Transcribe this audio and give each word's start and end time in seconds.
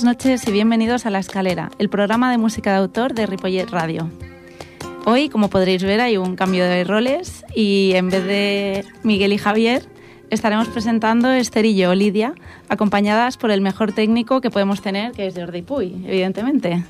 Buenas 0.00 0.16
noches 0.16 0.48
y 0.48 0.52
bienvenidos 0.52 1.04
a 1.04 1.10
La 1.10 1.18
Escalera, 1.18 1.70
el 1.78 1.90
programa 1.90 2.30
de 2.30 2.38
música 2.38 2.70
de 2.70 2.78
autor 2.78 3.12
de 3.12 3.26
Ripollet 3.26 3.68
Radio. 3.68 4.08
Hoy, 5.04 5.28
como 5.28 5.50
podréis 5.50 5.82
ver, 5.82 6.00
hay 6.00 6.16
un 6.16 6.36
cambio 6.36 6.64
de 6.64 6.84
roles 6.84 7.44
y 7.54 7.92
en 7.94 8.08
vez 8.08 8.24
de 8.24 8.86
Miguel 9.02 9.34
y 9.34 9.36
Javier, 9.36 9.82
estaremos 10.30 10.68
presentando 10.68 11.30
Esther 11.30 11.66
y 11.66 11.76
yo, 11.76 11.94
Lidia, 11.94 12.32
acompañadas 12.70 13.36
por 13.36 13.50
el 13.50 13.60
mejor 13.60 13.92
técnico 13.92 14.40
que 14.40 14.48
podemos 14.48 14.80
tener, 14.80 15.12
que 15.12 15.26
es 15.26 15.34
Jordi 15.34 15.60
Puy, 15.60 16.02
evidentemente. 16.06 16.82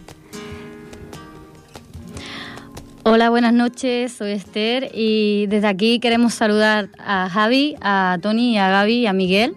Hola, 3.02 3.28
buenas 3.28 3.54
noches, 3.54 4.12
soy 4.12 4.30
Esther 4.30 4.88
y 4.94 5.46
desde 5.48 5.66
aquí 5.66 5.98
queremos 5.98 6.34
saludar 6.34 6.90
a 6.96 7.28
Javi, 7.28 7.74
a 7.80 8.18
Tony, 8.22 8.56
a 8.56 8.70
Gaby 8.70 8.98
y 8.98 9.06
a 9.06 9.12
Miguel, 9.12 9.56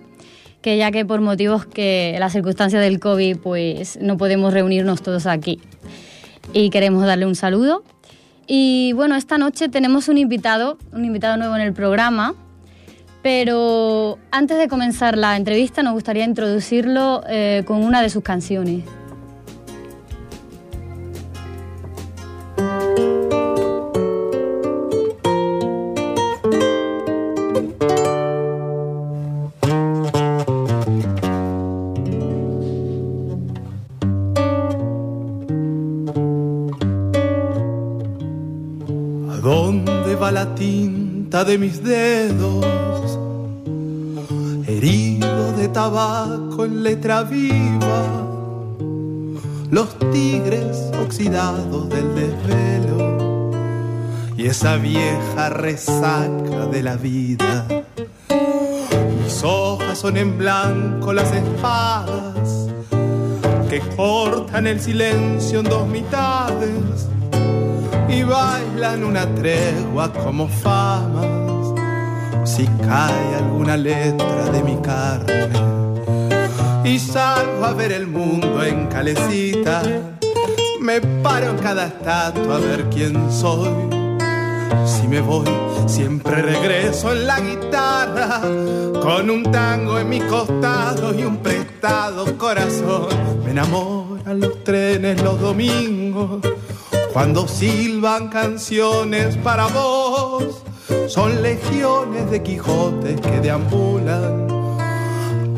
que 0.63 0.77
ya 0.77 0.89
que 0.91 1.05
por 1.05 1.21
motivos 1.21 1.65
que 1.67 2.15
las 2.19 2.31
circunstancias 2.31 2.81
del 2.81 2.99
COVID 2.99 3.37
pues 3.37 3.99
no 4.01 4.17
podemos 4.17 4.53
reunirnos 4.53 5.03
todos 5.03 5.27
aquí. 5.27 5.59
Y 6.53 6.71
queremos 6.71 7.05
darle 7.05 7.27
un 7.27 7.35
saludo. 7.35 7.83
Y 8.47 8.93
bueno, 8.93 9.15
esta 9.15 9.37
noche 9.37 9.69
tenemos 9.69 10.07
un 10.07 10.17
invitado, 10.17 10.77
un 10.91 11.05
invitado 11.05 11.37
nuevo 11.37 11.55
en 11.55 11.61
el 11.61 11.73
programa, 11.73 12.33
pero 13.21 14.17
antes 14.31 14.57
de 14.57 14.67
comenzar 14.67 15.17
la 15.17 15.37
entrevista 15.37 15.83
nos 15.83 15.93
gustaría 15.93 16.23
introducirlo 16.23 17.23
eh, 17.27 17.63
con 17.67 17.83
una 17.83 18.01
de 18.01 18.09
sus 18.09 18.23
canciones. 18.23 18.83
De 41.43 41.57
mis 41.57 41.83
dedos, 41.83 42.65
herido 44.65 45.51
de 45.57 45.67
tabaco 45.67 46.63
en 46.63 46.83
letra 46.83 47.23
viva, 47.23 48.27
los 49.69 49.99
tigres 50.11 50.89
oxidados 51.03 51.89
del 51.89 52.15
desvelo. 52.15 53.51
Y 54.37 54.45
esa 54.45 54.77
vieja 54.77 55.49
resaca 55.49 56.67
de 56.67 56.81
la 56.81 56.95
vida. 56.95 57.65
Mis 59.21 59.43
hojas 59.43 59.97
son 59.97 60.15
en 60.15 60.37
blanco 60.37 61.11
las 61.11 61.33
espadas 61.33 62.69
que 63.69 63.81
cortan 63.97 64.67
el 64.67 64.79
silencio 64.79 65.59
en 65.59 65.65
dos 65.65 65.85
mitades 65.87 67.09
y 68.13 68.23
bailan 68.23 69.03
una 69.03 69.25
tregua 69.35 70.11
como 70.11 70.47
famas. 70.47 71.25
Si 72.45 72.67
cae 72.85 73.35
alguna 73.35 73.77
letra 73.77 74.49
de 74.51 74.63
mi 74.63 74.75
carne 74.81 75.49
y 76.83 76.99
salgo 76.99 77.65
a 77.65 77.73
ver 77.73 77.91
el 77.91 78.07
mundo 78.07 78.63
en 78.63 78.87
calecita, 78.87 79.81
me 80.81 80.99
paro 81.01 81.51
en 81.51 81.57
cada 81.57 81.87
estatua 81.87 82.57
a 82.57 82.59
ver 82.59 82.89
quién 82.89 83.31
soy. 83.31 83.69
Si 84.85 85.07
me 85.07 85.21
voy, 85.21 85.47
siempre 85.87 86.41
regreso 86.41 87.13
en 87.13 87.27
la 87.27 87.39
guitarra, 87.39 88.41
con 89.01 89.29
un 89.29 89.43
tango 89.51 89.97
en 89.99 90.09
mi 90.09 90.19
costado 90.19 91.13
y 91.17 91.23
un 91.23 91.37
prestado 91.37 92.37
corazón. 92.37 93.07
Me 93.45 93.51
enamoran 93.51 94.39
los 94.41 94.63
trenes 94.63 95.21
los 95.21 95.39
domingos 95.39 96.41
cuando 97.13 97.47
silban 97.47 98.29
canciones 98.29 99.37
para 99.37 99.67
vos, 99.67 100.63
son 101.07 101.43
legiones 101.43 102.31
de 102.31 102.41
Quijotes 102.41 103.21
que 103.21 103.39
deambulan 103.39 104.47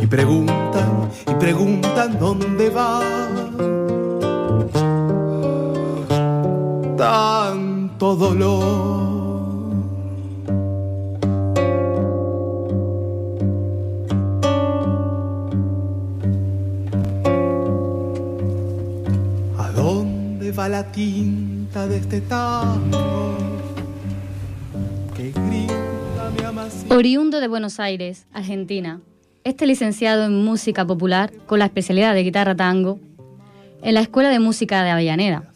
y 0.02 0.06
preguntan 0.06 1.10
y 1.26 1.34
preguntan 1.36 2.20
dónde 2.20 2.70
va. 2.70 3.02
Tanto 6.98 8.16
dolor. 8.16 9.15
Este 20.56 22.24
Oriundo 26.90 27.42
de 27.42 27.48
Buenos 27.50 27.82
Aires, 27.82 28.26
Argentina. 28.32 29.02
Este 29.44 29.68
licenciado 29.68 30.24
en 30.24 30.46
música 30.46 30.88
popular 30.88 31.34
con 31.46 31.60
la 31.60 31.66
especialidad 31.66 32.14
de 32.14 32.24
guitarra 32.24 32.56
tango 32.56 33.02
en 33.82 33.96
la 33.96 34.00
Escuela 34.00 34.30
de 34.30 34.40
Música 34.40 34.82
de 34.86 34.92
Avellaneda. 34.92 35.52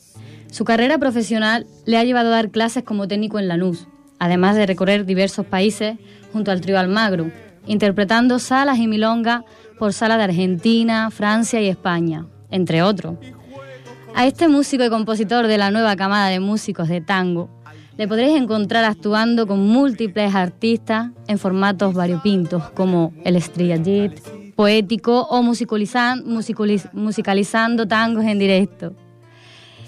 Su 0.52 0.66
carrera 0.66 0.98
profesional 0.98 1.66
le 1.86 1.98
ha 1.98 2.04
llevado 2.04 2.28
a 2.28 2.36
dar 2.36 2.50
clases 2.50 2.84
como 2.84 3.08
técnico 3.08 3.40
en 3.40 3.48
Lanús, 3.48 3.88
además 4.20 4.58
de 4.58 4.66
recorrer 4.66 5.06
diversos 5.06 5.46
países 5.46 5.98
junto 6.34 6.52
al 6.52 6.60
trío 6.60 6.78
Almagro, 6.78 7.32
interpretando 7.68 8.38
salas 8.38 8.80
y 8.80 8.88
milonga 8.88 9.46
por 9.78 9.94
salas 9.94 10.18
de 10.18 10.26
Argentina, 10.26 11.10
Francia 11.10 11.62
y 11.62 11.70
España, 11.70 12.26
entre 12.52 12.84
otros. 12.84 13.16
A 14.20 14.28
este 14.28 14.50
músico 14.50 14.84
y 14.84 14.90
compositor 14.90 15.48
de 15.48 15.58
la 15.58 15.72
nueva 15.72 15.96
camada 15.96 16.28
de 16.28 16.42
músicos 16.42 16.90
de 16.90 17.00
tango 17.00 17.50
le 17.96 18.06
podréis 18.06 18.36
encontrar 18.36 18.84
actuando 18.84 19.48
con 19.48 19.66
múltiples 19.66 20.36
artistas 20.36 21.12
en 21.30 21.40
formatos 21.40 21.94
variopintos 21.94 22.70
como 22.72 23.14
el 23.24 23.38
street 23.38 24.20
poético 24.58 25.22
o 25.22 25.42
musicalizando 25.42 27.88
tangos 27.88 28.26
en 28.26 28.40
directo. 28.40 28.94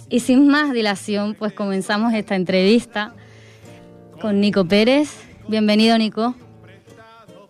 Y 0.08 0.22
sin 0.22 0.48
más 0.48 0.72
dilación, 0.72 1.36
pues 1.38 1.52
comenzamos 1.52 2.14
esta 2.14 2.38
entrevista 2.38 3.14
con 4.22 4.40
Nico 4.40 4.64
Pérez. 4.64 5.10
Bienvenido, 5.50 5.98
Nico. 5.98 6.36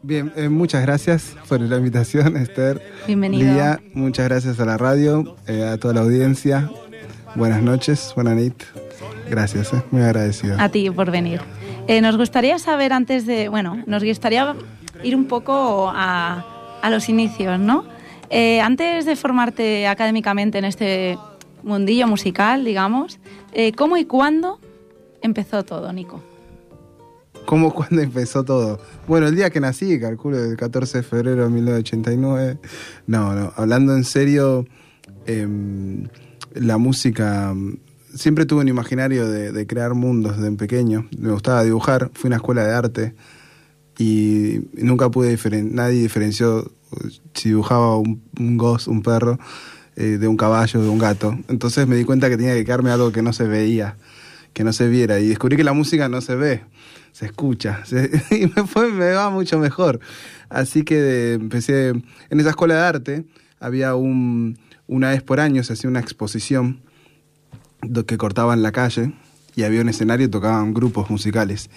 Bien, 0.03 0.33
eh, 0.35 0.49
muchas 0.49 0.81
gracias 0.81 1.35
por 1.47 1.61
la 1.61 1.77
invitación, 1.77 2.35
Esther. 2.35 2.81
Bienvenido. 3.05 3.53
Lía, 3.53 3.79
muchas 3.93 4.27
gracias 4.27 4.59
a 4.59 4.65
la 4.65 4.77
radio, 4.77 5.35
eh, 5.47 5.63
a 5.63 5.77
toda 5.77 5.93
la 5.93 6.01
audiencia. 6.01 6.71
Buenas 7.35 7.61
noches, 7.61 8.11
buenas 8.15 8.35
noches. 8.35 8.67
Gracias, 9.29 9.71
eh, 9.73 9.83
muy 9.91 10.01
agradecido. 10.01 10.57
A 10.59 10.69
ti 10.69 10.89
por 10.89 11.11
venir. 11.11 11.41
nos 12.01 12.17
gustaría 12.17 12.57
saber 12.57 12.93
antes 12.93 13.27
de, 13.27 13.47
bueno, 13.47 13.83
nos 13.85 14.03
gustaría 14.03 14.55
ir 15.03 15.15
un 15.15 15.25
poco 15.25 15.91
a, 15.93 16.79
a 16.81 16.89
los 16.89 17.07
inicios, 17.07 17.59
¿no? 17.59 17.85
antes 18.63 19.05
de 19.05 19.17
formarte 19.17 19.87
académicamente 19.87 20.57
en 20.57 20.63
este 20.63 21.17
mundillo 21.63 22.07
musical, 22.07 22.63
digamos, 22.63 23.19
¿cómo 23.75 23.97
y 23.97 24.05
cuándo 24.05 24.57
empezó 25.21 25.63
todo, 25.63 25.91
Nico? 25.91 26.23
¿Cómo, 27.45 27.73
cuándo 27.73 28.01
empezó 28.01 28.43
todo? 28.43 28.79
Bueno, 29.07 29.27
el 29.27 29.35
día 29.35 29.49
que 29.49 29.59
nací, 29.59 29.99
calculo, 29.99 30.43
el 30.43 30.55
14 30.57 30.99
de 30.99 31.03
febrero 31.03 31.43
de 31.43 31.49
1989. 31.49 32.57
No, 33.07 33.33
no, 33.33 33.53
hablando 33.55 33.95
en 33.95 34.03
serio, 34.03 34.65
em, 35.25 36.07
la 36.53 36.77
música. 36.77 37.53
Siempre 38.13 38.45
tuve 38.45 38.61
un 38.61 38.67
imaginario 38.67 39.27
de, 39.27 39.67
crear 39.67 39.93
mundos 39.93 40.37
desde 40.37 40.55
pequeño. 40.55 41.07
Me 41.17 41.31
gustaba 41.31 41.63
dibujar, 41.63 42.11
fui 42.13 42.27
a 42.27 42.29
una 42.29 42.35
escuela 42.37 42.63
de 42.63 42.73
arte 42.73 43.15
y 43.97 44.61
nunca 44.73 45.09
pude 45.09 45.29
diferenciar, 45.29 45.73
nadie 45.73 46.01
diferenció 46.01 46.71
si 47.33 47.49
dibujaba 47.49 47.97
un, 47.97 48.21
un 48.39 48.77
un 48.87 49.01
perro, 49.01 49.39
eh, 49.95 50.17
de 50.17 50.27
un 50.27 50.37
caballo, 50.37 50.81
de 50.81 50.89
un 50.89 50.99
gato. 50.99 51.37
Entonces 51.47 51.87
me 51.87 51.95
di 51.95 52.03
cuenta 52.03 52.29
que 52.29 52.37
tenía 52.37 52.53
que 52.53 52.65
quedarme 52.65 52.91
algo 52.91 53.11
que 53.11 53.21
no 53.21 53.33
se 53.33 53.45
veía, 53.45 53.97
que 54.53 54.63
no 54.63 54.73
se 54.73 54.87
viera. 54.89 55.19
Y 55.19 55.27
descubrí 55.27 55.55
que 55.55 55.63
la 55.63 55.73
música 55.73 56.09
no 56.09 56.21
se 56.21 56.35
ve 56.35 56.61
se 57.11 57.25
escucha. 57.25 57.83
y 58.31 58.47
me, 58.47 58.67
fue, 58.67 58.91
me 58.91 59.11
va 59.11 59.29
mucho 59.29 59.59
mejor. 59.59 59.99
Así 60.49 60.83
que 60.83 61.33
empecé, 61.33 61.89
en 61.89 62.39
esa 62.39 62.49
escuela 62.49 62.75
de 62.75 62.81
arte 62.81 63.25
había 63.59 63.95
un, 63.95 64.57
una 64.87 65.09
vez 65.09 65.21
por 65.21 65.39
año 65.39 65.63
se 65.63 65.73
hacía 65.73 65.89
una 65.89 65.99
exposición 65.99 66.81
que 68.05 68.17
cortaban 68.17 68.61
la 68.61 68.71
calle 68.71 69.13
y 69.55 69.63
había 69.63 69.81
un 69.81 69.89
escenario 69.89 70.27
y 70.27 70.29
tocaban 70.29 70.73
grupos 70.73 71.09
musicales. 71.09 71.69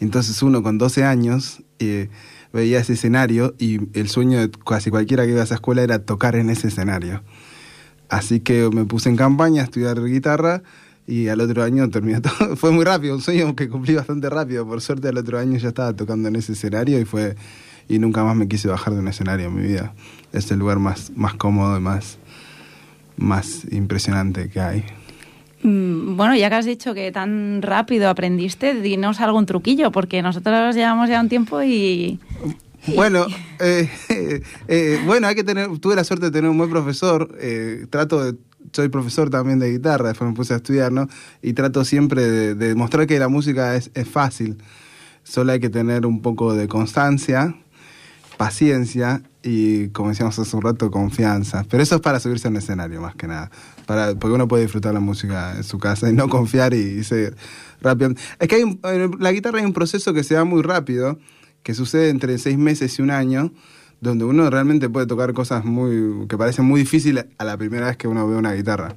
Entonces 0.00 0.42
uno 0.42 0.62
con 0.62 0.78
12 0.78 1.04
años 1.04 1.62
eh, 1.78 2.08
veía 2.52 2.80
ese 2.80 2.94
escenario 2.94 3.54
y 3.58 3.80
el 3.98 4.08
sueño 4.08 4.40
de 4.40 4.50
casi 4.50 4.90
cualquiera 4.90 5.24
que 5.24 5.30
iba 5.30 5.40
a 5.40 5.44
esa 5.44 5.54
escuela 5.54 5.82
era 5.82 6.00
tocar 6.00 6.36
en 6.36 6.50
ese 6.50 6.68
escenario. 6.68 7.22
Así 8.08 8.40
que 8.40 8.68
me 8.72 8.84
puse 8.84 9.08
en 9.08 9.16
campaña 9.16 9.62
a 9.62 9.64
estudiar 9.64 10.02
guitarra 10.04 10.62
y 11.12 11.28
al 11.28 11.40
otro 11.42 11.62
año 11.62 11.90
terminó 11.90 12.22
todo. 12.38 12.56
Fue 12.56 12.70
muy 12.70 12.84
rápido, 12.84 13.14
un 13.14 13.20
sueño 13.20 13.54
que 13.54 13.68
cumplí 13.68 13.94
bastante 13.94 14.30
rápido. 14.30 14.66
Por 14.66 14.80
suerte 14.80 15.08
al 15.08 15.18
otro 15.18 15.38
año 15.38 15.58
ya 15.58 15.68
estaba 15.68 15.92
tocando 15.94 16.28
en 16.28 16.36
ese 16.36 16.52
escenario 16.52 16.98
y 16.98 17.04
fue 17.04 17.36
y 17.88 17.98
nunca 17.98 18.24
más 18.24 18.34
me 18.34 18.48
quise 18.48 18.68
bajar 18.68 18.94
de 18.94 19.00
un 19.00 19.08
escenario 19.08 19.48
en 19.48 19.54
mi 19.54 19.62
vida. 19.62 19.92
Es 20.32 20.50
el 20.50 20.58
lugar 20.58 20.78
más, 20.78 21.12
más 21.14 21.34
cómodo 21.34 21.76
y 21.76 21.80
más, 21.80 22.16
más 23.18 23.66
impresionante 23.70 24.48
que 24.48 24.60
hay. 24.60 24.84
Mm, 25.62 26.16
bueno, 26.16 26.34
ya 26.34 26.48
que 26.48 26.54
has 26.54 26.64
dicho 26.64 26.94
que 26.94 27.12
tan 27.12 27.60
rápido 27.60 28.08
aprendiste, 28.08 28.80
dinos 28.80 29.20
algún 29.20 29.44
truquillo, 29.44 29.92
porque 29.92 30.22
nosotros 30.22 30.74
llevamos 30.74 31.10
ya 31.10 31.20
un 31.20 31.28
tiempo 31.28 31.62
y... 31.62 32.18
Bueno, 32.96 33.26
eh, 33.60 33.90
eh, 34.68 35.00
bueno, 35.04 35.26
hay 35.26 35.34
que 35.34 35.44
tener, 35.44 35.68
tuve 35.78 35.94
la 35.94 36.04
suerte 36.04 36.26
de 36.26 36.32
tener 36.32 36.50
un 36.50 36.56
buen 36.56 36.70
profesor, 36.70 37.36
eh, 37.38 37.86
trato 37.90 38.24
de, 38.24 38.38
soy 38.72 38.88
profesor 38.88 39.30
también 39.30 39.58
de 39.58 39.70
guitarra, 39.72 40.08
después 40.08 40.28
me 40.30 40.36
puse 40.36 40.54
a 40.54 40.56
estudiar, 40.56 40.92
¿no? 40.92 41.08
Y 41.42 41.52
trato 41.54 41.84
siempre 41.84 42.22
de, 42.22 42.54
demostrar 42.54 43.06
que 43.06 43.18
la 43.18 43.28
música 43.28 43.76
es, 43.76 43.90
es 43.94 44.08
fácil, 44.08 44.58
solo 45.24 45.52
hay 45.52 45.60
que 45.60 45.70
tener 45.70 46.06
un 46.06 46.22
poco 46.22 46.54
de 46.54 46.68
constancia, 46.68 47.54
paciencia 48.36 49.22
y, 49.42 49.88
como 49.88 50.10
decíamos 50.10 50.38
hace 50.38 50.56
un 50.56 50.62
rato, 50.62 50.90
confianza. 50.90 51.64
Pero 51.68 51.82
eso 51.82 51.96
es 51.96 52.00
para 52.00 52.20
subirse 52.20 52.48
al 52.48 52.56
escenario, 52.56 53.00
más 53.00 53.14
que 53.14 53.26
nada. 53.26 53.50
Para, 53.86 54.14
porque 54.14 54.34
uno 54.34 54.48
puede 54.48 54.62
disfrutar 54.64 54.94
la 54.94 55.00
música 55.00 55.56
en 55.56 55.64
su 55.64 55.78
casa 55.78 56.08
y 56.08 56.12
no 56.12 56.28
confiar 56.28 56.74
y, 56.74 56.78
y 56.78 57.04
seguir 57.04 57.36
rápido. 57.80 58.14
Es 58.38 58.48
que 58.48 58.64
un- 58.64 58.80
en 58.84 59.16
la 59.18 59.32
guitarra 59.32 59.58
hay 59.58 59.64
un 59.64 59.72
proceso 59.72 60.12
que 60.14 60.24
se 60.24 60.34
da 60.34 60.44
muy 60.44 60.62
rápido, 60.62 61.18
que 61.62 61.74
sucede 61.74 62.08
entre 62.08 62.38
seis 62.38 62.58
meses 62.58 62.98
y 62.98 63.02
un 63.02 63.10
año, 63.10 63.52
donde 64.02 64.24
uno 64.24 64.50
realmente 64.50 64.90
puede 64.90 65.06
tocar 65.06 65.32
cosas 65.32 65.64
muy 65.64 66.26
que 66.26 66.36
parecen 66.36 66.64
muy 66.64 66.80
difíciles 66.80 67.26
a 67.38 67.44
la 67.44 67.56
primera 67.56 67.86
vez 67.86 67.96
que 67.96 68.08
uno 68.08 68.28
ve 68.28 68.36
una 68.36 68.52
guitarra. 68.52 68.96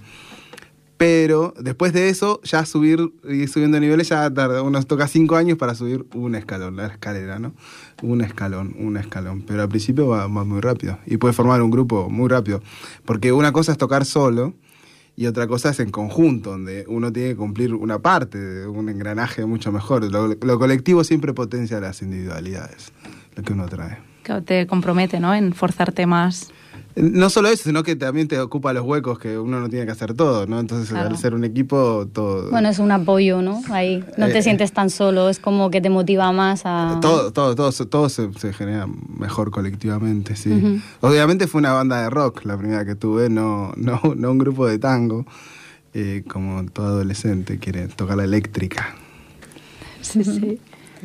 Pero 0.97 1.53
después 1.59 1.93
de 1.93 2.09
eso, 2.09 2.39
ya 2.43 2.65
subir, 2.65 3.11
ir 3.29 3.49
subiendo 3.49 3.79
niveles, 3.79 4.09
ya 4.09 4.33
tarda, 4.33 4.63
uno 4.63 4.81
toca 4.83 5.07
cinco 5.07 5.35
años 5.35 5.57
para 5.57 5.75
subir 5.75 6.05
un 6.15 6.35
escalón, 6.35 6.77
la 6.77 6.87
escalera, 6.87 7.37
¿no? 7.37 7.53
Un 8.01 8.21
escalón, 8.21 8.75
un 8.79 8.97
escalón. 8.97 9.43
Pero 9.45 9.61
al 9.61 9.69
principio 9.69 10.07
va, 10.07 10.25
va 10.27 10.43
muy 10.43 10.61
rápido 10.61 10.97
y 11.05 11.17
puede 11.17 11.33
formar 11.33 11.61
un 11.61 11.69
grupo 11.69 12.09
muy 12.09 12.27
rápido. 12.27 12.61
Porque 13.03 13.31
una 13.31 13.51
cosa 13.51 13.73
es 13.73 13.77
tocar 13.77 14.05
solo 14.05 14.55
y 15.15 15.27
otra 15.27 15.47
cosa 15.47 15.69
es 15.69 15.79
en 15.81 15.91
conjunto, 15.91 16.51
donde 16.51 16.85
uno 16.87 17.13
tiene 17.13 17.29
que 17.29 17.35
cumplir 17.35 17.75
una 17.75 17.99
parte 17.99 18.65
un 18.65 18.89
engranaje 18.89 19.45
mucho 19.45 19.71
mejor. 19.71 20.09
Lo, 20.09 20.29
lo 20.29 20.59
colectivo 20.59 21.03
siempre 21.03 21.33
potencia 21.33 21.79
las 21.79 22.01
individualidades, 22.01 22.91
lo 23.35 23.43
que 23.43 23.53
uno 23.53 23.67
trae. 23.67 24.14
Que 24.25 24.41
te 24.41 24.67
compromete, 24.67 25.19
¿no? 25.19 25.33
En 25.33 25.53
forzarte 25.53 26.05
más. 26.05 26.49
No 26.97 27.29
solo 27.29 27.49
eso, 27.49 27.63
sino 27.65 27.83
que 27.83 27.97
también 27.97 28.29
te 28.29 28.39
ocupa 28.39 28.71
los 28.71 28.85
huecos 28.85 29.19
que 29.19 29.37
uno 29.37 29.59
no 29.59 29.67
tiene 29.67 29.85
que 29.85 29.91
hacer 29.91 30.13
todo, 30.13 30.47
¿no? 30.47 30.61
Entonces, 30.61 30.89
Claro. 30.89 31.09
al 31.09 31.17
ser 31.17 31.33
un 31.33 31.43
equipo, 31.43 32.07
todo. 32.13 32.49
Bueno, 32.51 32.69
es 32.69 32.79
un 32.79 32.89
apoyo, 32.91 33.41
¿no? 33.41 33.61
Ahí 33.69 34.01
no 34.17 34.27
te 34.27 34.37
Eh, 34.37 34.41
sientes 34.43 34.71
tan 34.71 34.89
solo, 34.89 35.27
es 35.29 35.37
como 35.39 35.69
que 35.69 35.81
te 35.81 35.89
motiva 35.89 36.31
más 36.31 36.61
a... 36.63 36.99
Todo, 37.01 37.33
todo, 37.33 37.53
todo, 37.53 37.71
se- 37.73 37.85
todo 37.85 38.07
se, 38.07 38.31
se 38.33 38.53
genera 38.53 38.87
mejor 39.19 39.51
colectivamente, 39.51 40.37
sí. 40.37 40.81
Obviamente 41.01 41.47
fue 41.47 41.59
una 41.59 41.73
banda 41.73 42.01
de 42.01 42.09
rock 42.09 42.45
la 42.45 42.57
primera 42.57 42.85
que 42.85 42.95
tuve, 42.95 43.29
no, 43.29 43.73
no, 43.75 43.99
no 44.15 44.31
un 44.31 44.37
grupo 44.37 44.65
de 44.65 44.79
tango, 44.79 45.25
eh, 45.93 46.23
como 46.29 46.63
todo 46.71 46.87
adolescente 46.87 47.59
quiere 47.59 47.89
tocar 47.89 48.15
la 48.15 48.23
eléctrica. 48.23 48.95
Sí, 50.01 50.23
sí. 50.23 50.59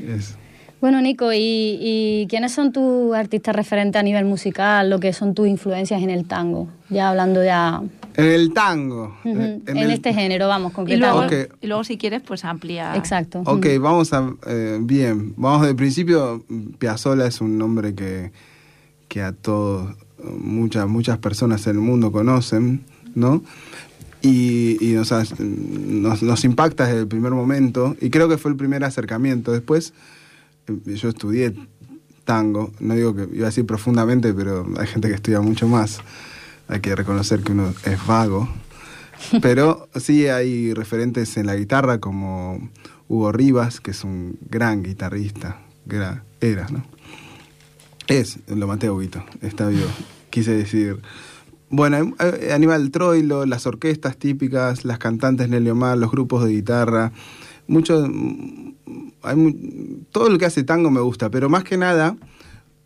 Es- 0.06 0.37
Bueno, 0.81 1.00
Nico, 1.03 1.31
¿y, 1.32 1.38
y 1.81 2.27
quiénes 2.31 2.53
son 2.53 2.73
tus 2.73 3.15
artistas 3.15 3.55
referentes 3.55 4.00
a 4.00 4.03
nivel 4.03 4.25
musical, 4.25 4.88
lo 4.88 4.99
que 4.99 5.12
son 5.12 5.35
tus 5.35 5.47
influencias 5.47 6.03
en 6.03 6.09
el 6.09 6.25
tango? 6.25 6.69
Ya 6.88 7.11
hablando 7.11 7.44
ya 7.44 7.82
En 8.17 8.25
el 8.25 8.55
tango. 8.55 9.15
eh, 9.25 9.61
en, 9.67 9.77
el- 9.77 9.91
este 9.91 10.15
género, 10.15 10.49
vamos, 10.49 10.73
Y 10.87 10.97
luego, 10.97 11.17
concretamente. 11.19 11.43
Ok. 11.53 11.59
y 11.61 11.67
luego, 11.67 11.85
si 11.85 11.99
quieres, 11.99 12.23
pues 12.23 12.47
amplía. 12.47 12.97
Exacto. 12.97 13.43
Ok, 13.44 13.67
vamos 13.79 14.12
a. 14.15 14.32
eh, 14.47 14.79
bien, 14.81 15.35
vamos 15.37 15.67
de 15.67 15.75
principio. 15.75 16.43
Piazzolla 16.79 17.27
es 17.27 17.43
un 17.43 17.59
nombre 17.59 17.94
que, 17.94 18.32
que 19.09 19.21
a 19.21 19.32
todos, 19.32 19.94
muchas, 20.38 20.88
muchas 20.88 21.19
personas 21.19 21.67
en 21.67 21.77
el 21.77 21.82
mundo 21.82 22.11
conocen, 22.11 22.85
¿no? 23.15 23.43
Y, 24.23 24.79
y 24.81 24.94
nos, 24.94 25.12
ha- 25.12 25.25
nos, 25.38 26.23
nos 26.23 26.44
impacta 26.44 26.87
desde 26.87 27.00
el 27.00 27.06
primer 27.06 27.32
momento, 27.32 27.97
y 28.00 28.09
creo 28.09 28.31
que 28.31 28.38
fue 28.38 28.50
el 28.50 28.56
primer 28.56 28.82
acercamiento. 28.85 29.53
Después, 29.53 29.93
yo 30.84 31.08
estudié 31.08 31.55
tango, 32.25 32.72
no 32.81 32.94
digo 32.94 33.14
que 33.14 33.28
iba 33.32 33.46
a 33.46 33.50
decir 33.50 33.67
profundamente, 33.67 34.32
pero 34.34 34.67
hay 34.78 34.87
gente 34.87 35.08
que 35.08 35.14
estudia 35.14 35.40
mucho 35.40 35.67
más. 35.69 36.00
Hay 36.69 36.81
que 36.81 36.94
reconocer 36.94 37.40
que 37.40 37.52
uno 37.52 37.75
es 37.84 38.06
vago. 38.06 38.49
Pero 39.43 39.88
sí 39.96 40.28
hay 40.28 40.72
referentes 40.72 41.37
en 41.37 41.46
la 41.46 41.56
guitarra 41.56 41.99
como 41.99 42.70
Hugo 43.08 43.32
Rivas, 43.32 43.81
que 43.81 43.90
es 43.90 44.05
un 44.05 44.38
gran 44.49 44.82
guitarrista. 44.82 45.61
Era, 45.90 46.25
era 46.40 46.69
¿no? 46.69 46.84
Es, 48.06 48.38
lo 48.49 48.67
maté 48.67 48.90
Huguito, 48.90 49.25
está 49.40 49.69
vivo. 49.69 49.88
Quise 50.31 50.52
decir. 50.52 51.00
Bueno, 51.69 52.14
eh, 52.19 52.50
Aníbal 52.52 52.90
Troilo, 52.90 53.46
las 53.46 53.67
orquestas 53.67 54.17
típicas, 54.17 54.84
las 54.84 54.99
cantantes 54.99 55.49
Nelly 55.49 55.70
Omar, 55.70 55.96
los 55.96 56.11
grupos 56.11 56.44
de 56.44 56.50
guitarra, 56.50 57.12
mucho, 57.69 58.05
mm, 58.08 58.69
todo 60.12 60.28
lo 60.28 60.38
que 60.38 60.46
hace 60.46 60.64
tango 60.64 60.90
me 60.90 61.00
gusta, 61.00 61.31
pero 61.31 61.48
más 61.48 61.64
que 61.64 61.76
nada, 61.76 62.16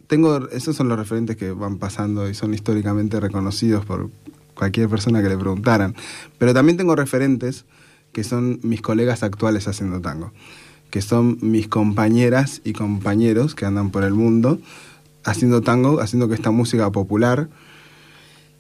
tengo, 0.07 0.49
esos 0.51 0.77
son 0.77 0.89
los 0.89 0.99
referentes 0.99 1.37
que 1.37 1.53
van 1.53 1.79
pasando 1.79 2.29
y 2.29 2.35
son 2.35 2.55
históricamente 2.55 3.21
reconocidos 3.21 3.85
por 3.85 4.11
cualquier 4.55 4.89
persona 4.89 5.23
que 5.23 5.29
le 5.29 5.37
preguntaran. 5.37 5.95
Pero 6.39 6.55
también 6.55 6.77
tengo 6.77 6.97
referentes 6.97 7.65
que 8.13 8.25
son 8.25 8.61
mis 8.63 8.81
colegas 8.81 9.23
actuales 9.23 9.67
haciendo 9.67 10.01
tango, 10.01 10.33
que 10.91 11.03
son 11.03 11.39
mis 11.41 11.69
compañeras 11.69 12.61
y 12.65 12.73
compañeros 12.73 13.55
que 13.55 13.67
andan 13.67 13.91
por 13.91 14.05
el 14.05 14.15
mundo 14.15 14.61
haciendo 15.25 15.63
tango, 15.63 16.01
haciendo 16.01 16.29
que 16.29 16.35
esta 16.35 16.51
música 16.51 16.91
popular 16.93 17.49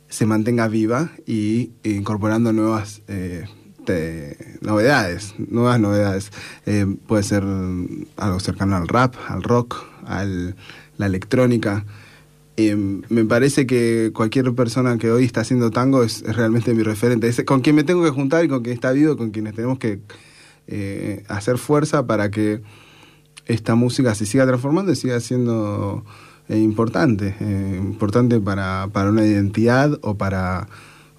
se 0.08 0.26
mantenga 0.26 0.68
viva 0.68 1.10
y 1.26 1.70
incorporando 1.82 2.52
nuevas 2.52 3.02
eh, 3.08 3.44
te- 3.84 4.36
novedades, 4.60 5.34
nuevas 5.38 5.78
novedades. 5.80 6.30
Eh, 6.66 6.86
puede 7.06 7.22
ser 7.22 7.42
algo 8.16 8.40
cercano 8.40 8.76
al 8.76 8.88
rap, 8.88 9.14
al 9.28 9.42
rock, 9.42 9.76
a 10.06 10.24
la 10.24 11.06
electrónica. 11.06 11.84
Eh, 12.56 12.76
me 13.08 13.24
parece 13.24 13.66
que 13.66 14.12
cualquier 14.14 14.54
persona 14.54 14.96
que 14.98 15.10
hoy 15.10 15.24
está 15.24 15.40
haciendo 15.40 15.70
tango 15.70 16.02
es, 16.02 16.22
realmente 16.22 16.74
mi 16.74 16.82
referente. 16.82 17.28
Es 17.28 17.42
con 17.44 17.60
quien 17.60 17.76
me 17.76 17.84
tengo 17.84 18.02
que 18.02 18.10
juntar 18.10 18.44
y 18.44 18.48
con 18.48 18.62
quien 18.62 18.74
está 18.74 18.92
vivo, 18.92 19.16
con 19.16 19.30
quienes 19.30 19.54
tenemos 19.54 19.78
que 19.78 20.00
eh, 20.66 21.24
hacer 21.28 21.58
fuerza 21.58 22.06
para 22.06 22.30
que 22.30 22.62
esta 23.46 23.74
música 23.74 24.14
se 24.14 24.24
siga 24.24 24.46
transformando 24.46 24.92
y 24.92 24.96
siga 24.96 25.20
siendo 25.20 26.04
importante, 26.48 27.34
importante 27.78 28.38
para, 28.38 28.88
para 28.92 29.10
una 29.10 29.24
identidad 29.24 29.98
o 30.02 30.14
para, 30.16 30.68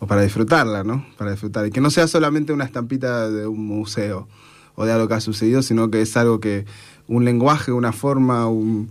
para 0.07 0.21
disfrutarla, 0.21 0.83
¿no? 0.83 1.05
Para 1.17 1.31
disfrutar. 1.31 1.65
Y 1.67 1.71
que 1.71 1.81
no 1.81 1.89
sea 1.89 2.07
solamente 2.07 2.53
una 2.53 2.65
estampita 2.65 3.29
de 3.29 3.47
un 3.47 3.65
museo 3.65 4.27
o 4.75 4.85
de 4.85 4.91
algo 4.91 5.07
que 5.07 5.13
ha 5.15 5.21
sucedido, 5.21 5.61
sino 5.61 5.89
que 5.89 6.01
es 6.01 6.15
algo 6.17 6.39
que, 6.39 6.65
un 7.07 7.25
lenguaje, 7.25 7.71
una 7.71 7.91
forma, 7.91 8.47
un, 8.47 8.89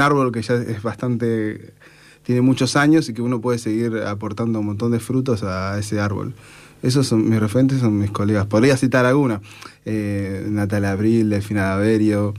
árbol 0.00 0.32
que 0.32 0.42
ya 0.42 0.54
es 0.54 0.82
bastante, 0.82 1.72
tiene 2.22 2.40
muchos 2.40 2.76
años 2.76 3.08
y 3.08 3.14
que 3.14 3.22
uno 3.22 3.40
puede 3.40 3.58
seguir 3.58 3.98
aportando 4.06 4.60
un 4.60 4.66
montón 4.66 4.92
de 4.92 5.00
frutos 5.00 5.42
a 5.42 5.78
ese 5.78 6.00
árbol. 6.00 6.34
Esos 6.82 7.06
son 7.06 7.28
mis 7.28 7.38
referentes, 7.38 7.78
son 7.78 7.98
mis 7.98 8.10
colegas. 8.10 8.46
Podría 8.46 8.76
citar 8.76 9.06
alguna. 9.06 9.40
Eh, 9.84 10.44
Natalia 10.48 10.90
Abril, 10.90 11.30
Delfina 11.30 11.66
Daverio, 11.66 12.34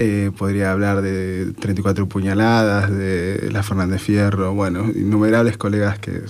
eh, 0.00 0.32
podría 0.36 0.72
hablar 0.72 1.00
de 1.00 1.52
34 1.60 2.08
puñaladas, 2.08 2.90
de 2.90 3.48
la 3.52 3.62
Fernández 3.62 4.02
Fierro, 4.02 4.52
bueno, 4.52 4.84
innumerables 4.94 5.56
colegas 5.56 5.98
que 5.98 6.22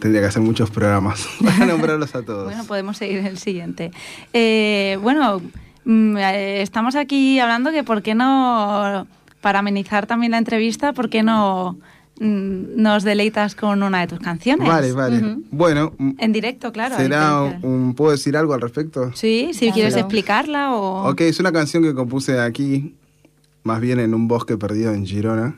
tendría 0.00 0.20
que 0.22 0.28
hacer 0.28 0.42
muchos 0.42 0.70
programas 0.70 1.26
para 1.44 1.66
nombrarlos 1.66 2.14
a 2.14 2.22
todos. 2.22 2.44
Bueno, 2.46 2.64
podemos 2.64 2.96
seguir 2.96 3.18
el 3.18 3.38
siguiente. 3.38 3.90
Eh, 4.32 4.98
bueno, 5.02 5.40
mm, 5.84 6.16
eh, 6.16 6.62
estamos 6.62 6.94
aquí 6.96 7.38
hablando 7.40 7.70
que 7.70 7.84
por 7.84 8.02
qué 8.02 8.14
no, 8.14 9.06
para 9.40 9.58
amenizar 9.60 10.06
también 10.06 10.32
la 10.32 10.38
entrevista, 10.38 10.92
¿por 10.92 11.08
qué 11.10 11.22
no 11.22 11.78
mm, 12.20 12.80
nos 12.80 13.04
deleitas 13.04 13.54
con 13.54 13.82
una 13.82 14.00
de 14.00 14.06
tus 14.08 14.18
canciones? 14.20 14.66
vale, 14.68 14.92
vale. 14.92 15.36
Bueno, 15.50 15.92
En 16.18 16.32
directo, 16.32 16.72
claro. 16.72 16.96
¿será 16.96 17.42
un, 17.62 17.94
¿puedo 17.94 18.12
decir 18.12 18.36
algo 18.36 18.54
al 18.54 18.60
respecto? 18.60 19.12
Sí, 19.14 19.50
si 19.52 19.66
Claro. 19.66 19.74
quieres 19.74 19.96
explicarla 19.96 20.72
o... 20.74 21.08
Ok, 21.10 21.20
es 21.22 21.40
una 21.40 21.52
canción 21.52 21.82
que 21.82 21.94
compuse 21.94 22.40
aquí, 22.40 22.94
más 23.64 23.80
bien 23.80 24.00
en 24.00 24.14
un 24.14 24.28
bosque 24.28 24.56
perdido 24.56 24.92
en 24.94 25.06
Girona, 25.06 25.56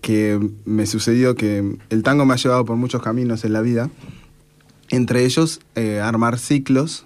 que 0.00 0.40
me 0.64 0.86
sucedió 0.86 1.34
que 1.34 1.76
el 1.90 2.02
tango 2.02 2.24
me 2.24 2.34
ha 2.34 2.36
llevado 2.36 2.64
por 2.64 2.76
muchos 2.76 3.02
caminos 3.02 3.44
en 3.44 3.52
la 3.52 3.60
vida, 3.60 3.90
entre 4.90 5.24
ellos 5.24 5.60
eh, 5.74 6.00
armar 6.00 6.38
ciclos 6.38 7.04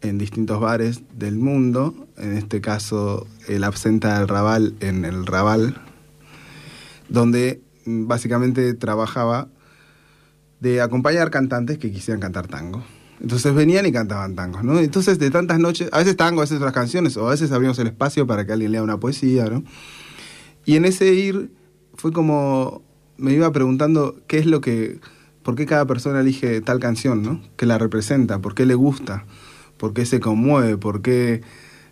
en 0.00 0.18
distintos 0.18 0.60
bares 0.60 1.02
del 1.16 1.36
mundo, 1.36 1.94
en 2.18 2.36
este 2.36 2.60
caso 2.60 3.26
el 3.48 3.64
Absenta 3.64 4.18
del 4.18 4.28
Raval 4.28 4.74
en 4.80 5.04
el 5.04 5.24
Raval, 5.24 5.80
donde 7.08 7.62
mm, 7.86 8.06
básicamente 8.06 8.74
trabajaba 8.74 9.48
de 10.60 10.80
acompañar 10.80 11.30
cantantes 11.30 11.78
que 11.78 11.90
quisieran 11.90 12.20
cantar 12.20 12.48
tango. 12.48 12.84
Entonces 13.20 13.54
venían 13.54 13.86
y 13.86 13.92
cantaban 13.92 14.34
tangos, 14.34 14.64
¿no? 14.64 14.78
Entonces 14.78 15.18
de 15.18 15.30
tantas 15.30 15.58
noches, 15.58 15.88
a 15.92 15.98
veces 15.98 16.16
tango, 16.16 16.40
a 16.40 16.44
veces 16.44 16.58
otras 16.58 16.72
canciones, 16.72 17.16
o 17.16 17.26
a 17.26 17.30
veces 17.30 17.52
abrimos 17.52 17.78
el 17.78 17.86
espacio 17.86 18.26
para 18.26 18.44
que 18.44 18.52
alguien 18.52 18.72
lea 18.72 18.82
una 18.82 18.98
poesía, 18.98 19.46
¿no? 19.46 19.64
Y 20.66 20.76
en 20.76 20.84
ese 20.84 21.14
ir 21.14 21.50
fue 21.96 22.12
como 22.12 22.82
me 23.16 23.32
iba 23.32 23.50
preguntando 23.52 24.16
qué 24.26 24.38
es 24.38 24.46
lo 24.46 24.60
que 24.60 24.98
por 25.42 25.54
qué 25.54 25.66
cada 25.66 25.86
persona 25.86 26.20
elige 26.20 26.60
tal 26.62 26.80
canción, 26.80 27.22
¿no? 27.22 27.40
Que 27.56 27.66
la 27.66 27.78
representa, 27.78 28.38
por 28.38 28.54
qué 28.54 28.64
le 28.64 28.74
gusta, 28.74 29.26
por 29.76 29.92
qué 29.92 30.06
se 30.06 30.18
conmueve, 30.18 30.78
por 30.78 31.02
qué 31.02 31.42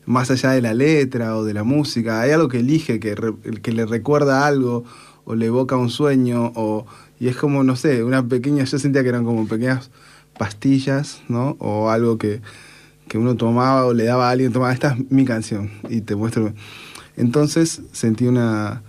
más 0.06 0.30
allá 0.30 0.50
de 0.52 0.62
la 0.62 0.75
letra 0.75 1.37
o 1.37 1.44
de 1.44 1.54
la 1.54 1.62
música, 1.62 2.23
hay 2.23 2.30
algo 2.32 2.49
que 2.49 2.61
elige, 2.61 2.99
que, 2.99 3.14
que 3.62 3.73
le 3.73 3.87
recuerda 3.87 4.47
algo 4.47 4.85
o 5.25 5.35
le 5.35 5.47
evoca 5.47 5.76
un 5.76 5.90
sueño 5.90 6.52
o 6.56 6.87
y 7.21 7.28
es 7.28 7.37
como 7.37 7.62
no 7.62 7.76
sé, 7.76 8.02
una 8.02 8.26
pequeña, 8.26 8.64
yo 8.64 8.78
sentía 8.78 9.02
que 9.02 9.11
eran 9.11 9.25
como 9.25 9.47
pequeñas 9.47 9.90
pastillas, 10.37 11.23
¿no? 11.28 11.56
O 11.61 11.90
algo 11.90 12.18
que, 12.18 12.40
que 13.06 13.18
uno 13.18 13.37
tomaba 13.37 13.85
o 13.87 13.92
le 13.92 14.04
daba 14.04 14.28
a 14.28 14.30
alguien, 14.32 14.52
tomaba, 14.52 14.73
esta 14.73 14.94
es 14.94 15.11
mi 15.11 15.25
canción 15.25 15.71
y 15.88 16.00
te 16.00 16.16
muestro. 16.16 16.52
Entonces 17.16 17.82
sentí 17.92 18.26
una 18.26 18.82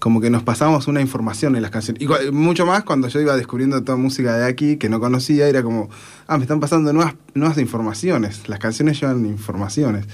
como 0.00 0.20
que 0.22 0.30
nos 0.30 0.42
pasábamos 0.42 0.88
una 0.88 1.02
información 1.02 1.54
en 1.54 1.62
las 1.62 1.70
canciones. 1.70 2.02
Y 2.02 2.32
mucho 2.32 2.64
más 2.64 2.84
cuando 2.84 3.06
yo 3.08 3.20
iba 3.20 3.36
descubriendo 3.36 3.84
toda 3.84 3.98
música 3.98 4.36
de 4.36 4.46
aquí 4.46 4.78
que 4.78 4.88
no 4.88 4.98
conocía, 4.98 5.46
era 5.46 5.62
como, 5.62 5.90
ah, 6.26 6.38
me 6.38 6.44
están 6.44 6.58
pasando 6.58 6.92
nuevas, 6.92 7.14
nuevas 7.34 7.58
informaciones. 7.58 8.48
Las 8.48 8.58
canciones 8.58 8.98
llevan 8.98 9.26
informaciones. 9.26 10.06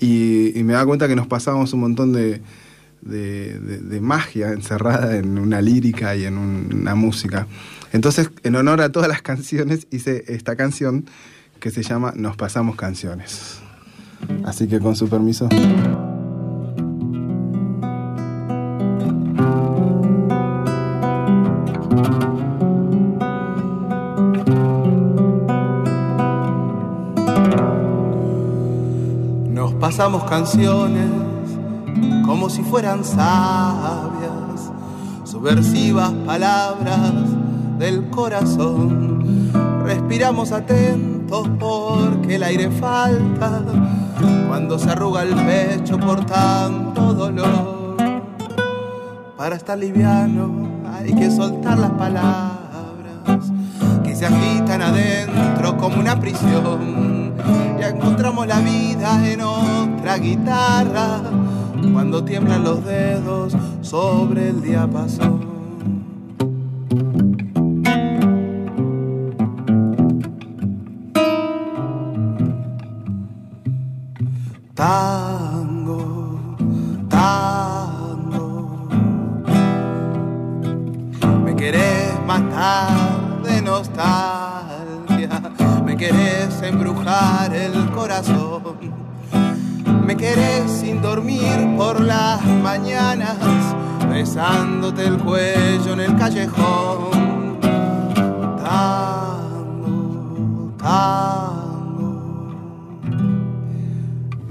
Y, 0.00 0.52
me 0.64 0.72
da 0.72 0.84
cuenta 0.84 1.06
que 1.06 1.14
nos 1.14 1.28
pasábamos 1.28 1.72
un 1.72 1.80
montón 1.80 2.12
de, 2.12 2.42
de, 3.00 4.00
magia 4.00 4.52
encerrada 4.52 5.16
en 5.16 5.38
una 5.38 5.62
lírica 5.62 6.16
y 6.16 6.24
en 6.24 6.36
una 6.36 6.96
música. 6.96 7.46
Entonces, 7.92 8.30
en 8.42 8.56
honor 8.56 8.80
a 8.80 8.90
todas 8.90 9.08
las 9.08 9.22
canciones, 9.22 9.86
hice 9.92 10.24
esta 10.26 10.56
canción 10.56 11.06
que 11.60 11.70
se 11.70 11.84
llama 11.84 12.12
Nos 12.16 12.36
pasamos 12.36 12.74
canciones. 12.74 13.60
Así 14.44 14.66
que 14.66 14.80
con 14.80 14.96
su 14.96 15.08
permiso. 15.08 15.48
Pasamos 29.96 30.24
canciones 30.24 31.10
como 32.26 32.50
si 32.50 32.62
fueran 32.62 33.02
sabias, 33.02 34.70
subversivas 35.24 36.12
palabras 36.26 37.14
del 37.78 38.10
corazón. 38.10 39.50
Respiramos 39.84 40.52
atentos 40.52 41.48
porque 41.58 42.34
el 42.34 42.42
aire 42.42 42.70
falta 42.72 43.62
cuando 44.48 44.78
se 44.78 44.90
arruga 44.90 45.22
el 45.22 45.34
pecho 45.34 45.98
por 45.98 46.26
tanto 46.26 47.14
dolor. 47.14 47.96
Para 49.38 49.56
estar 49.56 49.78
liviano 49.78 50.68
hay 50.92 51.14
que 51.14 51.30
soltar 51.30 51.78
las 51.78 51.92
palabras 51.92 52.50
que 54.04 54.14
se 54.14 54.26
agitan 54.26 54.82
adentro 54.82 55.78
como 55.78 55.98
una 55.98 56.20
prisión 56.20 57.16
ya 57.78 57.88
encontramos 57.88 58.46
la 58.46 58.60
vida 58.60 59.28
en 59.28 59.40
otra 60.06 60.18
guitarra 60.18 61.20
cuando 61.92 62.22
tiemblan 62.22 62.62
los 62.62 62.84
dedos 62.84 63.52
sobre 63.82 64.50
el 64.50 64.62
diapasón. 64.62 65.45
Besándote 94.96 95.06
el 95.06 95.18
cuello 95.18 95.92
en 95.92 96.00
el 96.00 96.16
callejón. 96.16 97.60
Tango, 98.62 99.92
tango. 100.78 102.48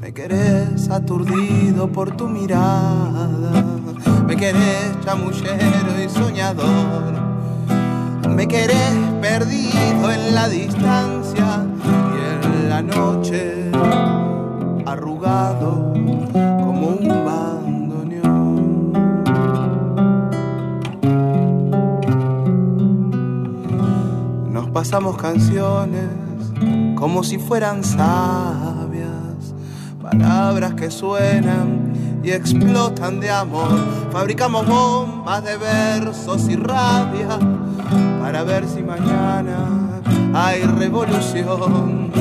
Me 0.01 0.13
querés 0.13 0.89
aturdido 0.89 1.91
por 1.91 2.15
tu 2.15 2.27
mirada, 2.27 3.63
me 4.25 4.35
querés 4.35 4.99
chamullero 5.03 6.03
y 6.03 6.09
soñador. 6.09 7.25
Me 8.29 8.47
querés 8.47 8.93
perdido 9.21 10.11
en 10.11 10.35
la 10.35 10.49
distancia 10.49 11.65
y 12.13 12.17
en 12.47 12.69
la 12.69 12.81
noche 12.81 13.71
arrugado 14.85 15.94
pasamos 24.75 25.15
canciones 25.15 26.03
como 26.95 27.23
si 27.23 27.37
fueran 27.37 27.81
sabias, 27.81 29.53
palabras 30.01 30.73
que 30.73 30.91
suenan 30.91 31.93
y 32.21 32.31
explotan 32.31 33.21
de 33.21 33.31
amor. 33.31 33.69
Fabricamos 34.11 34.67
bombas 34.67 35.45
de 35.45 35.55
versos 35.55 36.49
y 36.49 36.57
rabia 36.57 37.39
para 38.19 38.43
ver 38.43 38.67
si 38.67 38.83
mañana 38.83 40.01
hay 40.33 40.63
revolución 40.63 42.11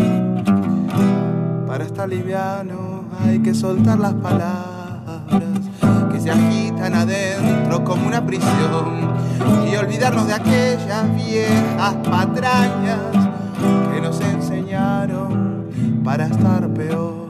para 1.67 1.83
estar 1.83 2.09
liviano 2.09 3.03
hay 3.21 3.41
que 3.41 3.53
soltar 3.53 3.99
las 3.99 4.15
palabras 4.15 4.63
que 6.13 6.21
se 6.21 6.31
agitan 6.31 6.64
adentro 6.93 7.85
como 7.85 8.07
una 8.07 8.27
prisión 8.27 9.15
y 9.71 9.77
olvidarnos 9.77 10.27
de 10.27 10.35
aquellas 10.35 11.17
viejas 11.17 11.95
patrañas 12.05 12.99
que 13.93 14.01
nos 14.01 14.21
enseñaron 14.21 15.71
para 16.05 16.27
estar 16.27 16.69
peor. 16.75 17.24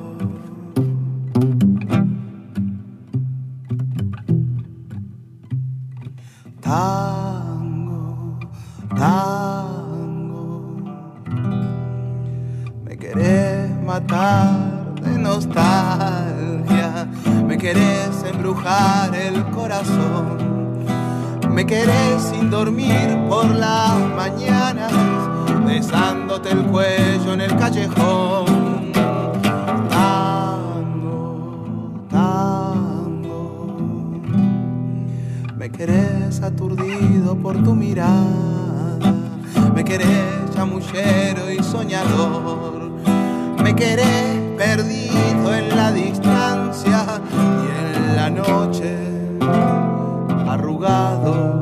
Me 21.50 21.64
querés 21.66 22.22
sin 22.30 22.50
dormir 22.50 23.16
por 23.28 23.46
las 23.46 23.98
mañanas, 24.16 24.92
besándote 25.64 26.50
el 26.50 26.64
cuello 26.64 27.32
en 27.32 27.40
el 27.40 27.56
callejón. 27.56 28.92
Tango, 29.88 31.26
tango. 32.10 33.42
Me 35.56 35.70
querés 35.70 36.42
aturdido 36.42 37.36
por 37.36 37.62
tu 37.62 37.74
mirada. 37.74 38.98
Me 39.74 39.84
querés 39.84 40.50
chamullero 40.54 41.50
y 41.52 41.62
soñador 41.62 42.84
me 43.64 43.74
querés 43.74 44.38
perdido 44.58 45.54
en 45.54 45.74
la 45.74 45.90
distancia 45.90 47.20
y 47.32 47.66
en 47.80 48.16
la 48.16 48.28
noche 48.28 49.13
arrugado 50.54 51.60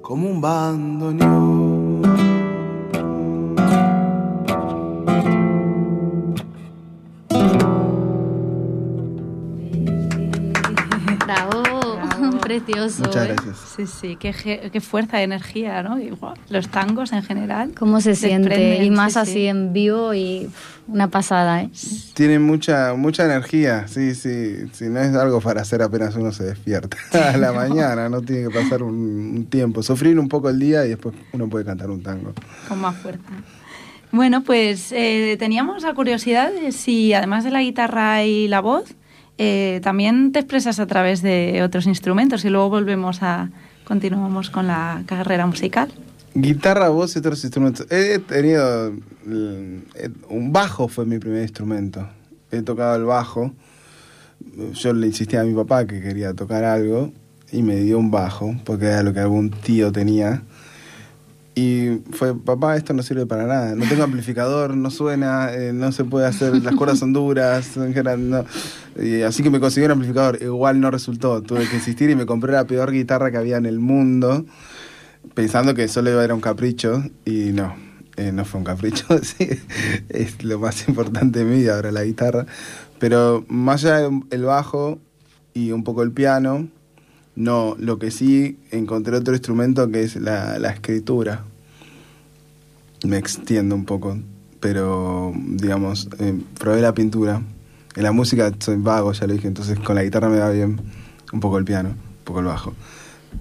como 0.00 0.30
un 0.30 0.40
bandoneón. 0.40 1.63
Precioso. 12.60 13.02
Muchas 13.04 13.26
¿eh? 13.26 13.34
gracias. 13.34 13.56
Sí, 13.76 13.86
sí, 13.86 14.16
qué, 14.16 14.70
qué, 14.72 14.80
fuerza 14.80 15.18
de 15.18 15.24
energía, 15.24 15.82
¿no? 15.82 15.98
los 16.48 16.68
tangos 16.68 17.12
en 17.12 17.22
general. 17.22 17.72
¿Cómo 17.78 18.00
se 18.00 18.14
siente? 18.14 18.84
Y 18.84 18.90
más 18.90 19.16
así 19.16 19.46
en 19.46 19.72
vivo 19.72 20.14
y 20.14 20.50
una 20.86 21.08
pasada, 21.08 21.62
¿eh? 21.62 21.70
Tiene 22.14 22.38
mucha, 22.38 22.94
mucha 22.94 23.24
energía, 23.24 23.88
sí, 23.88 24.14
sí. 24.14 24.66
Si 24.72 24.84
no 24.86 25.00
es 25.00 25.14
algo 25.14 25.40
para 25.40 25.62
hacer 25.62 25.82
apenas 25.82 26.14
uno 26.16 26.32
se 26.32 26.44
despierta 26.44 26.96
a 27.32 27.36
la 27.36 27.52
mañana, 27.54 28.08
no 28.08 28.20
tiene 28.20 28.48
que 28.48 28.54
pasar 28.54 28.82
un, 28.82 29.46
tiempo. 29.50 29.82
Sufrir 29.82 30.18
un 30.18 30.28
poco 30.28 30.50
el 30.50 30.58
día 30.58 30.84
y 30.84 30.90
después 30.90 31.14
uno 31.32 31.48
puede 31.48 31.64
cantar 31.64 31.90
un 31.90 32.02
tango. 32.02 32.32
Con 32.68 32.80
más 32.80 32.96
fuerza. 32.96 33.22
Bueno, 34.12 34.44
pues 34.44 34.92
eh, 34.92 35.36
teníamos 35.38 35.82
la 35.82 35.92
curiosidad 35.92 36.52
de 36.52 36.70
si 36.70 37.12
además 37.12 37.42
de 37.42 37.50
la 37.50 37.62
guitarra 37.62 38.22
y 38.22 38.46
la 38.46 38.60
voz, 38.60 38.94
eh, 39.38 39.80
también 39.82 40.32
te 40.32 40.38
expresas 40.38 40.78
a 40.78 40.86
través 40.86 41.22
de 41.22 41.62
otros 41.62 41.86
instrumentos 41.86 42.44
y 42.44 42.50
luego 42.50 42.70
volvemos 42.70 43.22
a 43.22 43.50
continuamos 43.84 44.50
con 44.50 44.66
la 44.66 45.02
carrera 45.06 45.46
musical. 45.46 45.92
Guitarra, 46.34 46.88
voz 46.88 47.14
y 47.14 47.18
otros 47.20 47.44
instrumentos. 47.44 47.86
He 47.90 48.18
tenido 48.18 48.92
eh, 49.26 50.10
un 50.28 50.52
bajo 50.52 50.88
fue 50.88 51.06
mi 51.06 51.18
primer 51.18 51.42
instrumento. 51.42 52.08
He 52.50 52.62
tocado 52.62 52.96
el 52.96 53.04
bajo. 53.04 53.52
Yo 54.72 54.92
le 54.92 55.06
insistía 55.06 55.40
a 55.40 55.44
mi 55.44 55.54
papá 55.54 55.86
que 55.86 56.00
quería 56.00 56.34
tocar 56.34 56.64
algo 56.64 57.12
y 57.50 57.62
me 57.62 57.76
dio 57.76 57.98
un 57.98 58.10
bajo 58.10 58.54
porque 58.64 58.86
era 58.86 59.02
lo 59.02 59.12
que 59.12 59.20
algún 59.20 59.50
tío 59.50 59.92
tenía. 59.92 60.42
Y 61.56 62.00
fue, 62.10 62.36
papá, 62.36 62.76
esto 62.76 62.92
no 62.94 63.02
sirve 63.04 63.26
para 63.26 63.46
nada. 63.46 63.76
No 63.76 63.88
tengo 63.88 64.02
amplificador, 64.02 64.76
no 64.76 64.90
suena, 64.90 65.54
eh, 65.54 65.72
no 65.72 65.92
se 65.92 66.04
puede 66.04 66.26
hacer, 66.26 66.56
las 66.62 66.74
cuerdas 66.74 66.98
son 66.98 67.12
duras. 67.12 67.76
Así 67.76 69.42
que 69.42 69.50
me 69.50 69.60
conseguí 69.60 69.86
un 69.86 69.92
amplificador. 69.92 70.42
Igual 70.42 70.80
no 70.80 70.90
resultó. 70.90 71.42
Tuve 71.42 71.68
que 71.68 71.76
insistir 71.76 72.10
y 72.10 72.16
me 72.16 72.26
compré 72.26 72.52
la 72.52 72.66
peor 72.66 72.90
guitarra 72.90 73.30
que 73.30 73.36
había 73.36 73.56
en 73.56 73.66
el 73.66 73.78
mundo, 73.78 74.44
pensando 75.34 75.74
que 75.74 75.86
solo 75.86 76.10
iba 76.10 76.22
a 76.22 76.24
era 76.24 76.34
un 76.34 76.40
capricho. 76.40 77.04
Y 77.24 77.52
no, 77.52 77.76
eh, 78.16 78.32
no 78.32 78.44
fue 78.44 78.58
un 78.58 78.64
capricho. 78.64 79.06
sí, 79.22 79.48
es 80.08 80.42
lo 80.42 80.58
más 80.58 80.88
importante 80.88 81.44
de 81.44 81.44
vida 81.44 81.76
ahora 81.76 81.92
la 81.92 82.02
guitarra. 82.02 82.46
Pero 82.98 83.44
más 83.48 83.84
allá 83.84 84.08
del 84.28 84.42
bajo 84.42 84.98
y 85.52 85.70
un 85.70 85.84
poco 85.84 86.02
el 86.02 86.10
piano, 86.10 86.68
no, 87.36 87.76
lo 87.78 87.98
que 87.98 88.10
sí 88.10 88.58
encontré 88.70 89.16
otro 89.16 89.34
instrumento 89.34 89.90
que 89.90 90.02
es 90.02 90.16
la, 90.16 90.58
la 90.58 90.70
escritura. 90.70 91.44
Me 93.04 93.18
extiendo 93.18 93.74
un 93.74 93.84
poco, 93.84 94.16
pero 94.60 95.32
digamos, 95.36 96.08
eh, 96.20 96.38
probé 96.58 96.80
la 96.80 96.94
pintura. 96.94 97.42
En 97.96 98.02
la 98.02 98.12
música 98.12 98.52
soy 98.58 98.76
vago, 98.76 99.12
ya 99.12 99.26
lo 99.26 99.34
dije, 99.34 99.48
entonces 99.48 99.78
con 99.78 99.94
la 99.94 100.04
guitarra 100.04 100.28
me 100.28 100.36
da 100.36 100.50
bien 100.50 100.80
un 101.32 101.40
poco 101.40 101.58
el 101.58 101.64
piano, 101.64 101.90
un 101.90 102.24
poco 102.24 102.40
el 102.40 102.46
bajo. 102.46 102.72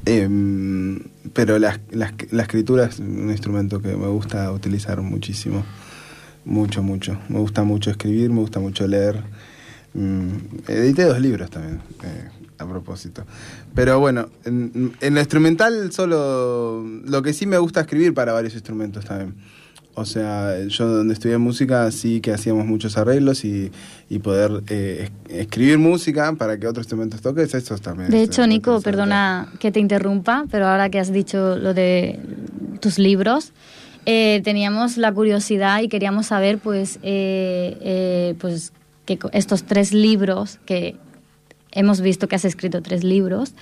Em, 0.05 0.99
pero 1.33 1.59
la, 1.59 1.79
la, 1.91 2.13
la, 2.31 2.41
escritura 2.43 2.85
es 2.85 2.99
un 2.99 3.29
instrumento 3.29 3.81
que 3.81 3.95
me 3.95 4.07
gusta 4.07 4.51
utilizar 4.51 5.01
muchísimo. 5.01 5.63
Mucho, 6.45 6.83
mucho. 6.83 7.17
Me 7.29 7.39
gusta 7.39 7.63
mucho 7.63 7.89
escribir, 7.89 8.29
me 8.31 8.41
gusta 8.41 8.59
mucho 8.59 8.85
leer. 8.87 9.23
Mm, 9.93 10.31
edité 10.67 11.03
dos 11.03 11.19
libros 11.19 11.49
también. 11.49 11.79
Eh, 12.03 12.29
a 12.63 12.69
propósito. 12.69 13.23
Pero 13.75 13.99
bueno, 13.99 14.29
en, 14.45 14.93
en, 15.01 15.13
lo 15.13 15.19
instrumental 15.19 15.91
solo 15.91 16.83
lo 17.05 17.21
que 17.21 17.33
sí 17.33 17.45
me 17.45 17.57
gusta 17.57 17.81
escribir 17.81 18.13
para 18.13 18.33
varios 18.33 18.53
instrumentos 18.53 19.05
también. 19.05 19.35
O 19.95 20.05
sea, 20.05 20.59
yo 20.67 20.87
donde 20.87 21.13
estudié 21.13 21.37
música 21.37 21.91
sí 21.91 22.19
que 22.19 22.33
hacíamos 22.33 22.65
muchos 22.65 22.97
arreglos 22.97 23.45
y, 23.45 23.71
y 24.09 24.19
poder 24.19 24.63
eh, 24.67 25.09
escribir 25.29 25.77
música 25.77 26.33
para 26.33 26.57
que 26.57 26.67
otros 26.67 26.85
instrumentos 26.85 27.21
toquen, 27.21 27.45
eso 27.45 27.77
también. 27.77 28.09
De 28.09 28.23
hecho, 28.23 28.47
Nico, 28.47 28.81
perdona 28.81 29.51
que 29.59 29.71
te 29.71 29.79
interrumpa, 29.79 30.45
pero 30.49 30.67
ahora 30.67 30.89
que 30.89 30.99
has 30.99 31.13
dicho 31.13 31.57
lo 31.57 31.75
de 31.75 32.19
tus 32.79 32.97
libros, 32.97 33.53
eh, 34.07 34.41
teníamos 34.43 34.97
la 34.97 35.13
curiosidad 35.13 35.81
y 35.81 35.89
queríamos 35.89 36.25
saber, 36.25 36.57
pues, 36.57 36.97
eh, 37.03 37.77
eh 37.81 38.35
pues 38.39 38.73
que 39.05 39.19
estos 39.31 39.63
tres 39.63 39.93
libros 39.93 40.59
que 40.65 40.95
hemos 41.73 42.01
visto 42.01 42.27
que 42.27 42.35
has 42.35 42.45
escrito 42.45 42.81
tres 42.81 43.03
libros. 43.03 43.53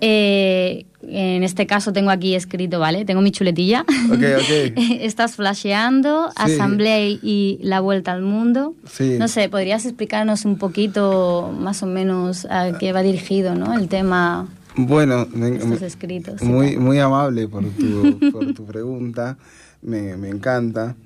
Eh, 0.00 0.86
en 1.02 1.42
este 1.42 1.66
caso 1.66 1.92
tengo 1.92 2.10
aquí 2.10 2.34
escrito, 2.34 2.78
¿vale? 2.78 3.04
Tengo 3.04 3.20
mi 3.20 3.30
chuletilla. 3.30 3.84
Okay, 4.12 4.34
okay. 4.34 4.74
Estás 5.00 5.36
flasheando, 5.36 6.28
sí. 6.28 6.34
Asamblea 6.36 7.00
y 7.00 7.58
la 7.62 7.80
vuelta 7.80 8.12
al 8.12 8.22
mundo. 8.22 8.74
Sí. 8.90 9.16
No 9.18 9.28
sé, 9.28 9.48
¿podrías 9.48 9.86
explicarnos 9.86 10.44
un 10.44 10.58
poquito 10.58 11.54
más 11.58 11.82
o 11.82 11.86
menos 11.86 12.46
a 12.50 12.76
qué 12.78 12.92
va 12.92 13.02
dirigido, 13.02 13.54
¿no? 13.54 13.78
El 13.78 13.88
tema 13.88 14.48
bueno, 14.76 15.24
de 15.24 15.56
estos 15.56 15.82
escritos. 15.82 16.42
Muy, 16.42 16.76
muy 16.76 16.98
amable 16.98 17.48
por 17.48 17.64
tu, 17.64 18.18
por 18.32 18.52
tu 18.52 18.66
pregunta. 18.66 19.38
Me, 19.80 20.16
me 20.16 20.28
encanta. 20.28 20.96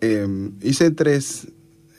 Eh, 0.00 0.50
hice 0.62 0.92
tres 0.92 1.48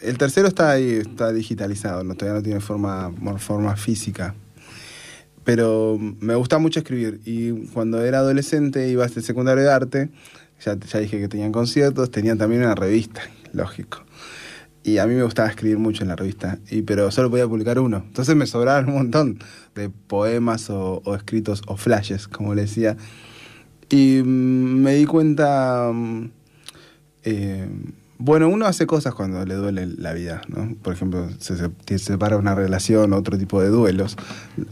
el 0.02 0.18
tercero 0.18 0.48
está 0.48 0.72
ahí, 0.72 0.94
está 0.94 1.32
digitalizado, 1.32 2.04
no, 2.04 2.16
todavía 2.16 2.40
no 2.40 2.44
tiene 2.44 2.60
forma, 2.60 3.12
forma 3.38 3.76
física. 3.76 4.36
Pero 5.44 5.98
me 6.00 6.36
gusta 6.36 6.60
mucho 6.60 6.80
escribir 6.80 7.22
y 7.26 7.52
cuando 7.68 8.04
era 8.04 8.20
adolescente 8.20 8.88
iba 8.90 9.06
el 9.06 9.24
secundario 9.24 9.64
de 9.64 9.72
arte, 9.72 10.10
ya, 10.64 10.78
ya 10.78 11.00
dije 11.00 11.20
que 11.20 11.28
tenían 11.28 11.52
conciertos, 11.52 12.12
tenían 12.12 12.38
también 12.38 12.62
una 12.64 12.76
revista, 12.76 13.22
lógico. 13.54 14.04
Y 14.84 14.98
a 14.98 15.08
mí 15.08 15.14
me 15.16 15.24
gustaba 15.24 15.50
escribir 15.50 15.78
mucho 15.78 16.04
en 16.04 16.10
la 16.10 16.16
revista, 16.16 16.60
y, 16.70 16.84
pero 16.84 17.12
solo 17.12 17.30
podía 17.30 17.48
publicar 17.48 17.80
uno. 17.80 18.04
Entonces 18.06 18.36
me 18.36 18.46
sobraban 18.46 18.88
un 18.88 18.96
montón 18.96 19.40
de 19.76 19.90
poemas 19.90 20.70
o, 20.70 21.02
o 21.04 21.16
escritos 21.16 21.62
o 21.68 21.78
flashes, 21.78 22.28
como 22.28 22.54
le 22.54 22.64
decía. 22.64 22.96
Y 23.90 24.22
mmm, 24.24 24.82
me 24.82 24.96
di 24.96 25.06
cuenta... 25.06 25.92
Eh, 27.24 27.68
bueno, 28.22 28.50
uno 28.50 28.66
hace 28.66 28.86
cosas 28.86 29.14
cuando 29.14 29.46
le 29.46 29.56
duele 29.56 29.88
la 29.88 30.12
vida, 30.12 30.42
¿no? 30.50 30.76
Por 30.82 30.94
ejemplo, 30.94 31.30
se, 31.40 31.56
se 31.56 32.00
separa 32.00 32.36
una 32.36 32.54
relación, 32.54 33.14
otro 33.14 33.38
tipo 33.38 33.62
de 33.62 33.70
duelos. 33.70 34.18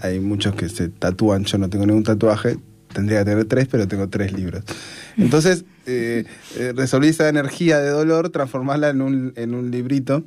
Hay 0.01 0.19
muchos 0.19 0.53
que 0.53 0.67
se 0.67 0.89
tatúan, 0.89 1.45
yo 1.45 1.57
no 1.57 1.69
tengo 1.69 1.85
ningún 1.85 2.03
tatuaje, 2.03 2.57
tendría 2.93 3.19
que 3.19 3.25
tener 3.31 3.45
tres, 3.45 3.69
pero 3.71 3.87
tengo 3.87 4.09
tres 4.09 4.33
libros. 4.33 4.65
Entonces, 5.17 5.63
eh, 5.85 6.25
eh, 6.57 6.73
resolví 6.75 7.07
esa 7.07 7.29
energía 7.29 7.79
de 7.79 7.89
dolor, 7.89 8.31
transformarla 8.31 8.89
en 8.89 9.01
un, 9.01 9.33
en 9.37 9.55
un 9.55 9.71
librito, 9.71 10.25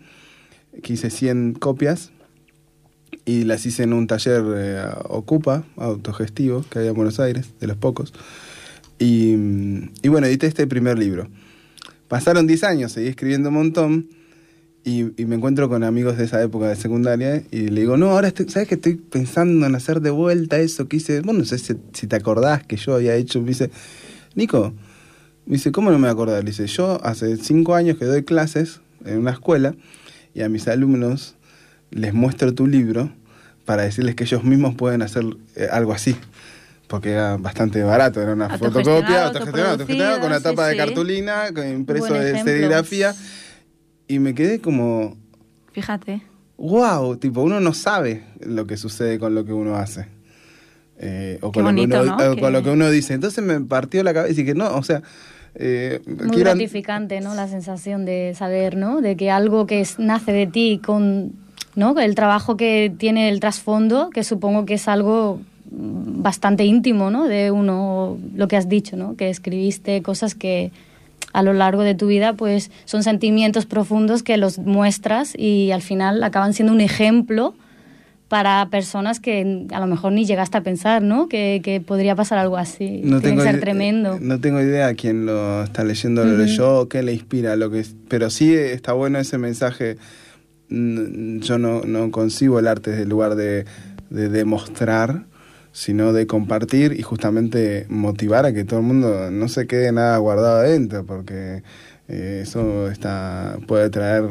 que 0.82 0.94
hice 0.94 1.10
100 1.10 1.54
copias, 1.54 2.12
y 3.26 3.44
las 3.44 3.66
hice 3.66 3.82
en 3.82 3.92
un 3.92 4.06
taller 4.06 4.42
eh, 4.56 4.82
Ocupa, 5.04 5.64
autogestivo, 5.76 6.64
que 6.70 6.78
hay 6.78 6.88
en 6.88 6.94
Buenos 6.94 7.20
Aires, 7.20 7.50
de 7.60 7.66
los 7.66 7.76
pocos. 7.76 8.14
Y, 8.98 9.34
y 10.00 10.08
bueno, 10.08 10.26
edité 10.26 10.46
este 10.46 10.66
primer 10.66 10.98
libro. 10.98 11.28
Pasaron 12.10 12.48
10 12.48 12.64
años, 12.64 12.90
seguí 12.90 13.06
escribiendo 13.06 13.50
un 13.50 13.54
montón 13.54 14.08
y, 14.84 15.04
me 15.26 15.36
encuentro 15.36 15.68
con 15.68 15.84
amigos 15.84 16.18
de 16.18 16.24
esa 16.24 16.42
época 16.42 16.66
de 16.66 16.74
secundaria 16.74 17.44
y 17.52 17.68
le 17.68 17.82
digo, 17.82 17.96
no, 17.96 18.10
ahora 18.10 18.32
¿sabes 18.48 18.66
que 18.66 18.74
estoy 18.74 18.96
pensando 18.96 19.64
en 19.64 19.76
hacer 19.76 20.00
de 20.00 20.10
vuelta 20.10 20.58
eso 20.58 20.88
que 20.88 20.96
hice? 20.96 21.20
Bueno, 21.20 21.38
no 21.38 21.44
sé 21.44 21.58
si, 21.58 21.74
te 21.76 22.16
acordás 22.16 22.66
que 22.66 22.76
yo 22.76 22.96
había 22.96 23.14
hecho. 23.14 23.40
Me 23.40 23.50
dice, 23.50 23.70
Nico, 24.34 24.72
me 25.46 25.52
dice, 25.52 25.70
¿cómo 25.70 25.92
no 25.92 26.00
me 26.00 26.08
acordás? 26.08 26.42
Le 26.42 26.50
dice, 26.50 26.66
yo 26.66 26.98
hace 27.04 27.36
5 27.36 27.76
años 27.76 27.96
que 27.96 28.06
doy 28.06 28.24
clases 28.24 28.80
en 29.04 29.18
una 29.18 29.30
escuela 29.30 29.76
y 30.34 30.42
a 30.42 30.48
mis 30.48 30.66
alumnos 30.66 31.36
les 31.92 32.12
muestro 32.12 32.52
tu 32.52 32.66
libro 32.66 33.12
para 33.64 33.84
decirles 33.84 34.16
que 34.16 34.24
ellos 34.24 34.42
mismos 34.42 34.74
pueden 34.74 35.02
hacer 35.02 35.24
eh, 35.54 35.68
algo 35.70 35.92
así 35.92 36.16
porque 36.90 37.12
era 37.12 37.36
bastante 37.36 37.84
barato, 37.84 38.20
era 38.20 38.32
una 38.32 38.48
fotocopia, 38.58 39.26
autogestionado, 39.26 39.70
autogestionado, 39.70 40.18
con 40.18 40.26
una 40.26 40.40
tapa 40.40 40.64
sí, 40.64 40.70
de 40.70 40.76
cartulina, 40.76 41.54
con 41.54 41.68
impreso 41.68 42.12
de 42.14 42.42
serigrafía. 42.42 43.14
Y 44.08 44.18
me 44.18 44.34
quedé 44.34 44.60
como. 44.60 45.16
Fíjate. 45.72 46.22
¡Wow! 46.56 47.16
Tipo, 47.16 47.42
uno 47.42 47.60
no 47.60 47.74
sabe 47.74 48.24
lo 48.40 48.66
que 48.66 48.76
sucede 48.76 49.20
con 49.20 49.36
lo 49.36 49.44
que 49.44 49.52
uno 49.52 49.76
hace. 49.76 50.08
Eh, 50.98 51.38
o 51.42 51.52
con, 51.52 51.62
bonito, 51.62 51.96
lo 51.96 52.02
que 52.02 52.08
uno, 52.08 52.24
¿no? 52.24 52.32
o 52.32 52.36
con 52.36 52.52
lo 52.52 52.62
que 52.64 52.70
uno 52.70 52.90
dice. 52.90 53.14
Entonces 53.14 53.42
me 53.44 53.60
partió 53.60 54.02
la 54.02 54.12
cabeza 54.12 54.40
y 54.40 54.44
que 54.44 54.54
no, 54.54 54.74
o 54.74 54.82
sea. 54.82 55.00
Eh, 55.54 56.00
Muy 56.06 56.30
quieran... 56.30 56.58
gratificante, 56.58 57.20
¿no? 57.20 57.36
La 57.36 57.46
sensación 57.46 58.04
de 58.04 58.34
saber, 58.36 58.76
¿no? 58.76 59.00
De 59.00 59.16
que 59.16 59.30
algo 59.30 59.64
que 59.66 59.80
es, 59.80 60.00
nace 60.00 60.32
de 60.32 60.48
ti 60.48 60.80
con. 60.84 61.34
¿no? 61.76 61.96
El 62.00 62.16
trabajo 62.16 62.56
que 62.56 62.92
tiene 62.98 63.28
el 63.28 63.38
trasfondo, 63.38 64.10
que 64.10 64.24
supongo 64.24 64.66
que 64.66 64.74
es 64.74 64.88
algo 64.88 65.40
bastante 65.70 66.64
íntimo, 66.64 67.10
¿no? 67.10 67.26
De 67.26 67.50
uno, 67.50 68.18
lo 68.34 68.48
que 68.48 68.56
has 68.56 68.68
dicho, 68.68 68.96
¿no? 68.96 69.16
Que 69.16 69.30
escribiste 69.30 70.02
cosas 70.02 70.34
que 70.34 70.72
a 71.32 71.42
lo 71.42 71.52
largo 71.52 71.82
de 71.82 71.94
tu 71.94 72.08
vida, 72.08 72.32
pues 72.32 72.70
son 72.84 73.02
sentimientos 73.02 73.66
profundos 73.66 74.22
que 74.22 74.36
los 74.36 74.58
muestras 74.58 75.32
y 75.38 75.70
al 75.70 75.82
final 75.82 76.22
acaban 76.24 76.54
siendo 76.54 76.72
un 76.72 76.80
ejemplo 76.80 77.54
para 78.26 78.68
personas 78.70 79.18
que 79.18 79.66
a 79.72 79.80
lo 79.80 79.86
mejor 79.86 80.12
ni 80.12 80.24
llegaste 80.24 80.56
a 80.56 80.60
pensar, 80.60 81.02
¿no? 81.02 81.28
Que, 81.28 81.60
que 81.64 81.80
podría 81.80 82.14
pasar 82.14 82.38
algo 82.38 82.56
así. 82.56 83.00
No 83.02 83.20
Tiene 83.20 83.20
tengo 83.20 83.42
que 83.42 83.50
ser 83.50 83.60
tremendo. 83.60 84.18
No 84.20 84.40
tengo 84.40 84.60
idea 84.60 84.94
quién 84.94 85.26
lo 85.26 85.64
está 85.64 85.82
leyendo, 85.82 86.24
lo 86.24 86.32
uh 86.32 86.34
-huh. 86.34 86.46
leyó, 86.46 86.88
qué 86.88 87.02
le 87.02 87.12
inspira, 87.12 87.56
lo 87.56 87.70
que 87.70 87.84
pero 88.08 88.30
sí 88.30 88.54
está 88.54 88.92
bueno 88.92 89.18
ese 89.18 89.36
mensaje. 89.38 89.96
Yo 90.68 91.58
no, 91.58 91.80
no 91.82 92.10
concibo 92.12 92.60
el 92.60 92.68
arte 92.68 92.90
desde 92.90 93.02
el 93.02 93.08
lugar 93.08 93.34
de, 93.34 93.64
de 94.10 94.28
demostrar, 94.28 95.24
sino 95.72 96.12
de 96.12 96.26
compartir 96.26 96.94
y 96.98 97.02
justamente 97.02 97.86
motivar 97.88 98.46
a 98.46 98.52
que 98.52 98.64
todo 98.64 98.80
el 98.80 98.86
mundo 98.86 99.30
no 99.30 99.48
se 99.48 99.66
quede 99.66 99.92
nada 99.92 100.16
guardado 100.18 100.58
adentro, 100.58 101.04
porque 101.04 101.62
Eh, 102.10 102.40
eso 102.42 102.90
está, 102.90 103.56
puede 103.68 103.88
traer 103.88 104.24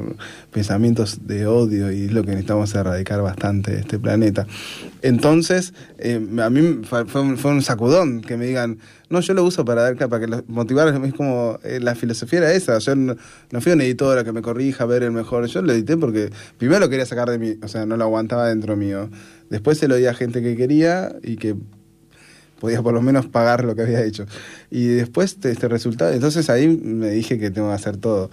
pensamientos 0.52 1.26
de 1.28 1.48
odio 1.48 1.94
y 1.94 2.06
es 2.06 2.12
lo 2.12 2.24
que 2.24 2.32
necesitamos 2.32 2.76
erradicar 2.76 3.22
bastante 3.22 3.72
de 3.72 3.80
este 3.80 3.98
planeta. 3.98 4.48
Entonces, 5.02 5.74
eh, 5.98 6.20
a 6.42 6.50
mí 6.50 6.82
fue 6.84 7.06
un, 7.22 7.38
fue 7.38 7.52
un, 7.52 7.62
sacudón 7.62 8.20
que 8.20 8.36
me 8.36 8.48
digan, 8.48 8.80
no, 9.10 9.22
yo 9.22 9.34
lo 9.34 9.46
uso 9.46 9.64
para 9.64 9.84
dar 9.84 10.10
para 10.10 10.26
que 10.26 10.44
motivar, 10.48 10.94
es 11.06 11.14
como 11.14 11.58
eh, 11.64 11.80
la 11.80 11.96
filosofía 11.96 12.40
era 12.40 12.52
esa, 12.52 12.80
yo 12.80 12.98
no, 12.98 13.16
no 13.50 13.62
fui 13.62 13.72
un 13.72 13.80
editor 13.80 14.18
a 14.18 14.26
que 14.26 14.34
me 14.34 14.42
corrija, 14.42 14.84
a 14.84 14.88
ver 14.88 15.04
el 15.04 15.12
mejor, 15.12 15.46
yo 15.46 15.62
lo 15.62 15.72
edité 15.72 15.96
porque 15.96 16.32
primero 16.58 16.82
lo 16.82 16.90
quería 16.90 17.06
sacar 17.06 17.30
de 17.30 17.40
mí, 17.40 17.56
o 17.64 17.70
sea, 17.70 17.86
no 17.86 17.96
lo 17.96 18.04
aguantaba 18.04 18.50
dentro 18.50 18.76
mío. 18.76 19.10
Después 19.50 19.78
se 19.78 19.88
lo 19.88 19.96
di 19.96 20.06
a 20.06 20.14
gente 20.14 20.42
que 20.42 20.56
quería 20.56 21.16
y 21.24 21.38
que 21.38 21.56
podía 22.60 22.82
por 22.82 22.94
lo 22.94 23.02
menos 23.02 23.26
pagar 23.28 23.64
lo 23.64 23.76
que 23.76 23.82
había 23.84 24.04
hecho. 24.04 24.26
Y 24.70 24.88
después 24.88 25.38
este 25.42 25.68
resultado, 25.68 26.14
entonces 26.14 26.50
ahí 26.50 26.68
me 26.68 27.10
dije 27.10 27.40
que 27.40 27.50
tengo 27.50 27.70
que 27.70 27.76
hacer 27.76 27.98
todo. 27.98 28.30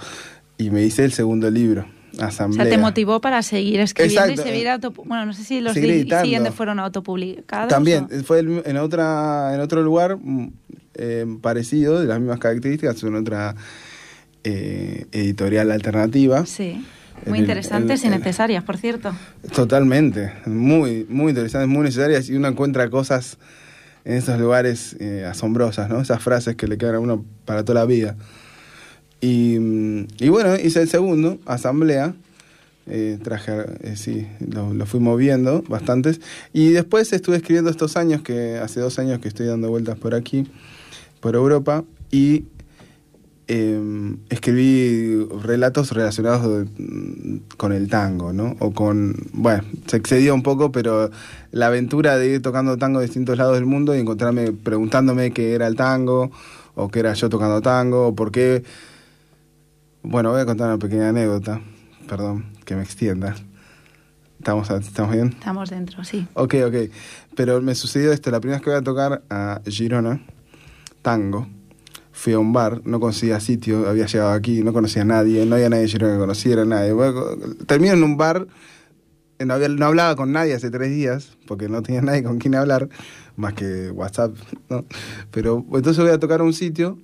Y 0.59 0.70
me 0.70 0.83
hice 0.83 1.05
el 1.05 1.12
segundo 1.12 1.50
libro, 1.50 1.87
Asamblea. 2.18 2.64
O 2.64 2.66
sea, 2.66 2.76
te 2.76 2.81
motivó 2.81 3.20
para 3.20 3.42
seguir 3.42 3.81
escribiendo 3.81 4.33
y 4.33 4.37
seguir 4.37 4.68
auto... 4.68 4.90
Bueno, 4.90 5.26
no 5.26 5.33
sé 5.35 5.44
si 5.44 5.61
los 5.61 5.74
siguientes 5.74 6.55
fueron 6.55 6.79
autopublicados. 6.79 7.68
También, 7.68 8.09
fue 8.24 8.40
en, 8.40 8.76
otra, 8.79 9.55
en 9.55 9.61
otro 9.61 9.83
lugar 9.83 10.16
mm, 10.16 10.52
eh, 10.94 11.26
parecido, 11.42 12.00
de 12.00 12.07
las 12.07 12.18
mismas 12.18 12.38
características, 12.38 13.02
en 13.02 13.14
otra 13.16 13.55
eh, 14.44 15.07
editorial 15.12 15.70
alternativa. 15.70 16.46
Sí. 16.46 16.85
Muy 17.24 17.38
interesantes 17.40 18.05
y 18.05 18.09
necesarias, 18.09 18.62
por 18.62 18.76
cierto. 18.76 19.12
Totalmente, 19.55 20.33
muy, 20.46 21.07
muy 21.09 21.31
interesantes, 21.31 21.68
muy 21.68 21.85
necesarias 21.85 22.29
y 22.29 22.35
uno 22.35 22.48
encuentra 22.48 22.88
cosas 22.90 23.38
en 24.05 24.14
esos 24.14 24.38
lugares 24.38 24.96
eh, 25.00 25.24
asombrosas, 25.29 25.88
¿no? 25.88 26.00
Esas 26.00 26.22
frases 26.22 26.55
que 26.57 26.68
le 26.68 26.79
quedan 26.79 26.96
a 26.96 27.00
uno 27.00 27.24
para 27.44 27.64
toda 27.64 27.81
la 27.81 27.87
vida. 27.87 28.16
Y, 29.20 29.59
mm, 29.59 30.07
y 30.18 30.29
bueno, 30.29 30.55
hice 30.57 30.83
el 30.83 30.88
segundo, 30.88 31.38
Asamblea. 31.46 32.14
Eh, 32.88 33.18
traje, 33.20 33.52
eh, 33.81 33.96
sí, 33.96 34.29
lo, 34.38 34.72
lo, 34.72 34.87
fui 34.87 35.00
moviendo 35.00 35.64
bastantes. 35.68 36.20
Y 36.52 36.70
después 36.70 37.12
estuve 37.12 37.37
escribiendo 37.37 37.68
estos 37.68 37.96
años, 37.96 38.22
que 38.22 38.59
hace 38.59 38.79
dos 38.79 39.00
años 39.00 39.18
que 39.18 39.26
estoy 39.26 39.46
dando 39.46 39.68
vueltas 39.70 39.98
por 39.98 40.14
aquí, 40.14 40.46
por 41.20 41.35
Europa, 41.35 41.83
y 42.12 42.44
eh, 43.48 44.06
escribí 44.46 45.26
relatos 45.42 45.90
relacionados 45.90 46.68
mm, 46.78 47.38
con 47.56 47.72
el 47.72 47.88
tango, 47.88 48.32
¿no? 48.32 48.54
O 48.61 48.72
con, 48.72 49.16
bueno, 49.32 49.64
se 49.88 49.96
excedió 49.96 50.35
un 50.35 50.44
poco, 50.44 50.70
pero 50.70 51.11
la 51.50 51.66
aventura 51.66 52.16
de 52.16 52.28
ir 52.28 52.42
tocando 52.42 52.76
tango 52.76 53.00
en 53.00 53.06
distintos 53.06 53.37
lados 53.38 53.56
del 53.56 53.66
mundo 53.66 53.96
y 53.96 53.98
encontrarme 53.98 54.52
preguntándome 54.52 55.32
qué 55.32 55.54
era 55.54 55.66
el 55.66 55.74
tango, 55.74 56.30
o 56.76 56.88
qué 56.88 57.00
era 57.00 57.12
yo 57.14 57.28
tocando 57.28 57.61
tango, 57.61 58.09
o 58.09 58.14
por 58.14 58.30
qué... 58.30 58.62
Bueno, 60.04 60.30
voy 60.30 60.40
a 60.40 60.46
contar 60.46 60.68
una 60.68 60.78
pequeña 60.78 61.09
anécdota, 61.09 61.61
perdón, 62.09 62.46
que 62.64 62.76
me 62.76 62.82
extienda. 62.82 63.35
¿Estamos, 64.38 64.70
¿Estamos 64.70 65.12
bien? 65.12 65.28
Estamos 65.30 65.70
dentro, 65.70 66.04
sí. 66.04 66.28
Ok, 66.35 66.54
ok. 66.66 66.92
Pero 67.35 67.61
me 67.61 67.74
sucedió 67.74 68.12
esto, 68.12 68.30
la 68.30 68.38
primera 68.38 68.59
vez 68.59 68.64
que 68.64 68.70
voy 68.70 68.78
a 68.78 68.85
tocar 68.85 69.24
a 69.28 69.61
Girona, 69.66 70.24
tango, 71.02 71.48
fui 72.16 72.33
a 72.33 72.38
un 72.38 72.55
bar, 72.55 72.81
no 72.87 72.98
conocía 72.98 73.38
sitio, 73.40 73.87
había 73.87 74.07
llegado 74.07 74.31
aquí, 74.31 74.62
no 74.62 74.72
conocía 74.72 75.02
a 75.02 75.05
nadie, 75.05 75.44
no 75.44 75.57
había 75.57 75.68
nadie 75.68 75.87
que 75.87 75.98
conociera, 75.98 76.64
nadie. 76.64 76.92
Bueno, 76.92 77.12
termino 77.66 77.92
en 77.92 78.02
un 78.02 78.16
bar, 78.16 78.46
no, 79.38 79.52
había, 79.52 79.68
no 79.68 79.85
hablaba 79.85 80.16
con 80.16 80.33
nadie 80.33 80.55
hace 80.55 80.70
tres 80.70 80.90
días, 80.90 81.37
porque 81.46 81.68
no 81.68 81.83
tenía 81.83 82.00
nadie 82.02 82.22
con 82.22 82.38
quien 82.38 82.55
hablar, 82.55 82.88
más 83.37 83.52
que 83.52 83.90
WhatsApp, 83.90 84.35
¿no? 84.70 84.87
Pero 85.31 85.62
entonces 85.74 86.02
voy 86.02 86.11
a 86.11 86.18
tocar 86.18 86.40
a 86.40 86.44
un 86.44 86.55
sitio 86.55 86.96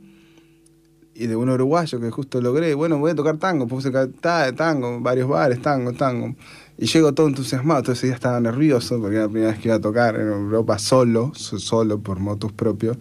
y 1.15 1.27
de 1.27 1.37
un 1.37 1.51
uruguayo 1.51 2.01
que 2.01 2.11
justo 2.11 2.41
logré, 2.41 2.73
bueno, 2.73 2.99
voy 2.99 3.11
a 3.11 3.15
tocar 3.15 3.37
tango, 3.37 3.67
puse 3.67 3.93
tango, 4.23 4.99
varios 5.01 5.29
bares, 5.29 5.61
tango, 5.61 5.93
tango. 5.93 6.35
Y 6.79 6.87
llego 6.87 7.13
todo 7.13 7.29
entusiasmado, 7.29 7.93
ese 7.93 8.07
día 8.07 8.15
estaba 8.15 8.41
nervioso, 8.41 8.99
porque 8.99 9.17
era 9.17 9.27
la 9.27 9.31
primera 9.31 9.53
vez 9.53 9.61
que 9.61 9.69
iba 9.69 9.77
a 9.77 9.81
tocar 9.81 10.15
en 10.15 10.29
Europa 10.29 10.79
solo, 10.79 11.33
solo 11.35 12.01
por 12.01 12.19
motos 12.19 12.51
propios, 12.53 12.97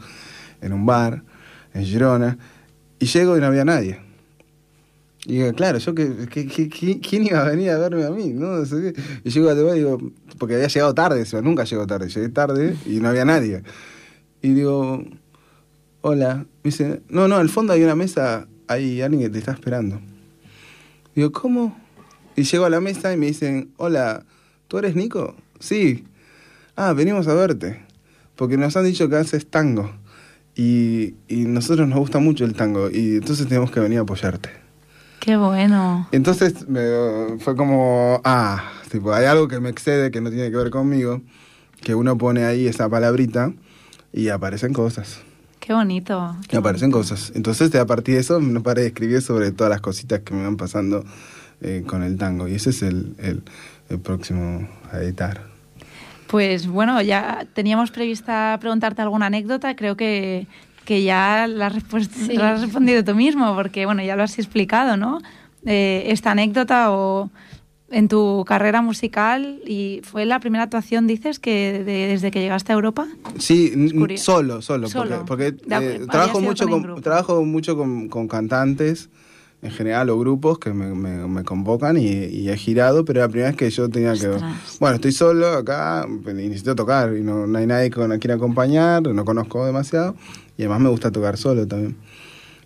en 0.60 0.74
un 0.74 0.86
bar 0.86 1.24
en 1.74 1.86
Girona, 1.86 2.38
y 3.00 3.06
llego 3.06 3.38
y 3.38 3.40
no 3.40 3.48
había 3.48 3.66
nadie. 3.66 4.00
Y 5.26 5.34
digo, 5.34 5.54
claro, 5.54 5.78
yo 5.78 5.94
que, 5.94 6.28
¿quién 6.30 7.24
iba 7.26 7.42
a 7.42 7.50
venir 7.50 7.70
a 7.70 7.78
verme 7.78 8.06
a 8.06 8.10
mí? 8.10 8.30
¿no? 8.30 8.64
Y 9.24 9.30
llego 9.30 9.50
a 9.50 9.76
y 9.76 9.80
digo, 9.80 10.00
porque 10.40 10.56
había 10.56 10.68
llegado 10.68 10.94
tarde, 10.96 11.24
nunca 11.44 11.64
llego 11.64 11.86
tarde, 11.86 12.10
llegué 12.10 12.30
tarde 12.30 12.76
y 12.88 13.00
no 13.00 13.10
había 13.10 13.24
nadie. 13.24 13.62
Y 14.42 14.54
digo, 14.54 15.04
hola, 16.02 16.38
me 16.64 16.72
dice, 16.72 17.02
no, 17.08 17.28
no, 17.28 17.38
al 17.38 17.50
fondo 17.50 17.74
hay 17.74 17.84
una 17.84 17.96
mesa, 17.96 18.48
hay 18.68 19.02
alguien 19.02 19.22
que 19.22 19.30
te 19.30 19.38
está 19.38 19.52
esperando. 19.52 20.02
Digo, 21.14 21.32
¿cómo? 21.32 21.78
Y 22.36 22.44
llego 22.44 22.66
a 22.66 22.70
la 22.72 22.82
mesa 22.82 23.14
y 23.14 23.18
me 23.18 23.28
dicen, 23.28 23.72
hola, 23.78 24.26
¿tú 24.68 24.80
eres 24.80 24.96
Nico? 24.96 25.36
Sí. 25.60 26.06
Ah, 26.76 26.94
venimos 26.94 27.28
a 27.28 27.36
verte, 27.36 27.86
porque 28.36 28.58
nos 28.58 28.76
han 28.76 28.86
dicho 28.86 29.08
que 29.08 29.18
haces 29.18 29.46
tango. 29.46 29.92
Y, 30.56 31.16
y 31.28 31.46
nosotros 31.46 31.88
nos 31.88 32.00
gusta 32.00 32.20
mucho 32.20 32.44
el 32.44 32.54
tango 32.54 32.90
y 32.90 33.16
entonces 33.16 33.48
tenemos 33.48 33.72
que 33.72 33.80
venir 33.80 34.00
a 34.00 34.02
apoyarte. 34.02 34.50
Qué 35.22 35.38
bueno. 35.38 36.08
Entonces 36.12 36.66
fue 37.40 37.56
como, 37.56 38.20
ah, 38.24 38.72
tipo, 38.90 39.14
hay 39.14 39.26
algo 39.26 39.48
que 39.48 39.60
me 39.60 39.70
excede, 39.70 40.10
que 40.10 40.20
no 40.20 40.32
tiene 40.32 40.50
que 40.50 40.58
ver 40.58 40.72
conmigo, 40.72 41.22
que 41.80 41.94
uno 41.94 42.18
pone 42.18 42.44
ahí 42.44 42.68
esa 42.68 42.90
palabrita 42.90 43.54
y 44.12 44.30
aparecen 44.30 44.74
cosas. 44.74 45.22
Qué 45.60 45.74
bonito. 45.74 46.36
y 46.52 46.56
aparecen 46.56 46.90
cosas. 46.90 47.32
Entonces, 47.36 47.74
a 47.76 47.86
partir 47.86 48.16
de 48.16 48.22
eso, 48.22 48.40
no 48.40 48.64
paré 48.64 48.82
de 48.82 48.88
escribir 48.88 49.22
sobre 49.22 49.52
todas 49.52 49.70
las 49.70 49.80
cositas 49.80 50.22
que 50.22 50.34
me 50.34 50.44
van 50.44 50.58
pasando 50.58 51.06
eh, 51.62 51.84
con 51.86 52.02
el 52.02 52.18
tango. 52.18 52.48
Y 52.48 52.56
ese 52.56 52.72
es 52.72 52.82
el, 52.82 53.14
el, 53.20 53.44
el 53.90 54.00
próximo 54.00 54.68
a 54.92 54.98
editar. 54.98 55.51
Pues 56.32 56.66
bueno, 56.66 57.02
ya 57.02 57.46
teníamos 57.54 57.92
prevista 57.92 58.58
preguntarte 58.62 59.02
alguna 59.02 59.26
anécdota, 59.26 59.76
creo 59.76 59.98
que, 59.98 60.48
que 60.86 61.04
ya 61.04 61.46
la, 61.46 61.68
has 61.68 62.62
respondido 62.62 63.04
tú 63.04 63.16
mismo, 63.16 63.54
porque 63.54 63.86
bueno, 63.86 64.02
ya 64.02 64.16
lo 64.16 64.24
has 64.24 64.40
explicado, 64.40 64.96
¿no? 64.96 65.20
Eh, 65.66 66.06
esta 66.08 66.32
anécdota 66.32 66.94
o 66.94 67.30
en 67.90 68.08
tu 68.08 68.46
carrera 68.48 68.82
musical 68.82 69.60
y 69.68 70.00
fue 70.06 70.26
la 70.26 70.40
primera 70.40 70.64
actuación, 70.64 71.06
dices, 71.06 71.38
que 71.38 71.84
desde 71.84 72.32
que 72.32 72.40
llegaste 72.40 72.72
a 72.72 72.76
Europa. 72.76 73.10
Sí, 73.38 73.74
solo, 74.16 74.62
solo, 74.62 74.88
porque, 75.28 75.48
eh, 75.48 76.06
trabajo, 76.10 76.40
mucho 76.40 76.66
con, 76.66 77.02
trabajo 77.02 77.44
mucho 77.44 77.76
con, 77.76 78.08
con 78.08 78.30
cantantes 78.30 79.10
en 79.62 79.72
general 79.72 80.10
o 80.10 80.18
grupos 80.18 80.58
que 80.58 80.74
me, 80.74 80.94
me, 81.28 81.44
convocan 81.44 81.98
y, 81.98 82.50
he 82.50 82.58
girado, 82.58 83.06
pero 83.06 83.20
la 83.20 83.28
primera 83.28 83.50
vez 83.50 83.58
que 83.58 83.70
yo 83.70 83.90
tenía 83.90 84.14
que... 84.14 84.30
Bueno, 84.80 84.96
estoy 84.96 85.12
solo 85.12 85.48
acá 85.50 86.08
y 86.08 86.34
necesito 86.34 86.76
tocar 86.76 87.16
y 87.16 87.22
no, 87.22 87.46
hay 87.56 87.68
nadie 87.68 87.92
con 87.92 88.18
quien 88.18 88.32
acompañar, 88.32 89.04
no 89.04 89.24
conozco 89.24 89.66
demasiado 89.66 90.16
y 90.58 90.64
además 90.64 90.82
me 90.82 90.90
gusta 90.90 91.12
tocar 91.12 91.38
solo 91.38 91.68
también. 91.68 91.96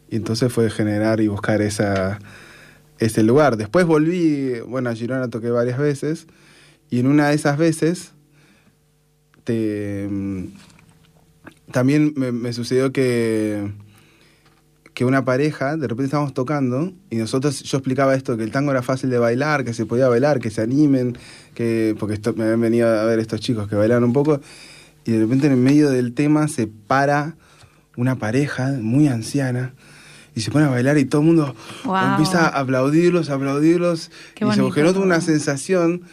Y 0.10 0.16
entonces 0.16 0.54
fue 0.54 0.70
generar 0.70 1.20
y 1.20 1.28
buscar 1.28 1.62
esa, 1.62 2.20
ese 3.00 3.24
lugar. 3.24 3.58
Después 3.58 3.86
volví, 3.86 4.62
bueno, 4.62 4.90
a 4.90 4.96
Girona 4.96 5.30
toqué 5.30 5.50
varias 5.50 5.78
veces 5.78 6.28
y 6.90 7.00
en 7.00 7.08
una 7.08 7.28
de 7.28 7.36
esas 7.36 7.58
veces 7.58 8.14
te, 9.44 10.08
también 11.72 12.14
me 12.16 12.54
sucedió 12.54 12.94
que 12.94 13.70
que 14.96 15.04
una 15.04 15.26
pareja, 15.26 15.76
de 15.76 15.88
repente 15.90 16.06
estábamos 16.06 16.34
tocando 16.34 16.94
y 17.10 17.18
nosotros, 17.18 17.62
yo 17.64 17.78
explicaba 17.78 18.16
esto, 18.16 18.38
que 18.38 18.44
el 18.44 18.52
tango 18.52 18.72
era 18.72 18.82
fácil 18.82 19.10
de 19.10 19.20
bailar, 19.20 19.66
que 19.66 19.74
se 19.74 19.86
podía 19.86 20.08
bailar, 20.08 20.40
que 20.40 20.50
se 20.50 20.62
animen, 20.62 21.18
que 21.54 21.96
porque 22.00 22.14
esto, 22.16 22.34
me 22.34 22.46
habían 22.46 22.62
venido 22.62 22.88
a 22.88 23.04
ver 23.04 23.20
estos 23.20 23.42
chicos 23.42 23.68
que 23.68 23.76
bailaban 23.76 24.06
un 24.06 24.14
poco, 24.14 24.40
y 25.04 25.12
de 25.12 25.20
repente 25.20 25.48
en 25.48 25.54
el 25.54 25.60
medio 25.60 25.90
del 25.90 26.14
tema 26.14 26.48
se 26.48 26.68
para 26.68 27.36
una 27.98 28.16
pareja 28.16 28.72
muy 28.82 29.10
anciana 29.10 29.74
y 30.34 30.42
se 30.42 30.50
pone 30.50 30.66
a 30.66 30.70
bailar 30.70 30.98
y 30.98 31.06
todo 31.06 31.22
el 31.22 31.28
mundo 31.28 31.56
empieza 31.84 32.48
a 32.48 32.60
aplaudirlos, 32.62 33.30
a 33.30 33.34
aplaudirlos, 33.34 34.12
y 34.40 34.52
se 34.54 34.72
generó 34.72 35.02
una 35.02 35.20
sensación 35.20 36.04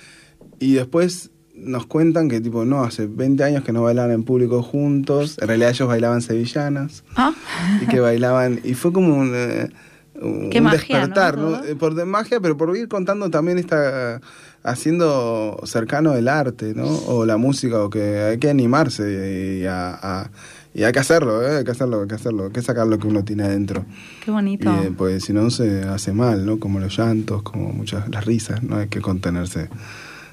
y 0.59 0.75
después 0.75 1.31
nos 1.55 1.87
cuentan 1.87 2.29
que 2.29 2.41
tipo, 2.41 2.65
no, 2.65 2.83
hace 2.83 3.07
20 3.07 3.45
años 3.45 3.65
que 3.65 3.73
no 3.73 3.83
bailaban 3.83 4.11
en 4.11 4.25
público 4.25 4.63
juntos, 4.63 5.39
en 5.41 5.49
realidad 5.49 5.71
ellos 5.71 5.89
bailaban 5.89 6.23
sevillanas, 6.23 7.05
ah. 7.17 7.33
y 7.81 7.87
que 7.87 8.01
bailaban, 8.01 8.61
y 8.65 8.75
fue 8.75 8.93
como 8.93 9.15
un, 9.15 9.33
eh, 9.35 9.69
despertar, 10.15 11.39
¿no? 11.39 11.63
Eh, 11.65 11.77
por 11.77 11.95
de 11.95 12.05
magia, 12.05 12.41
pero 12.41 12.57
por 12.57 12.77
ir 12.77 12.89
contando 12.89 13.31
también 13.31 13.59
esta, 13.59 14.21
haciendo 14.63 15.61
cercano 15.65 16.15
el 16.15 16.29
arte, 16.29 16.75
¿no? 16.75 16.87
O 17.07 17.27
la 17.27 17.37
música, 17.37 17.83
o 17.83 17.91
que 17.91 18.19
hay 18.21 18.39
que 18.39 18.49
animarse 18.49 19.61
y, 19.63 19.67
a, 19.67 20.31
y 20.75 20.85
hay 20.85 20.93
que 20.93 21.01
hacerlo, 21.01 21.43
¿eh? 21.47 21.59
hay 21.59 21.65
que 21.65 21.73
hacerlo, 21.73 22.03
hay 22.03 22.09
que 22.09 22.15
hacerlo, 22.15 22.45
hay 22.47 22.53
que 22.53 22.63
sacar 22.63 22.87
lo 22.87 22.99
que 22.99 23.07
uno 23.07 23.25
tiene 23.25 23.45
adentro. 23.45 23.85
Qué 24.25 24.31
bonito. 24.31 24.71
Y, 24.85 24.91
pues 24.91 25.25
si 25.25 25.33
no 25.33 25.51
se 25.51 25.83
hace 25.83 26.13
mal, 26.13 26.47
¿no? 26.47 26.59
Como 26.59 26.81
los 26.81 26.97
llantos, 26.97 27.43
como 27.43 27.73
muchas, 27.73 28.09
las 28.09 28.25
risas, 28.25 28.63
no 28.63 28.77
hay 28.77 28.89
que 28.89 29.01
contenerse 29.01 29.69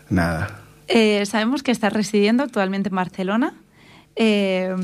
nada. 0.09 0.68
Eh, 0.89 1.25
sabemos 1.25 1.63
que 1.63 1.71
estás 1.71 1.93
residiendo 1.93 2.43
actualmente 2.43 2.89
en 2.89 2.95
Barcelona. 2.95 3.53
Eh, 4.15 4.75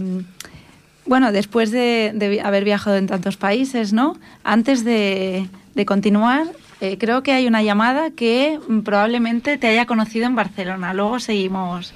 bueno, 1.06 1.32
después 1.32 1.72
de, 1.72 2.12
de 2.16 2.42
haber 2.42 2.64
viajado 2.64 2.96
en 2.98 3.08
tantos 3.08 3.38
países, 3.38 3.94
¿no? 3.94 4.18
Antes 4.44 4.84
de, 4.84 5.48
de 5.76 5.86
continuar, 5.86 6.48
eh, 6.82 6.98
creo 6.98 7.24
que 7.24 7.32
hay 7.32 7.48
una 7.48 7.62
llamada 7.62 8.12
que 8.12 8.60
mm, 8.68 8.80
probablemente 8.80 9.58
te 9.58 9.68
haya 9.68 9.86
conocido 9.86 10.26
en 10.26 10.36
Barcelona. 10.36 10.94
Luego 10.94 11.20
seguimos 11.20 11.94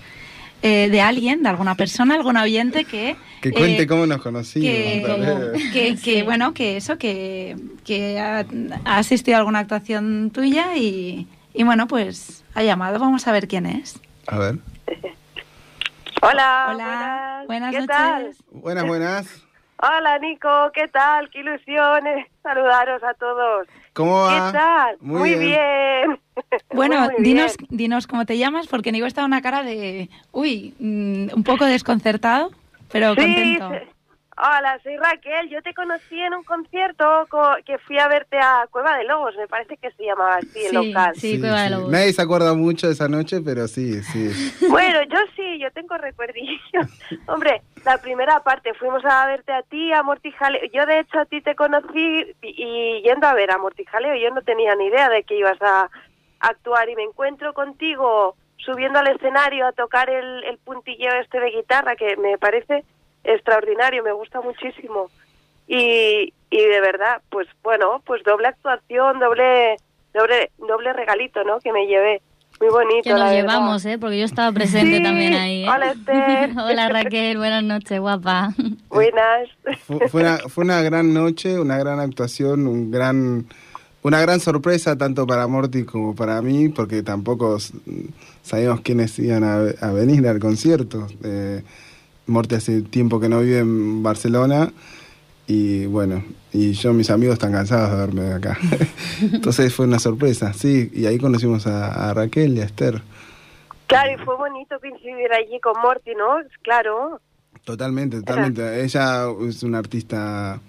eh, 0.61 0.89
de 0.91 1.01
alguien, 1.01 1.43
de 1.43 1.49
alguna 1.49 1.75
persona, 1.75 2.15
algún 2.15 2.37
oyente 2.37 2.85
que... 2.85 3.15
Que 3.41 3.51
cuente 3.51 3.83
eh, 3.83 3.87
cómo 3.87 4.05
nos 4.05 4.21
conocimos. 4.21 4.69
que, 4.69 6.23
bueno, 6.25 6.53
que 6.53 6.77
eso, 6.77 6.97
que, 6.97 7.55
que 7.85 8.19
ha, 8.19 8.45
ha 8.85 8.97
asistido 8.97 9.37
a 9.37 9.39
alguna 9.39 9.59
actuación 9.59 10.29
tuya 10.31 10.75
y, 10.75 11.27
y 11.53 11.63
bueno, 11.63 11.87
pues 11.87 12.38
ha 12.59 12.63
llamado. 12.63 12.99
Vamos 12.99 13.27
a 13.27 13.31
ver 13.31 13.47
quién 13.47 13.65
es. 13.65 13.99
A 14.27 14.37
ver. 14.37 14.55
Hola, 16.21 16.67
Hola, 16.69 17.43
buenas, 17.45 17.47
buenas. 17.47 17.71
¿Qué 17.71 17.79
noches. 17.81 17.87
tal? 17.87 18.31
Buenas, 18.51 18.85
buenas. 18.85 19.43
Hola, 19.81 20.19
Nico, 20.19 20.49
¿qué 20.73 20.89
tal? 20.89 21.29
Qué 21.29 21.39
ilusiones 21.39 22.27
saludaros 22.43 23.01
a 23.01 23.13
todos. 23.13 23.65
¿Cómo 23.93 24.23
va? 24.23 24.51
¿Qué 24.51 24.57
tal? 24.57 24.97
Muy 24.99 25.29
bien. 25.29 25.41
bien. 25.41 26.19
Bueno, 26.73 27.01
Muy, 27.01 27.13
muy 27.15 27.23
dinos, 27.23 27.57
bien. 27.57 27.67
dinos 27.77 28.07
cómo 28.07 28.25
te 28.25 28.37
llamas, 28.37 28.67
porque 28.67 28.91
Nico 28.93 29.05
está 29.05 29.25
una 29.25 29.41
cara 29.41 29.61
de, 29.63 30.09
uy, 30.31 30.73
mm, 30.79 31.35
un 31.35 31.43
poco 31.43 31.65
desconcertado, 31.65 32.51
pero 32.91 33.13
Sí, 33.15 33.21
contento. 33.21 33.71
Sí. 34.39 34.45
Hola, 34.57 34.79
soy 34.83 34.97
Raquel. 34.97 35.49
Yo 35.49 35.61
te 35.61 35.73
conocí 35.73 36.19
en 36.19 36.33
un 36.33 36.43
concierto 36.43 37.27
co- 37.29 37.55
que 37.65 37.77
fui 37.79 37.97
a 37.99 38.07
verte 38.07 38.37
a 38.39 38.67
Cueva 38.71 38.97
de 38.97 39.03
Lobos, 39.03 39.35
me 39.37 39.47
parece 39.47 39.77
que 39.77 39.91
se 39.91 40.03
llamaba 40.05 40.37
así 40.37 40.49
el 40.55 40.69
Sí, 40.71 40.75
local. 40.75 41.15
sí. 41.15 41.39
Cueva 41.39 41.63
de 41.63 41.69
Lobos. 41.71 41.89
Nadie 41.89 42.13
se 42.13 42.21
acuerda 42.21 42.53
mucho 42.53 42.87
de 42.87 42.93
esa 42.93 43.07
noche, 43.07 43.41
pero 43.43 43.67
sí, 43.67 44.01
sí. 44.03 44.29
Bueno, 44.69 45.01
yo 45.03 45.17
sí, 45.35 45.59
yo 45.59 45.71
tengo 45.71 45.97
recuerdillos. 45.97 46.87
Hombre, 47.27 47.61
la 47.85 47.97
primera 47.99 48.39
parte 48.41 48.73
fuimos 48.75 49.03
a 49.05 49.25
verte 49.27 49.51
a 49.51 49.61
ti, 49.63 49.91
a 49.93 50.03
Mortijaleo. 50.03 50.61
Yo, 50.73 50.85
de 50.85 50.99
hecho, 50.99 51.19
a 51.19 51.25
ti 51.25 51.41
te 51.41 51.55
conocí 51.55 52.35
y, 52.41 52.63
y 52.63 53.01
yendo 53.03 53.27
a 53.27 53.33
ver 53.33 53.51
a 53.51 53.57
Mortijaleo, 53.57 54.15
yo 54.15 54.29
no 54.33 54.41
tenía 54.41 54.75
ni 54.75 54.85
idea 54.87 55.09
de 55.09 55.23
que 55.23 55.35
ibas 55.37 55.61
a 55.61 55.89
actuar 56.39 56.87
y 56.89 56.95
me 56.95 57.03
encuentro 57.03 57.53
contigo 57.53 58.35
subiendo 58.57 58.99
al 58.99 59.07
escenario 59.07 59.65
a 59.67 59.71
tocar 59.71 60.09
el, 60.09 60.43
el 60.43 60.57
puntilleo 60.59 61.13
este 61.21 61.39
de 61.39 61.51
guitarra 61.51 61.95
que 61.95 62.15
me 62.17 62.37
parece 62.37 62.83
extraordinario, 63.23 64.03
me 64.03 64.11
gusta 64.11 64.41
muchísimo. 64.41 65.09
Y, 65.67 66.33
y 66.49 66.57
de 66.65 66.81
verdad, 66.81 67.21
pues 67.29 67.47
bueno, 67.63 68.01
pues 68.05 68.23
doble 68.23 68.47
actuación, 68.47 69.19
doble 69.19 69.75
doble 70.13 70.51
doble 70.57 70.93
regalito, 70.93 71.43
¿no? 71.43 71.59
Que 71.59 71.71
me 71.71 71.85
llevé. 71.85 72.21
Muy 72.59 72.69
bonito. 72.71 73.03
Que 73.03 73.13
verdad. 73.13 73.31
llevamos, 73.31 73.85
¿eh? 73.85 73.97
Porque 73.97 74.19
yo 74.19 74.25
estaba 74.25 74.51
presente 74.51 74.97
Sí. 74.97 75.03
también 75.03 75.33
ahí. 75.33 75.63
¿eh? 75.63 75.69
Hola, 75.69 75.91
Esther. 75.91 76.49
Hola 76.57 76.89
Raquel, 76.89 77.37
buenas 77.37 77.63
noches, 77.63 77.99
guapa. 78.01 78.53
Buenas. 78.89 79.47
Fue, 79.85 80.09
fue 80.09 80.21
una, 80.21 80.37
fue 80.39 80.63
una 80.65 80.81
gran 80.81 81.13
noche, 81.13 81.57
una 81.59 81.77
gran 81.77 81.99
actuación, 82.01 82.67
un 82.67 82.91
gran, 82.91 83.45
una 84.01 84.19
gran 84.19 84.41
sorpresa 84.41 84.97
tanto 84.97 85.25
para 85.25 85.47
Morty 85.47 85.85
como 85.85 86.15
para 86.15 86.41
mí, 86.41 86.67
porque 86.67 87.01
tampoco 87.01 87.57
sabíamos 88.41 88.81
quiénes 88.81 89.17
iban 89.19 89.43
a, 89.45 89.55
a 89.79 89.91
venir 89.93 90.27
al 90.27 90.39
concierto. 90.39 91.07
Eh, 91.23 91.61
Morty 92.29 92.55
hace 92.55 92.81
tiempo 92.81 93.19
que 93.19 93.27
no 93.29 93.41
vive 93.41 93.59
en 93.59 94.01
Barcelona 94.03 94.71
y 95.47 95.85
bueno, 95.87 96.23
y 96.53 96.73
yo, 96.73 96.93
mis 96.93 97.09
amigos 97.09 97.33
están 97.33 97.51
cansados 97.51 97.91
de 97.91 97.97
verme 97.97 98.21
de 98.21 98.33
acá. 98.35 98.57
Entonces 99.21 99.73
fue 99.73 99.85
una 99.87 99.99
sorpresa, 99.99 100.53
sí, 100.53 100.91
y 100.93 101.05
ahí 101.07 101.17
conocimos 101.17 101.65
a, 101.67 102.09
a 102.09 102.13
Raquel 102.13 102.55
y 102.57 102.61
a 102.61 102.65
Esther. 102.65 103.01
Claro, 103.87 104.11
y 104.13 104.23
fue 104.23 104.37
bonito 104.37 104.79
coincidir 104.79 105.31
allí 105.33 105.59
con 105.59 105.73
Morty, 105.81 106.11
¿no? 106.15 106.35
Claro. 106.61 107.19
Totalmente, 107.63 108.17
totalmente. 108.19 108.83
Ella 108.83 109.25
es 109.47 109.63
una 109.63 109.79
artista 109.79 110.59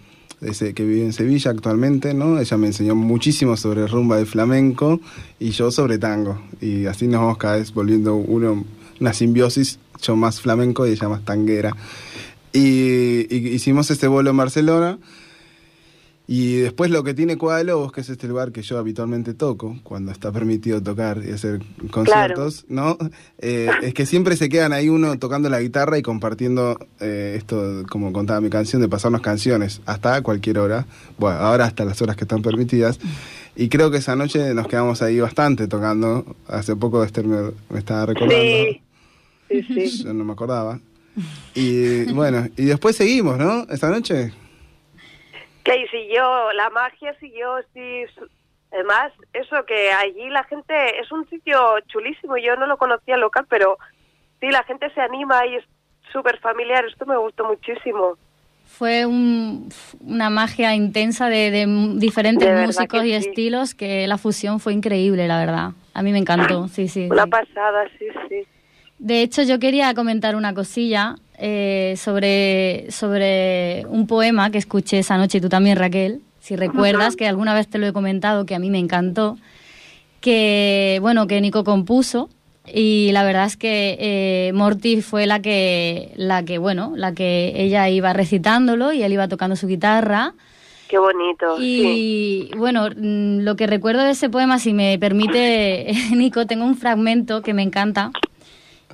de 0.40 0.54
Se- 0.54 0.72
que 0.72 0.84
vive 0.84 1.02
en 1.04 1.12
Sevilla 1.12 1.50
actualmente, 1.50 2.14
¿no? 2.14 2.38
Ella 2.40 2.56
me 2.56 2.68
enseñó 2.68 2.94
muchísimo 2.94 3.58
sobre 3.58 3.86
rumba 3.86 4.16
de 4.16 4.24
flamenco 4.24 5.00
y 5.38 5.50
yo 5.50 5.70
sobre 5.70 5.98
tango. 5.98 6.40
Y 6.62 6.86
así 6.86 7.06
nos 7.06 7.20
vamos 7.20 7.36
cada 7.36 7.56
vez 7.56 7.74
volviendo 7.74 8.16
uno, 8.16 8.64
una 9.00 9.12
simbiosis, 9.12 9.78
yo 10.00 10.16
más 10.16 10.40
flamenco 10.40 10.86
y 10.86 10.90
ella 10.90 11.08
más 11.08 11.24
tanguera. 11.24 11.74
Y, 12.52 13.26
y 13.34 13.48
hicimos 13.48 13.90
este 13.90 14.06
vuelo 14.06 14.30
en 14.30 14.36
Barcelona. 14.36 14.98
Y 16.32 16.58
después 16.58 16.92
lo 16.92 17.02
que 17.02 17.12
tiene 17.12 17.36
Cueva 17.36 17.58
de 17.58 17.64
Lobos, 17.64 17.90
que 17.90 18.02
es 18.02 18.08
este 18.08 18.28
lugar 18.28 18.52
que 18.52 18.62
yo 18.62 18.78
habitualmente 18.78 19.34
toco, 19.34 19.80
cuando 19.82 20.12
está 20.12 20.30
permitido 20.30 20.80
tocar 20.80 21.20
y 21.26 21.32
hacer 21.32 21.60
conciertos, 21.90 22.66
¿no? 22.68 22.96
Eh, 23.38 23.68
es 23.82 23.94
que 23.94 24.06
siempre 24.06 24.36
se 24.36 24.48
quedan 24.48 24.72
ahí 24.72 24.88
uno 24.88 25.18
tocando 25.18 25.48
la 25.50 25.60
guitarra 25.60 25.98
y 25.98 26.02
compartiendo 26.02 26.78
eh, 27.00 27.34
esto, 27.36 27.82
como 27.90 28.12
contaba 28.12 28.40
mi 28.40 28.48
canción, 28.48 28.80
de 28.80 28.88
pasarnos 28.88 29.22
canciones 29.22 29.80
hasta 29.86 30.22
cualquier 30.22 30.60
hora. 30.60 30.86
Bueno, 31.18 31.36
ahora 31.40 31.64
hasta 31.64 31.84
las 31.84 32.00
horas 32.00 32.14
que 32.14 32.22
están 32.22 32.42
permitidas. 32.42 33.00
Y 33.56 33.68
creo 33.68 33.90
que 33.90 33.96
esa 33.96 34.14
noche 34.14 34.54
nos 34.54 34.68
quedamos 34.68 35.02
ahí 35.02 35.18
bastante 35.18 35.66
tocando. 35.66 36.36
Hace 36.46 36.76
poco 36.76 37.02
Esther 37.02 37.26
me, 37.26 37.50
me 37.70 37.80
estaba 37.80 38.06
recordando. 38.06 38.40
Sí. 38.40 38.80
Sí, 39.50 39.62
sí. 39.88 40.04
Yo 40.04 40.12
no 40.14 40.24
me 40.24 40.32
acordaba. 40.32 40.78
Y 41.54 42.04
bueno, 42.12 42.46
y 42.56 42.64
después 42.66 42.96
seguimos, 42.96 43.36
¿no? 43.36 43.64
Esta 43.70 43.90
noche. 43.90 44.32
Que 45.64 45.86
siguió, 45.90 46.52
la 46.52 46.70
magia 46.70 47.14
siguió, 47.20 47.56
sí. 47.74 48.04
Además, 48.72 49.12
eso 49.32 49.64
que 49.66 49.90
allí 49.92 50.28
la 50.30 50.44
gente, 50.44 50.72
es 51.00 51.10
un 51.10 51.28
sitio 51.28 51.58
chulísimo, 51.88 52.36
yo 52.38 52.54
no 52.56 52.66
lo 52.66 52.76
conocía 52.78 53.16
local, 53.16 53.44
pero 53.50 53.76
sí, 54.40 54.46
la 54.48 54.62
gente 54.62 54.88
se 54.94 55.00
anima 55.00 55.44
y 55.46 55.56
es 55.56 55.64
súper 56.12 56.38
familiar, 56.38 56.84
esto 56.86 57.04
me 57.04 57.16
gustó 57.18 57.44
muchísimo. 57.44 58.16
Fue 58.64 59.04
un- 59.04 59.68
una 60.00 60.30
magia 60.30 60.74
intensa 60.76 61.28
de, 61.28 61.50
de 61.50 61.66
diferentes 61.96 62.48
De 62.48 62.64
músicos 62.66 63.04
y 63.04 63.08
sí. 63.08 63.14
estilos 63.16 63.74
que 63.74 64.06
la 64.06 64.16
fusión 64.16 64.60
fue 64.60 64.72
increíble, 64.72 65.26
la 65.26 65.40
verdad. 65.40 65.70
A 65.92 66.02
mí 66.02 66.12
me 66.12 66.18
encantó, 66.18 66.68
sí, 66.68 66.86
sí. 66.86 67.08
Una 67.10 67.24
sí. 67.24 67.30
pasada, 67.30 67.84
sí, 67.98 68.06
sí. 68.28 68.46
De 69.00 69.22
hecho, 69.22 69.42
yo 69.42 69.58
quería 69.58 69.94
comentar 69.94 70.36
una 70.36 70.52
cosilla 70.52 71.16
eh, 71.38 71.94
sobre, 71.96 72.90
sobre 72.90 73.86
un 73.86 74.06
poema 74.06 74.50
que 74.50 74.58
escuché 74.58 74.98
esa 74.98 75.16
noche, 75.16 75.38
y 75.38 75.40
tú 75.40 75.48
también, 75.48 75.78
Raquel, 75.78 76.20
si 76.38 76.54
recuerdas, 76.54 77.16
que 77.16 77.26
alguna 77.26 77.54
vez 77.54 77.66
te 77.66 77.78
lo 77.78 77.86
he 77.86 77.94
comentado, 77.94 78.44
que 78.44 78.54
a 78.54 78.58
mí 78.58 78.68
me 78.68 78.78
encantó, 78.78 79.38
que, 80.20 80.98
bueno, 81.00 81.26
que 81.26 81.40
Nico 81.40 81.64
compuso, 81.64 82.28
y 82.66 83.10
la 83.12 83.24
verdad 83.24 83.46
es 83.46 83.56
que 83.56 83.96
eh, 83.98 84.52
Morty 84.52 85.00
fue 85.00 85.26
la 85.26 85.40
que, 85.40 86.12
la 86.16 86.44
que, 86.44 86.58
bueno, 86.58 86.92
la 86.94 87.14
que 87.14 87.54
ella 87.56 87.88
iba 87.88 88.12
recitándolo 88.12 88.92
y 88.92 89.02
él 89.02 89.14
iba 89.14 89.28
tocando 89.28 89.56
su 89.56 89.66
guitarra. 89.66 90.34
Qué 90.88 90.98
bonito, 90.98 91.56
sí. 91.56 92.50
Y 92.52 92.58
bueno, 92.58 92.90
mm, 92.94 93.40
lo 93.40 93.56
que 93.56 93.66
recuerdo 93.66 94.02
de 94.02 94.10
ese 94.10 94.28
poema, 94.28 94.58
si 94.58 94.74
me 94.74 94.98
permite, 94.98 95.90
Nico, 96.14 96.46
tengo 96.46 96.66
un 96.66 96.76
fragmento 96.76 97.40
que 97.40 97.54
me 97.54 97.62
encanta. 97.62 98.10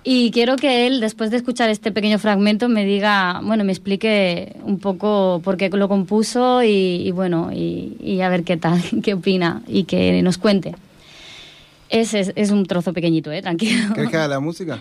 Y 0.09 0.31
quiero 0.31 0.55
que 0.55 0.87
él, 0.87 1.01
después 1.01 1.33
de 1.33 1.37
escuchar 1.39 1.69
este 1.69 1.91
pequeño 1.91 2.21
fragmento, 2.21 2.69
me 2.69 2.85
diga, 2.85 3.41
bueno, 3.43 3.65
me 3.65 3.73
explique 3.73 4.55
un 4.63 4.79
poco 4.79 5.41
por 5.43 5.57
qué 5.57 5.69
lo 5.69 5.89
compuso 5.89 6.63
y, 6.63 6.69
y 6.69 7.11
bueno, 7.11 7.51
y, 7.53 7.97
y 8.01 8.21
a 8.21 8.29
ver 8.29 8.45
qué 8.45 8.57
tal, 8.57 8.81
qué 9.03 9.15
opina 9.15 9.63
y 9.67 9.83
que 9.83 10.23
nos 10.23 10.39
cuente. 10.39 10.77
Es, 11.89 12.15
es, 12.15 12.33
es 12.37 12.53
un 12.53 12.67
trozo 12.67 12.93
pequeñito, 12.93 13.33
¿eh? 13.33 13.43
Tranquilo. 13.43 13.95
¿Querés 13.95 14.11
que 14.11 14.17
haga 14.17 14.29
la 14.29 14.39
música? 14.41 14.79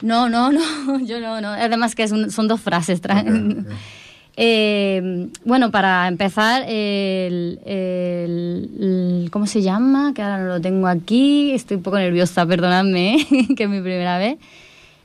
No, 0.00 0.30
no, 0.30 0.50
no, 0.50 1.00
yo 1.04 1.20
no, 1.20 1.42
no. 1.42 1.48
Además 1.48 1.94
que 1.94 2.04
es 2.04 2.12
un- 2.12 2.30
son 2.30 2.48
dos 2.48 2.60
frases. 2.62 3.02
tra- 3.02 3.20
Ok, 3.20 3.66
ok. 3.66 3.72
Eh, 4.44 5.28
bueno, 5.44 5.70
para 5.70 6.08
empezar, 6.08 6.64
el, 6.66 7.60
el- 7.64 8.70
el- 8.80 9.28
¿cómo 9.30 9.46
se 9.46 9.62
llama? 9.62 10.12
Que 10.14 10.22
ahora 10.22 10.38
no 10.42 10.48
lo 10.48 10.60
tengo 10.60 10.88
aquí. 10.88 11.52
Estoy 11.52 11.76
un 11.76 11.84
poco 11.84 11.98
nerviosa, 11.98 12.44
perdonadme, 12.44 13.14
¿eh? 13.14 13.26
que 13.56 13.62
es 13.64 13.70
mi 13.70 13.80
primera 13.80 14.18
vez. 14.18 14.38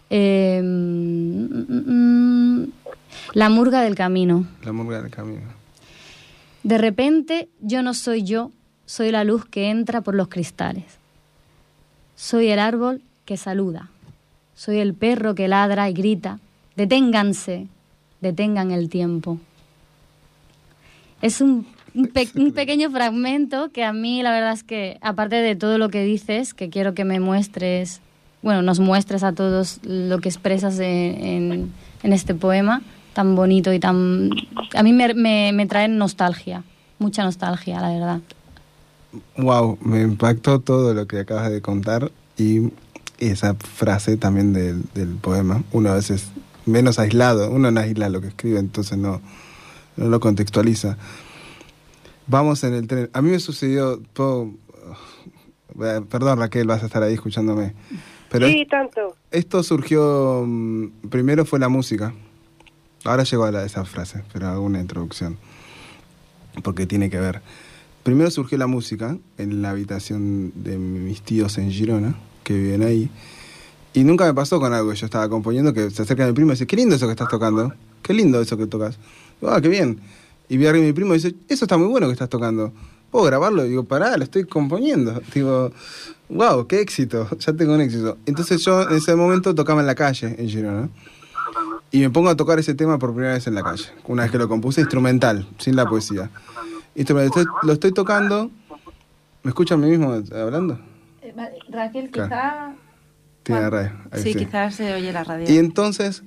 Eh, 0.09 0.59
mm, 0.63 2.63
la 3.33 3.49
murga 3.49 3.81
del 3.81 3.93
camino. 3.93 4.47
La 4.63 4.71
murga 4.71 5.03
del 5.03 5.11
camino. 5.11 5.41
De 6.63 6.79
repente, 6.79 7.47
yo 7.61 7.83
no 7.83 7.93
soy 7.93 8.23
yo, 8.23 8.51
soy 8.87 9.11
la 9.11 9.23
luz 9.23 9.45
que 9.45 9.69
entra 9.69 10.01
por 10.01 10.15
los 10.15 10.29
cristales. 10.29 10.85
Soy 12.15 12.47
el 12.47 12.57
árbol 12.57 13.03
que 13.25 13.37
saluda. 13.37 13.89
Soy 14.55 14.79
el 14.79 14.95
perro 14.95 15.35
que 15.35 15.47
ladra 15.47 15.87
y 15.89 15.93
grita. 15.93 16.39
Deténganse, 16.75 17.67
detengan 18.21 18.71
el 18.71 18.89
tiempo. 18.89 19.37
Es 21.21 21.41
un, 21.41 21.65
un 21.95 22.07
pe- 22.07 22.29
un 22.35 22.51
pequeño 22.51 22.89
fragmento 22.91 23.69
que 23.71 23.83
a 23.83 23.93
mí 23.93 24.21
la 24.23 24.31
verdad 24.31 24.53
es 24.53 24.63
que, 24.63 24.97
aparte 25.01 25.37
de 25.37 25.55
todo 25.55 25.77
lo 25.77 25.89
que 25.89 26.03
dices, 26.03 26.53
que 26.53 26.69
quiero 26.69 26.93
que 26.93 27.05
me 27.05 27.19
muestres, 27.19 28.01
bueno, 28.41 28.61
nos 28.61 28.79
muestres 28.79 29.23
a 29.23 29.33
todos 29.33 29.79
lo 29.83 30.19
que 30.19 30.29
expresas 30.29 30.79
en, 30.79 31.23
en- 31.23 31.71
en 32.03 32.13
este 32.13 32.35
poema 32.35 32.81
tan 33.13 33.35
bonito 33.35 33.73
y 33.73 33.79
tan... 33.79 34.29
A 34.75 34.83
mí 34.83 34.93
me, 34.93 35.11
me, 35.15 35.51
me 35.51 35.65
trae 35.65 35.87
nostalgia, 35.87 36.63
mucha 36.99 37.23
nostalgia, 37.23 37.81
la 37.81 37.89
verdad. 37.89 38.19
Wow, 39.37 39.79
me 39.81 40.01
impactó 40.01 40.59
todo 40.59 40.93
lo 40.93 41.07
que 41.07 41.21
acabas 41.21 41.49
de 41.49 41.59
contar 41.61 42.11
y 42.37 42.69
esa 43.17 43.55
frase 43.55 44.17
también 44.17 44.53
del, 44.53 44.83
del 44.93 45.15
poema. 45.15 45.63
Uno 45.71 45.89
a 45.89 45.95
veces 45.95 46.27
menos 46.67 46.99
aislado. 46.99 47.49
Uno 47.51 47.71
no 47.71 47.79
aísla 47.79 48.09
lo 48.09 48.21
que 48.21 48.27
escribe, 48.27 48.59
entonces 48.59 48.97
no, 48.97 49.21
no 49.95 50.07
lo 50.09 50.19
contextualiza. 50.19 50.97
Vamos 52.27 52.63
en 52.63 52.73
el 52.73 52.87
tren. 52.87 53.09
A 53.13 53.21
mí 53.21 53.29
me 53.31 53.39
sucedió, 53.39 54.01
puedo- 54.13 54.51
eh, 55.81 56.01
perdón 56.09 56.39
Raquel, 56.39 56.67
vas 56.67 56.83
a 56.83 56.87
estar 56.87 57.01
ahí 57.03 57.13
escuchándome. 57.13 57.73
Pero 58.29 58.47
sí, 58.47 58.65
tanto. 58.69 59.15
esto 59.31 59.63
surgió, 59.63 60.43
mm, 60.45 61.07
primero 61.09 61.45
fue 61.45 61.59
la 61.59 61.69
música. 61.69 62.13
Ahora 63.05 63.23
llegó 63.23 63.45
a 63.45 63.51
la- 63.51 63.63
esa 63.63 63.85
frase, 63.85 64.23
pero 64.33 64.47
hago 64.49 64.61
una 64.65 64.81
introducción, 64.81 65.37
porque 66.63 66.85
tiene 66.85 67.09
que 67.09 67.19
ver. 67.19 67.41
Primero 68.03 68.29
surgió 68.31 68.57
la 68.57 68.67
música 68.67 69.17
en 69.37 69.61
la 69.61 69.69
habitación 69.69 70.51
de 70.55 70.77
mis 70.77 71.21
tíos 71.21 71.57
en 71.57 71.71
Girona, 71.71 72.15
que 72.43 72.53
viven 72.53 72.83
ahí. 72.83 73.09
Y 73.97 74.03
nunca 74.03 74.25
me 74.25 74.33
pasó 74.35 74.59
con 74.59 74.71
algo 74.73 74.91
que 74.91 74.95
yo 74.95 75.07
estaba 75.07 75.27
componiendo, 75.27 75.73
que 75.73 75.89
se 75.89 76.03
acerca 76.03 76.27
mi 76.27 76.31
primo 76.31 76.51
y 76.51 76.53
dice, 76.53 76.67
qué 76.67 76.75
lindo 76.75 76.93
eso 76.93 77.07
que 77.07 77.13
estás 77.13 77.29
tocando, 77.29 77.73
qué 78.03 78.13
lindo 78.13 78.39
eso 78.39 78.55
que 78.55 78.67
tocas. 78.67 78.99
Digo, 79.41 79.51
ah, 79.51 79.59
qué 79.59 79.69
bien. 79.69 79.99
Y 80.49 80.57
vi 80.57 80.67
a 80.67 80.73
mi 80.73 80.93
primo 80.93 81.15
y 81.15 81.17
dice, 81.17 81.33
eso 81.49 81.65
está 81.65 81.77
muy 81.77 81.87
bueno 81.87 82.05
que 82.05 82.13
estás 82.13 82.29
tocando. 82.29 82.71
¿Puedo 83.09 83.25
grabarlo? 83.25 83.65
Y 83.65 83.69
digo, 83.69 83.85
pará, 83.85 84.15
lo 84.15 84.23
estoy 84.23 84.43
componiendo. 84.43 85.19
Digo, 85.33 85.71
wow, 86.29 86.67
qué 86.67 86.81
éxito, 86.81 87.27
ya 87.39 87.53
tengo 87.53 87.73
un 87.73 87.81
éxito. 87.81 88.19
Entonces 88.27 88.63
yo 88.63 88.87
en 88.87 88.97
ese 88.97 89.15
momento 89.15 89.55
tocaba 89.55 89.81
en 89.81 89.87
la 89.87 89.95
calle, 89.95 90.35
en 90.37 90.47
Girona. 90.47 90.89
Y 91.89 92.01
me 92.01 92.11
pongo 92.11 92.29
a 92.29 92.35
tocar 92.35 92.59
ese 92.59 92.75
tema 92.75 92.99
por 92.99 93.13
primera 93.13 93.33
vez 93.33 93.47
en 93.47 93.55
la 93.55 93.63
calle. 93.63 93.85
Una 94.05 94.21
vez 94.21 94.31
que 94.31 94.37
lo 94.37 94.47
compuse 94.47 94.79
instrumental, 94.79 95.47
sin 95.57 95.75
la 95.75 95.87
poesía. 95.87 96.29
Instrumental. 96.93 97.47
Lo 97.63 97.73
estoy 97.73 97.93
tocando. 97.93 98.51
¿Me 99.41 99.49
escuchan 99.49 99.81
a 99.81 99.87
mí 99.87 99.89
mismo 99.89 100.13
hablando? 100.35 100.77
Raquel, 101.71 102.11
Claro. 102.11 102.75
Tiene 103.47 103.69
radio. 103.69 103.91
ahí 104.11 104.21
Sí, 104.23 104.33
sí. 104.33 104.39
quizás 104.39 104.75
se 104.75 104.93
oye 104.93 105.11
la 105.11 105.23
radio. 105.23 105.45
Y 105.51 105.57
entonces, 105.57 106.23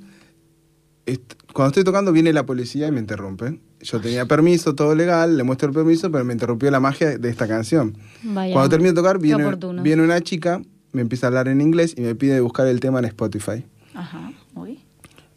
cuando 1.52 1.68
estoy 1.68 1.85
tocando, 1.85 2.12
viene 2.12 2.33
la 2.33 2.44
policía 2.46 2.88
y 2.88 2.92
me 2.92 3.00
interrumpe. 3.00 3.61
Yo 3.80 4.00
tenía 4.00 4.26
permiso, 4.26 4.74
todo 4.74 4.94
legal, 4.94 5.37
le 5.37 5.42
muestro 5.42 5.68
el 5.68 5.74
permiso, 5.74 6.11
pero 6.11 6.24
me 6.24 6.33
interrumpió 6.33 6.70
la 6.70 6.80
magia 6.80 7.16
de 7.16 7.28
esta 7.28 7.48
canción. 7.48 7.96
Vaya. 8.22 8.52
Cuando 8.52 8.68
termino 8.68 8.90
de 8.90 8.96
tocar, 8.96 9.18
viene, 9.18 9.44
viene 9.83 10.02
una 10.02 10.20
chica, 10.20 10.61
me 10.92 11.00
empieza 11.00 11.26
a 11.26 11.28
hablar 11.28 11.48
en 11.48 11.61
inglés 11.61 11.94
y 11.96 12.02
me 12.02 12.14
pide 12.14 12.40
buscar 12.40 12.66
el 12.66 12.80
tema 12.80 12.98
en 12.98 13.06
Spotify. 13.06 13.64
Ajá, 13.94 14.33
uy. 14.54 14.80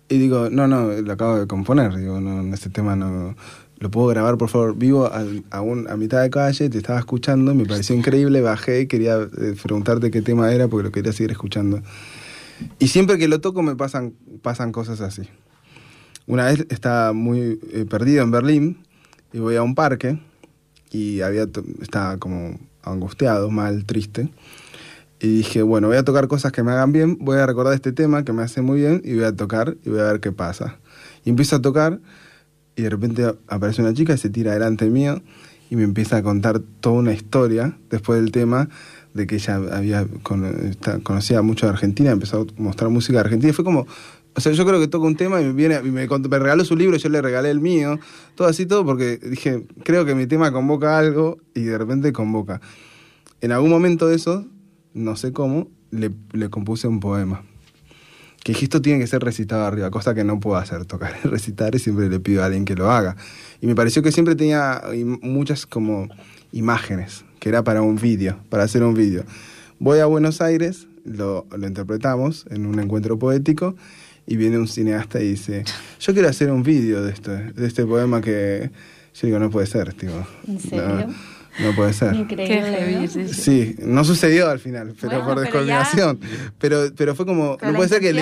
Y 0.09 0.17
digo, 0.17 0.49
no, 0.51 0.67
no, 0.67 0.91
lo 0.91 1.13
acabo 1.13 1.39
de 1.39 1.47
componer. 1.47 1.95
Digo, 1.95 2.19
no, 2.19 2.53
este 2.53 2.69
tema 2.69 2.95
no. 2.95 3.35
¿Lo 3.79 3.91
puedo 3.91 4.07
grabar, 4.07 4.38
por 4.38 4.49
favor? 4.49 4.75
Vivo 4.75 5.12
al- 5.12 5.43
a, 5.51 5.62
un- 5.62 5.89
a 5.89 5.97
mitad 5.97 6.21
de 6.21 6.29
calle, 6.29 6.69
te 6.69 6.77
estaba 6.77 6.99
escuchando, 6.99 7.53
me 7.53 7.65
pareció 7.65 7.95
increíble, 7.95 8.41
bajé 8.41 8.88
quería 8.88 9.17
eh, 9.17 9.55
preguntarte 9.62 10.09
qué 10.12 10.21
tema 10.21 10.51
era 10.53 10.67
porque 10.67 10.83
lo 10.86 10.91
quería 10.91 11.12
seguir 11.12 11.31
escuchando. 11.31 11.81
Y 12.79 12.88
siempre 12.88 13.17
que 13.17 13.27
lo 13.27 13.41
toco 13.41 13.62
me 13.62 13.75
pasan, 13.75 14.13
pasan 14.41 14.71
cosas 14.71 15.01
así. 15.01 15.23
Una 16.27 16.45
vez 16.45 16.65
estaba 16.69 17.12
muy 17.12 17.59
eh, 17.73 17.86
perdido 17.89 18.23
en 18.23 18.31
Berlín 18.31 18.77
y 19.33 19.39
voy 19.39 19.55
a 19.57 19.63
un 19.63 19.75
parque 19.75 20.19
y 20.91 21.19
había 21.21 21.47
estaba 21.81 22.17
como 22.17 22.57
angustiado, 22.83 23.49
mal, 23.51 23.86
triste. 23.86 24.29
Y 25.19 25.27
dije, 25.38 25.62
bueno, 25.62 25.88
voy 25.88 25.97
a 25.97 26.03
tocar 26.03 26.27
cosas 26.27 26.51
que 26.51 26.63
me 26.63 26.71
hagan 26.71 26.91
bien, 26.93 27.17
voy 27.19 27.38
a 27.38 27.45
recordar 27.45 27.73
este 27.73 27.91
tema 27.91 28.23
que 28.23 28.31
me 28.33 28.43
hace 28.43 28.62
muy 28.62 28.79
bien 28.79 29.01
y 29.03 29.15
voy 29.15 29.23
a 29.25 29.36
tocar 29.36 29.75
y 29.83 29.89
voy 29.89 29.99
a 29.99 30.03
ver 30.03 30.19
qué 30.21 30.31
pasa. 30.31 30.77
Y 31.25 31.29
empiezo 31.31 31.55
a 31.57 31.62
tocar 31.62 31.99
y 32.75 32.83
de 32.83 32.89
repente 32.89 33.36
aparece 33.47 33.81
una 33.81 33.93
chica 33.93 34.13
y 34.13 34.17
se 34.17 34.29
tira 34.29 34.53
delante 34.53 34.89
mío 34.89 35.21
y 35.69 35.75
me 35.75 35.83
empieza 35.83 36.17
a 36.17 36.23
contar 36.23 36.59
toda 36.59 36.95
una 36.95 37.13
historia 37.13 37.77
después 37.89 38.19
del 38.19 38.31
tema 38.31 38.69
de 39.13 39.27
que 39.27 39.36
ella 39.36 39.55
había 39.71 40.05
conocía 41.03 41.41
mucho 41.41 41.65
de 41.65 41.71
Argentina, 41.71 42.12
empezó 42.12 42.41
a 42.41 42.62
mostrar 42.62 42.89
música 42.89 43.13
de 43.19 43.25
Argentina. 43.25 43.53
Fue 43.53 43.63
como, 43.63 43.86
o 44.36 44.41
sea, 44.41 44.51
yo 44.51 44.65
creo 44.65 44.79
que 44.79 44.88
toca 44.88 45.05
un 45.05 45.15
tema 45.15 45.39
y 45.41 45.45
me 45.45 45.53
viene 45.53 45.81
me, 45.81 46.07
regaló 46.07 46.65
su 46.65 46.75
libro, 46.75 46.97
yo 46.97 47.09
le 47.09 47.21
regalé 47.21 47.51
el 47.51 47.59
mío, 47.59 47.99
todo 48.36 48.47
así, 48.47 48.65
todo, 48.65 48.86
porque 48.86 49.17
dije, 49.17 49.65
creo 49.83 50.05
que 50.05 50.15
mi 50.15 50.25
tema 50.25 50.51
convoca 50.51 50.97
algo 50.97 51.38
y 51.53 51.62
de 51.62 51.77
repente 51.77 52.12
convoca. 52.12 52.59
En 53.41 53.51
algún 53.51 53.69
momento 53.69 54.07
de 54.07 54.15
eso, 54.15 54.45
no 54.93 55.15
sé 55.15 55.31
cómo, 55.31 55.69
le 55.91 56.49
compuse 56.49 56.88
un 56.88 56.99
poema. 56.99 57.43
Que 58.43 58.51
dije, 58.51 58.65
esto 58.65 58.82
tiene 58.82 58.99
que 58.99 59.08
ser 59.08 59.23
recitado 59.23 59.65
arriba, 59.65 59.89
cosa 59.89 60.13
que 60.13 60.23
no 60.23 60.39
puedo 60.39 60.58
hacer, 60.58 60.86
tocar 60.86 61.13
y 61.23 61.27
recitar, 61.29 61.73
y 61.75 61.79
siempre 61.79 62.10
le 62.10 62.19
pido 62.19 62.43
a 62.43 62.47
alguien 62.47 62.65
que 62.65 62.75
lo 62.75 62.91
haga. 62.91 63.15
Y 63.62 63.67
me 63.67 63.75
pareció 63.75 64.01
que 64.03 64.12
siempre 64.12 64.36
tenía 64.36 64.82
im- 64.91 65.19
muchas 65.21 65.65
como 65.65 66.10
imágenes, 66.51 67.23
que 67.39 67.49
era 67.49 67.63
para 67.63 67.82
un 67.82 67.95
vídeo, 67.95 68.38
para 68.49 68.63
hacer 68.63 68.84
un 68.84 68.93
vídeo. 68.93 69.23
Voy 69.79 69.99
a 69.99 70.06
Buenos 70.06 70.41
Aires, 70.41 70.88
lo, 71.06 71.45
lo 71.58 71.67
interpretamos 71.67 72.45
en 72.49 72.65
un 72.65 72.79
encuentro 72.79 73.17
poético, 73.17 73.75
y 74.25 74.38
viene 74.38 74.58
un 74.58 74.67
cineasta 74.67 75.21
y 75.21 75.29
dice, 75.32 75.63
yo 75.99 76.13
quiero 76.13 76.29
hacer 76.29 76.49
un 76.51 76.63
vídeo 76.63 77.01
de, 77.03 77.12
esto, 77.12 77.32
de 77.32 77.65
este 77.67 77.86
poema 77.86 78.21
que... 78.21 78.71
Yo 79.15 79.27
digo, 79.27 79.38
no 79.38 79.51
puede 79.51 79.67
ser, 79.67 79.93
tipo. 79.93 80.25
¿En 80.47 80.60
serio? 80.60 81.06
No, 81.08 81.13
no 81.59 81.73
puede 81.75 81.93
ser. 81.93 82.11
Qué 82.13 82.17
Increíble. 82.19 82.61
heavy, 82.71 82.95
¿no? 82.95 83.07
sí, 83.07 83.27
sí. 83.27 83.33
Sí, 83.41 83.75
no 83.83 84.03
sucedió 84.03 84.49
al 84.49 84.59
final, 84.59 84.93
pero 84.99 85.09
Bueno, 85.09 85.25
por 85.25 85.33
pero 85.35 85.41
descoordinación. 85.41 86.19
Pero, 86.59 86.83
pero 86.95 87.15
fue 87.15 87.25
como, 87.25 87.57
Pero 87.57 87.71
no 87.73 87.77
puede 87.77 87.89
ser 87.89 87.99
que 88.01 88.09
él, 88.09 88.19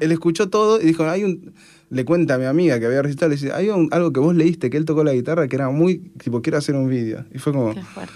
él 0.00 0.12
escuchó 0.12 0.48
todo 0.48 0.80
y 0.80 0.84
dijo, 0.86 1.04
hay 1.08 1.24
un, 1.24 1.54
le 1.90 2.04
cuenta 2.04 2.34
a 2.34 2.38
mi 2.38 2.46
amiga 2.46 2.80
que 2.80 2.86
había 2.86 3.02
recitado, 3.02 3.28
le 3.30 3.36
dice, 3.36 3.52
hay 3.52 3.68
un- 3.68 3.88
algo 3.92 4.12
que 4.12 4.20
vos 4.20 4.34
leíste, 4.34 4.70
que 4.70 4.76
él 4.76 4.84
tocó 4.84 5.04
la 5.04 5.12
guitarra, 5.12 5.46
que 5.48 5.56
era 5.56 5.70
muy, 5.70 5.98
tipo, 6.22 6.42
quiero 6.42 6.58
hacer 6.58 6.74
un 6.74 6.88
vídeo. 6.88 7.24
Y 7.32 7.38
fue 7.38 7.52
como 7.52 7.74
Qué 7.74 7.82
fuerte. 7.82 8.12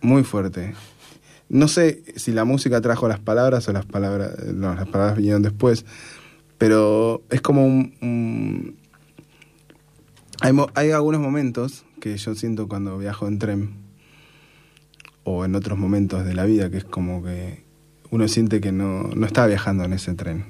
muy 0.00 0.22
fuerte. 0.24 0.74
No 1.50 1.68
sé 1.68 2.02
si 2.16 2.32
la 2.32 2.44
música 2.46 2.80
trajo 2.80 3.06
las 3.06 3.20
palabras 3.20 3.68
o 3.68 3.72
las 3.72 3.84
palabras, 3.84 4.30
no, 4.54 4.74
las 4.74 4.88
palabras 4.88 5.16
vinieron 5.18 5.42
después, 5.42 5.84
pero 6.56 7.22
es 7.30 7.42
como 7.42 7.66
un... 7.66 7.94
un- 8.00 8.76
hay, 10.40 10.52
mo- 10.52 10.68
hay 10.74 10.90
algunos 10.90 11.20
momentos 11.20 11.84
que 12.04 12.18
yo 12.18 12.34
siento 12.34 12.68
cuando 12.68 12.98
viajo 12.98 13.26
en 13.26 13.38
tren 13.38 13.70
o 15.22 15.46
en 15.46 15.54
otros 15.54 15.78
momentos 15.78 16.22
de 16.26 16.34
la 16.34 16.44
vida 16.44 16.68
que 16.68 16.76
es 16.76 16.84
como 16.84 17.24
que 17.24 17.64
uno 18.10 18.28
siente 18.28 18.60
que 18.60 18.72
no, 18.72 19.04
no 19.04 19.24
está 19.24 19.46
viajando 19.46 19.84
en 19.84 19.94
ese 19.94 20.12
tren, 20.12 20.44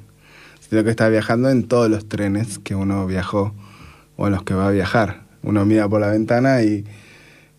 sino 0.59 0.83
que 0.83 0.91
está 0.91 1.09
viajando 1.09 1.51
en 1.51 1.69
todos 1.69 1.89
los 1.89 2.09
trenes 2.09 2.59
que 2.59 2.75
uno 2.75 3.07
viajó 3.07 3.55
o 4.17 4.27
en 4.27 4.33
los 4.33 4.43
que 4.43 4.55
va 4.55 4.67
a 4.67 4.73
viajar. 4.73 5.29
Uno 5.45 5.65
mira 5.65 5.89
por 5.89 6.01
la 6.01 6.09
ventana 6.09 6.61
y, 6.65 6.85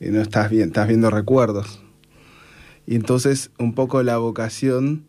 no 0.02 0.22
estás, 0.22 0.50
bien, 0.50 0.68
estás 0.68 0.90
viendo 0.90 1.10
recuerdos. 1.10 1.82
Y 2.86 2.96
entonces 2.96 3.50
un 3.58 3.74
poco 3.76 4.04
la 4.04 4.18
vocación 4.18 5.06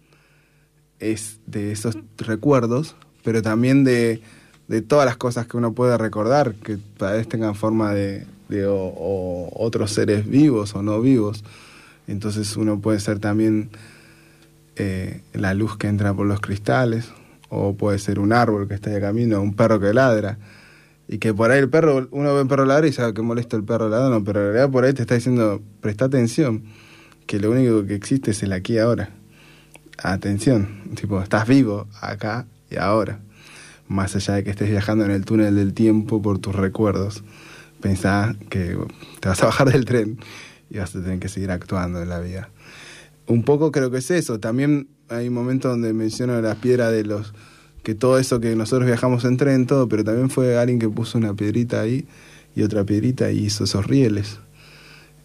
es 1.00 1.40
de 1.46 1.72
esos 1.72 1.98
recuerdos, 2.18 2.94
pero 3.24 3.42
también 3.42 3.82
de, 3.82 4.22
de 4.68 4.80
todas 4.80 5.06
las 5.06 5.16
cosas 5.16 5.48
que 5.48 5.56
uno 5.56 5.72
puede 5.72 5.98
recordar, 5.98 6.54
que 6.54 6.78
tal 6.96 7.16
vez 7.16 7.28
tengan 7.28 7.56
forma 7.56 7.92
de, 7.92 8.28
o- 8.50 9.50
otros 9.54 9.92
seres 9.92 10.28
vivos 10.28 10.74
o 10.74 10.82
no 10.82 11.00
vivos. 11.00 11.44
Entonces 12.06 12.56
uno 12.56 12.80
puede 12.80 13.00
ser 13.00 13.18
también 13.18 13.70
eh, 14.76 15.22
la 15.32 15.54
luz 15.54 15.76
que 15.76 15.88
entra 15.88 16.14
por 16.14 16.26
los 16.26 16.40
cristales, 16.40 17.08
o 17.48 17.74
puede 17.74 17.98
ser 17.98 18.18
un 18.18 18.32
árbol 18.32 18.68
que 18.68 18.74
está 18.74 18.90
de 18.90 19.00
camino, 19.00 19.40
un 19.40 19.54
perro 19.54 19.80
que 19.80 19.92
ladra. 19.92 20.38
Y 21.08 21.18
que 21.18 21.32
por 21.32 21.50
ahí 21.50 21.60
el 21.60 21.68
perro, 21.68 22.08
uno 22.10 22.34
ve 22.34 22.42
un 22.42 22.48
perro 22.48 22.64
ladrar 22.64 22.86
y 22.86 22.92
sabe 22.92 23.14
que 23.14 23.22
molesta 23.22 23.56
el 23.56 23.62
perro 23.62 23.88
ladrando, 23.88 24.24
pero 24.24 24.40
en 24.40 24.46
realidad 24.46 24.70
por 24.70 24.84
ahí 24.84 24.92
te 24.92 25.02
está 25.02 25.14
diciendo, 25.14 25.62
presta 25.80 26.06
atención, 26.06 26.64
que 27.26 27.38
lo 27.38 27.52
único 27.52 27.86
que 27.86 27.94
existe 27.94 28.32
es 28.32 28.42
el 28.42 28.52
aquí 28.52 28.74
y 28.74 28.78
ahora. 28.78 29.10
Atención, 30.02 30.68
tipo, 30.94 31.22
estás 31.22 31.46
vivo 31.46 31.86
acá 32.00 32.46
y 32.70 32.76
ahora. 32.76 33.20
Más 33.88 34.16
allá 34.16 34.34
de 34.34 34.44
que 34.44 34.50
estés 34.50 34.68
viajando 34.68 35.04
en 35.04 35.12
el 35.12 35.24
túnel 35.24 35.54
del 35.54 35.72
tiempo 35.74 36.20
por 36.20 36.38
tus 36.38 36.54
recuerdos, 36.54 37.22
pensá 37.80 38.36
que 38.48 38.76
te 39.20 39.28
vas 39.28 39.42
a 39.42 39.46
bajar 39.46 39.70
del 39.70 39.84
tren 39.84 40.18
y 40.70 40.78
vas 40.78 40.94
a 40.94 41.02
tener 41.02 41.18
que 41.18 41.28
seguir 41.28 41.50
actuando 41.50 42.02
en 42.02 42.08
la 42.08 42.20
vida. 42.20 42.50
Un 43.26 43.42
poco 43.42 43.72
creo 43.72 43.90
que 43.90 43.98
es 43.98 44.10
eso. 44.10 44.38
También 44.40 44.88
hay 45.08 45.28
un 45.28 45.34
momento 45.34 45.68
donde 45.68 45.92
menciono 45.92 46.40
la 46.40 46.54
piedra 46.56 46.90
de 46.90 47.04
los 47.04 47.34
que 47.82 47.94
todo 47.94 48.18
eso 48.18 48.40
que 48.40 48.56
nosotros 48.56 48.86
viajamos 48.86 49.24
en 49.24 49.36
tren, 49.36 49.66
todo, 49.66 49.88
pero 49.88 50.02
también 50.02 50.28
fue 50.28 50.58
alguien 50.58 50.80
que 50.80 50.88
puso 50.88 51.18
una 51.18 51.34
piedrita 51.34 51.80
ahí 51.80 52.06
y 52.56 52.62
otra 52.62 52.84
piedrita 52.84 53.30
y 53.30 53.46
hizo 53.46 53.64
esos 53.64 53.86
rieles. 53.86 54.40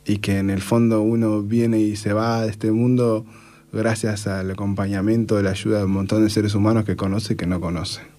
Y 0.05 0.17
que 0.17 0.37
en 0.37 0.49
el 0.49 0.61
fondo 0.61 1.01
uno 1.01 1.41
viene 1.41 1.79
y 1.79 1.95
se 1.95 2.13
va 2.13 2.43
de 2.43 2.49
este 2.49 2.71
mundo 2.71 3.25
gracias 3.71 4.27
al 4.27 4.51
acompañamiento, 4.51 5.41
la 5.41 5.51
ayuda 5.51 5.79
de 5.79 5.85
un 5.85 5.91
montón 5.91 6.23
de 6.23 6.29
seres 6.29 6.53
humanos 6.53 6.85
que 6.85 6.95
conoce 6.95 7.33
y 7.33 7.35
que 7.35 7.47
no 7.47 7.59
conoce. 7.59 8.10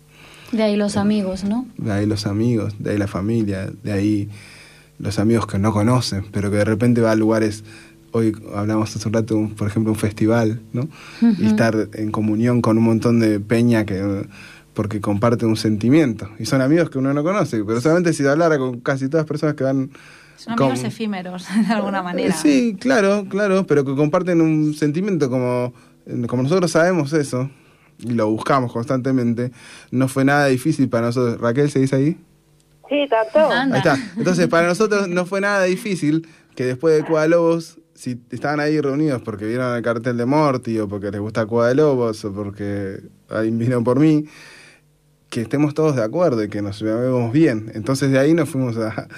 De 0.53 0.63
ahí 0.63 0.77
los 0.77 0.97
amigos, 0.97 1.45
¿no? 1.45 1.67
De 1.79 1.93
ahí 1.93 2.07
los 2.07 2.27
amigos, 2.27 2.75
de 2.79 2.91
ahí 2.93 2.99
la 2.99 3.07
familia, 3.09 3.71
de 3.83 3.93
ahí 3.93 4.29
los 4.99 5.19
amigos 5.19 5.47
que 5.47 5.59
no 5.59 5.73
conocen, 5.73 6.25
pero 6.31 6.51
que 6.51 6.59
de 6.59 6.65
repente 6.65 7.01
va 7.01 7.13
a 7.13 7.17
lugares, 7.17 7.65
hoy 8.13 8.33
hablamos 8.55 8.95
hace 8.95 9.09
un 9.09 9.15
rato, 9.15 9.37
un- 9.37 9.55
por 9.55 9.67
ejemplo, 9.69 9.91
un 9.93 9.99
festival, 9.99 10.61
¿no? 10.73 10.89
Y 11.39 11.47
estar 11.47 11.89
en 11.95 12.11
comunión 12.13 12.61
con 12.61 12.79
un 12.79 12.85
montón 12.85 13.19
de 13.21 13.41
peña 13.41 13.85
que 13.87 14.27
porque 14.75 15.01
comparten 15.03 15.49
un 15.51 15.57
sentimiento. 15.57 16.31
Y 16.39 16.47
son 16.47 16.63
amigos 16.63 16.89
que 16.89 16.99
uno 16.99 17.13
no 17.13 17.23
conoce, 17.23 17.63
pero 17.65 17.81
solamente 17.81 18.13
si 18.15 18.25
hablara 18.27 18.57
con 18.59 18.81
casi 18.81 19.07
todas 19.09 19.25
las 19.25 19.29
personas 19.29 19.55
que 19.55 19.65
van... 19.65 19.91
Son 20.37 20.57
con- 20.57 20.71
amigos 20.71 20.85
efímeros, 20.87 21.47
de 21.69 21.75
alguna 21.75 22.03
manera. 22.03 22.31
Eh, 22.35 22.39
Sí, 22.41 22.77
claro, 22.81 23.27
claro, 23.29 23.67
pero 23.67 23.85
que 23.85 23.95
comparten 23.95 24.41
un 24.41 24.73
sentimiento 24.75 25.29
como, 25.29 25.75
como 26.27 26.43
nosotros 26.45 26.71
sabemos 26.71 27.13
eso, 27.13 27.51
y 28.03 28.13
lo 28.15 28.29
buscamos 28.31 28.73
constantemente, 28.73 29.53
no 29.91 30.09
fue 30.09 30.25
nada 30.25 30.47
difícil 30.47 30.89
para 30.89 31.07
nosotros. 31.07 31.41
Raquel, 31.41 31.71
¿seguís 31.71 31.93
ahí? 31.93 32.19
Sí, 32.89 33.07
tanto. 33.09 33.39
Ahí 33.51 33.79
está. 33.79 33.97
Entonces, 34.19 34.49
para 34.49 34.67
nosotros 34.67 35.09
no 35.09 35.25
fue 35.25 35.41
nada 35.41 35.65
difícil 35.65 36.27
que 36.55 36.65
después 36.67 36.95
de 36.97 37.05
Cuba 37.07 37.27
Lobos, 37.27 37.79
si 37.95 38.21
estaban 38.31 38.61
ahí 38.61 38.81
reunidos 38.81 39.23
porque 39.23 39.47
vieron 39.47 39.75
el 39.77 39.83
cartel 39.83 40.17
de 40.17 40.27
Morty 40.27 40.79
o 40.81 40.89
porque 40.89 41.11
les 41.11 41.21
gusta 41.21 41.47
Cuba 41.47 41.69
de 41.69 41.77
Lobos 41.77 42.25
o 42.25 42.33
porque 42.35 43.01
ahí 43.31 43.51
vino 43.51 43.83
por 43.83 43.99
mí, 43.99 44.27
que 45.31 45.41
estemos 45.41 45.73
todos 45.73 45.97
de 45.97 46.03
acuerdo 46.03 46.43
y 46.45 46.49
que 46.51 46.61
nos 46.61 46.79
llevemos 46.83 47.33
bien. 47.33 47.71
Entonces 47.75 48.11
de 48.11 48.19
ahí 48.19 48.35
nos 48.35 48.51
fuimos 48.51 48.77
a, 48.77 49.09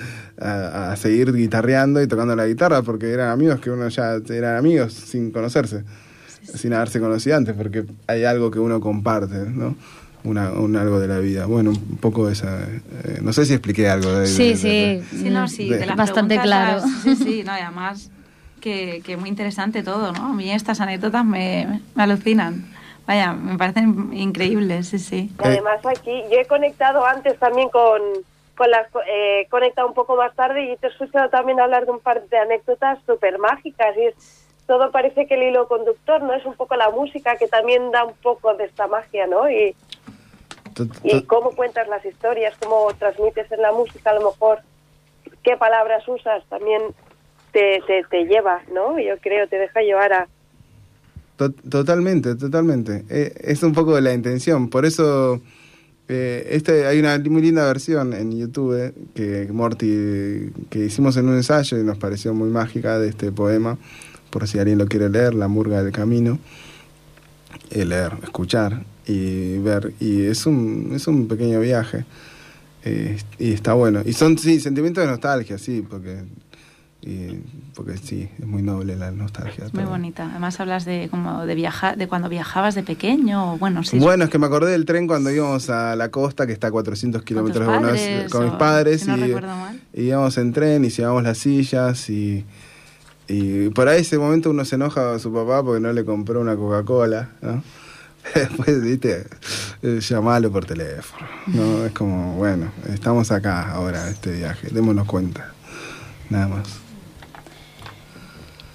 a- 0.41 0.93
a 0.93 0.97
seguir 0.97 1.33
guitarreando 1.33 2.01
y 2.01 2.07
tocando 2.07 2.37
la 2.37 2.47
guitarra 2.47 2.83
porque 2.83 3.11
eran 3.11 3.31
amigos 3.31 3.59
que 3.59 3.71
uno 3.71 3.89
ya 3.89 4.21
eran 4.29 4.57
amigos 4.57 4.93
sin 4.93 5.33
conocerse, 5.33 5.83
sin 6.55 6.73
haberse 6.73 7.01
conocido 7.01 7.37
antes, 7.37 7.55
porque 7.55 7.85
hay 8.07 8.25
algo 8.25 8.51
que 8.51 8.59
uno 8.59 8.81
comparte, 8.81 9.37
¿no? 9.51 9.75
Una, 10.25 10.53
un 10.53 10.75
algo 10.77 11.01
de 11.01 11.09
la 11.09 11.19
vida. 11.19 11.45
Bueno, 11.47 11.71
un 11.71 11.99
poco 11.99 12.31
esa... 12.31 12.63
eh, 12.65 13.19
no 13.23 13.33
sé 13.35 13.45
si 13.45 13.53
expliqué 13.53 13.89
algo 13.91 14.11
de... 14.11 14.27
Sí, 14.27 14.51
de- 14.51 14.57
sí. 14.57 14.69
de- 14.69 15.05
Sí, 15.11 15.31
no, 15.31 15.47
sí, 15.49 15.69
De- 15.69 15.79
de 15.79 15.87
las 15.87 15.97
Bastante 15.97 16.39
claro. 16.41 16.79
las- 16.81 17.03
Sí, 17.03 17.15
sí, 17.17 17.43
no, 17.45 17.55
y 17.57 17.61
además 17.61 18.11
que, 18.63 19.03
que 19.05 19.19
muy 19.19 19.29
interesante 19.29 19.83
todo, 19.83 20.13
¿no? 20.13 20.27
A 20.29 20.33
mí 20.33 20.51
estas 20.51 20.81
anécdotas 20.81 21.25
me, 21.27 21.83
me 21.95 22.03
alucinan. 22.03 22.65
Vaya, 23.07 23.35
me 23.35 23.59
parecen 23.59 24.15
increíbles, 24.15 24.89
sí, 24.89 24.99
sí. 24.99 25.31
Y 25.39 25.47
además 25.47 25.81
aquí, 25.85 26.23
yo 26.33 26.39
he 26.41 26.47
conectado 26.47 27.05
antes 27.05 27.39
también 27.39 27.69
con, 27.69 28.01
con 28.57 28.71
las, 28.71 28.87
eh, 29.07 29.43
he 29.43 29.49
conectado 29.51 29.87
un 29.89 29.93
poco 29.93 30.17
más 30.17 30.35
tarde 30.35 30.73
y 30.73 30.77
te 30.79 30.87
he 30.87 30.91
escuchado 30.91 31.29
también 31.29 31.61
hablar 31.61 31.85
de 31.85 31.93
un 31.93 32.01
par 32.01 32.27
de 32.27 32.39
anécdotas 32.39 32.99
súper 33.07 33.39
mágicas 33.39 33.89
y 33.99 34.07
es, 34.07 34.15
todo 34.67 34.91
parece 34.91 35.27
que 35.27 35.35
el 35.35 35.43
hilo 35.43 35.69
conductor, 35.69 36.23
¿no? 36.23 36.33
Es 36.35 36.45
un 36.47 36.55
poco 36.55 36.75
la 36.77 36.91
música 36.91 37.37
que 37.37 37.47
también 37.49 37.91
da 37.91 38.05
un 38.05 38.15
poco 38.23 38.55
de 38.55 38.65
esta 38.65 38.87
magia, 38.87 39.27
¿no? 39.27 39.51
Y, 39.51 39.75
y 41.05 41.23
cómo 41.23 41.51
cuentas 41.51 41.87
las 41.89 42.05
historias, 42.05 42.55
cómo 42.61 42.89
transmites 42.99 43.51
en 43.53 43.63
la 43.63 43.73
música, 43.73 44.11
a 44.11 44.15
lo 44.15 44.31
mejor 44.31 44.59
qué 45.43 45.57
palabras 45.57 46.07
usas, 46.09 46.43
también 46.49 46.83
te, 47.53 47.83
te, 47.87 48.05
te 48.11 48.25
lleva, 48.25 48.63
¿no? 48.73 48.99
Yo 48.99 49.19
creo, 49.21 49.47
te 49.49 49.59
deja 49.59 49.81
llevar 49.83 50.13
a... 50.13 50.29
To- 51.37 51.53
Totalmente, 51.53 52.35
totalmente. 52.35 53.05
Eh, 53.11 53.33
es 53.43 53.63
un 53.63 53.73
poco 53.73 53.95
de 53.95 54.01
la 54.01 54.15
intención. 54.15 54.71
Por 54.71 54.85
eso 54.87 55.41
eh, 56.09 56.47
este, 56.51 56.87
hay 56.87 56.99
una 56.99 57.19
muy 57.19 57.43
linda 57.43 57.67
versión 57.67 58.13
en 58.13 58.39
YouTube 58.39 58.75
eh, 58.75 58.93
que 59.15 59.53
Morty 59.53 60.53
que 60.71 60.79
hicimos 60.81 61.17
en 61.17 61.29
un 61.29 61.35
ensayo 61.37 61.79
y 61.79 61.83
nos 61.85 61.99
pareció 61.99 62.35
muy 62.35 62.49
mágica 62.51 62.99
de 62.99 63.09
este 63.09 63.31
poema. 63.33 63.79
Por 64.35 64.49
si 64.49 64.59
alguien 64.59 64.79
lo 64.79 64.87
quiere 64.89 65.09
leer, 65.09 65.33
La 65.33 65.47
murga 65.47 65.81
del 65.81 65.93
camino. 65.93 66.41
Eh, 67.71 67.85
leer, 67.85 68.15
escuchar 68.25 68.83
y 69.07 69.59
ver. 69.59 69.93
Y 70.01 70.23
es 70.25 70.45
un, 70.45 70.91
es 70.93 71.07
un 71.07 71.29
pequeño 71.29 71.61
viaje. 71.61 72.05
Eh, 72.85 73.17
y 73.39 73.53
está 73.53 73.75
bueno. 73.75 74.03
Y 74.05 74.13
son, 74.13 74.37
sí, 74.37 74.59
sentimientos 74.59 75.05
de 75.05 75.09
nostalgia, 75.11 75.57
sí, 75.57 75.85
porque, 75.89 76.25
y- 77.01 77.39
porque 77.77 77.97
sí, 77.97 78.29
es 78.37 78.45
muy 78.45 78.61
noble 78.63 78.97
la 78.97 79.13
nostalgia. 79.13 79.67
Es 79.67 79.73
muy 79.73 79.85
todo. 79.85 79.93
bonita. 79.93 80.29
Además 80.33 80.59
hablas 80.59 80.85
de 80.85 81.07
como 81.13 81.47
de 81.47 81.55
viajar, 81.55 81.97
de 81.97 82.09
cuando 82.09 82.29
viajabas 82.29 82.75
de 82.75 82.83
pequeño, 82.83 83.53
o 83.55 83.59
bueno, 83.59 83.85
sí. 83.85 84.01
Bueno, 84.01 84.25
es 84.25 84.31
que 84.31 84.39
me 84.41 84.47
acordé 84.47 84.73
del 84.73 84.85
tren 84.85 85.07
cuando 85.07 85.31
íbamos 85.31 85.71
a 85.71 85.95
la 85.95 86.11
costa, 86.11 86.45
que 86.45 86.53
está 86.53 86.67
a 86.67 86.71
400 86.73 87.21
con 87.21 87.23
tus 87.23 87.29
kilómetros 87.29 87.67
de 87.69 87.73
Buenos 87.73 87.93
Aires, 88.01 88.33
con 88.33 88.45
mis 88.47 88.55
padres. 88.55 89.03
si 89.03 89.07
no 89.11 89.17
y, 89.17 89.21
recuerdo 89.29 89.57
mal. 89.57 89.81
y 89.95 90.03
íbamos 90.03 90.37
en 90.39 90.53
tren 90.53 90.85
y 90.85 90.89
llevábamos 90.91 91.23
las 91.23 91.39
sillas 91.39 92.11
y, 92.11 92.45
y 93.29 93.69
por 93.71 93.89
ahí 93.89 94.01
ese 94.03 94.19
momento 94.19 94.51
uno 94.51 94.65
se 94.65 94.75
enoja 94.77 95.15
a 95.15 95.19
su 95.19 95.33
papá 95.33 95.63
porque 95.63 95.81
no 95.81 95.93
le 95.93 96.05
compró 96.05 96.41
una 96.41 96.57
Coca-Cola, 96.57 97.31
¿no? 97.43 97.63
Después, 98.35 98.83
viste, 98.83 99.27
eh, 99.83 100.01
llamalo 100.01 100.51
por 100.51 100.65
teléfono, 100.65 101.27
¿no? 101.49 101.85
Es 101.85 101.93
como, 101.93 102.35
bueno, 102.37 102.71
estamos 102.93 103.31
acá 103.31 103.71
ahora, 103.73 104.09
este 104.09 104.33
viaje, 104.33 104.69
démonos 104.71 105.07
cuenta, 105.07 105.53
nada 106.31 106.49
más. 106.49 106.69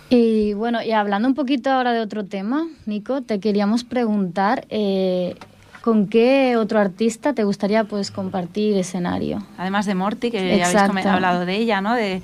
Y 0.09 0.53
bueno, 0.53 0.81
y 0.81 0.91
hablando 0.91 1.27
un 1.27 1.35
poquito 1.35 1.69
ahora 1.69 1.93
de 1.93 1.99
otro 2.01 2.25
tema, 2.25 2.67
Nico, 2.87 3.21
te 3.21 3.39
queríamos 3.39 3.83
preguntar 3.83 4.65
eh, 4.69 5.35
con 5.81 6.07
qué 6.07 6.57
otro 6.57 6.79
artista 6.79 7.33
te 7.33 7.43
gustaría 7.43 7.83
pues 7.83 8.09
compartir 8.09 8.75
escenario. 8.77 9.43
Además 9.57 9.85
de 9.85 9.93
Morty, 9.93 10.31
que 10.31 10.37
ya 10.57 10.65
habéis 10.65 10.69
Exacto. 10.69 10.87
come- 10.97 11.03
hablado 11.07 11.45
de 11.45 11.55
ella, 11.57 11.81
¿no? 11.81 11.93
De, 11.93 12.23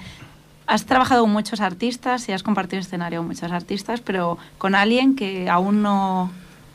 has 0.68 0.86
trabajado 0.86 1.22
con 1.24 1.32
muchos 1.32 1.60
artistas 1.62 2.28
y 2.30 2.32
has 2.32 2.44
compartido 2.44 2.80
escenario 2.82 3.20
con 3.20 3.28
muchos 3.28 3.52
artistas, 3.52 4.02
pero 4.02 4.38
con 4.58 4.76
alguien 4.76 5.16
que 5.16 5.50
aún 5.50 5.82
no... 5.82 6.32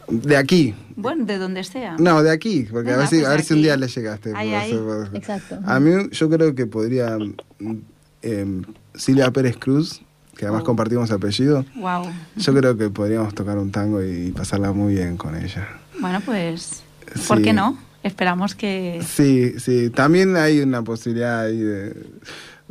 De 0.09 0.37
aquí, 0.37 0.75
Bueno, 0.97 1.25
de 1.25 1.39
donde 1.39 1.63
sea. 1.63 1.97
no, 1.99 2.23
de 2.23 2.33
aquí, 2.33 2.67
porque 2.71 2.91
a 2.91 2.97
ver 2.97 3.09
Venga, 3.09 3.11
si, 3.11 3.17
pues 3.19 3.29
a 3.29 3.31
ver 3.31 3.43
si 3.43 3.55
un 3.55 3.63
día 3.63 3.77
le 3.77 3.87
llegaste. 3.87 4.33
Ahí, 4.35 4.53
ahí. 4.55 4.73
hacer. 4.73 5.17
Exacto. 5.17 5.59
A 5.65 5.79
mí 5.79 6.09
yo 6.11 6.29
creo 6.29 6.55
que 6.57 6.67
podría 6.67 7.17
em, 8.23 8.63
Silvia 8.95 9.31
Pérez 9.31 9.57
Cruz, 9.57 10.01
que 10.37 10.47
además 10.47 10.63
Oh. 10.63 10.67
compartimos 10.67 11.11
apellido, 11.13 11.65
Wow. 11.77 12.07
yo 12.37 12.55
creo 12.55 12.77
que 12.77 12.91
podríamos 12.91 13.35
tocar 13.35 13.57
un 13.59 13.71
tango 13.71 14.03
y 14.03 14.33
pasarla 14.33 14.73
muy 14.73 14.95
bien 14.95 15.17
con 15.17 15.37
ella. 15.37 15.69
Bueno, 16.01 16.21
pues, 16.25 16.83
¿por 17.29 17.39
Sí. 17.39 17.45
qué 17.45 17.53
no? 17.53 17.79
Esperamos 18.03 18.55
que... 18.55 19.03
Sí, 19.07 19.61
sí, 19.61 19.91
también 19.91 20.35
hay 20.37 20.61
una 20.61 20.83
posibilidad 20.83 21.43
ahí 21.43 21.59
de, 21.59 21.95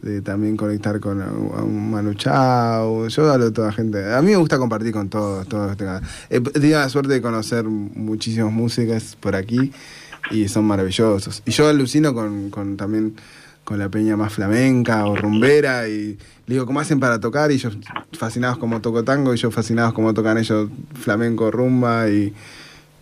de 0.02 0.22
también 0.22 0.56
conectar 0.58 1.00
con 1.00 1.22
a- 1.22 1.32
un 1.32 1.92
Manu 1.92 2.14
Chao, 2.14 3.08
yo 3.08 3.32
hablo 3.32 3.46
de 3.46 3.52
toda 3.52 3.72
gente, 3.72 4.14
a 4.14 4.22
mí 4.22 4.32
me 4.32 4.38
gusta 4.38 4.58
compartir 4.58 4.94
con 4.94 5.10
todos, 5.10 5.48
todos 5.48 5.76
He 6.30 6.40
tenido 6.42 6.80
la 6.80 6.90
suerte 6.90 7.14
de 7.14 7.22
conocer 7.22 7.66
muchísimos 7.66 8.52
músicos 8.52 9.18
por 9.20 9.36
aquí 9.36 9.72
y 10.32 10.48
son 10.48 10.66
maravillosos. 10.66 11.42
Y 11.46 11.52
yo 11.52 11.68
alucino 11.68 12.14
con, 12.14 12.50
con 12.50 12.78
también 12.78 13.16
con 13.64 13.78
la 13.78 13.90
peña 13.90 14.18
más 14.18 14.34
flamenca 14.34 15.06
o 15.06 15.16
rumbera 15.16 15.88
y 15.88 16.18
le 16.48 16.56
digo, 16.56 16.66
¿cómo 16.66 16.80
hacen 16.80 17.00
para 17.00 17.20
tocar? 17.20 17.52
Y 17.52 17.56
ellos 17.56 17.78
fascinados 18.14 18.58
como 18.58 18.82
toco 18.82 19.04
tango 19.04 19.34
y 19.34 19.38
yo 19.38 19.52
fascinados 19.52 19.94
como 19.94 20.14
tocan 20.14 20.38
ellos 20.40 20.70
flamenco, 20.96 21.52
rumba 21.52 22.10
y, 22.10 22.34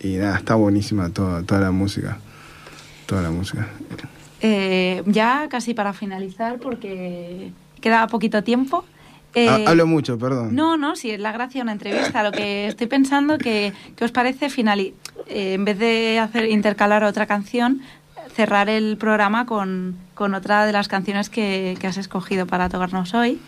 y 0.02 0.18
nada, 0.18 0.38
está 0.38 0.56
buenísima 0.56 1.10
toda, 1.10 1.44
toda 1.44 1.62
la 1.62 1.72
música. 1.72 2.18
Toda 3.06 3.22
la 3.22 3.30
música. 3.32 3.66
Eh, 4.42 5.04
ya 5.08 5.48
casi 5.50 5.74
para 5.74 5.94
finalizar, 5.94 6.60
porque 6.60 7.52
queda 7.82 8.08
poquito 8.08 8.44
tiempo. 8.44 8.86
eh, 9.34 9.50
Ha- 9.66 9.72
Hablo 9.72 9.88
mucho, 9.88 10.18
perdón. 10.18 10.56
No, 10.56 10.78
no, 10.78 10.96
si 10.96 11.12
es 11.12 11.20
la 11.20 11.32
gracia 11.32 11.60
de 11.60 11.64
una 11.64 11.72
entrevista. 11.74 12.24
Lo 12.24 12.32
que 12.32 12.68
estoy 12.68 12.88
pensando 12.88 13.38
que, 13.38 13.74
que 13.96 14.06
os 14.06 14.12
parece 14.12 14.50
finali 14.50 14.94
eh, 15.28 15.54
en 15.54 15.66
vez 15.66 15.78
de 15.80 16.20
hacer 16.20 16.50
intercalar 16.50 17.04
otra 17.04 17.26
canción, 17.26 17.82
cerrar 18.36 18.70
el 18.70 18.98
programa 18.98 19.46
con, 19.48 19.96
con 20.14 20.34
otra 20.36 20.66
de 20.66 20.72
las 20.72 20.88
canciones 20.88 21.30
que, 21.30 21.76
que 21.80 21.88
has 21.88 21.98
escogido 21.98 22.46
para 22.46 22.70
tocarnos 22.70 23.14
hoy, 23.16 23.40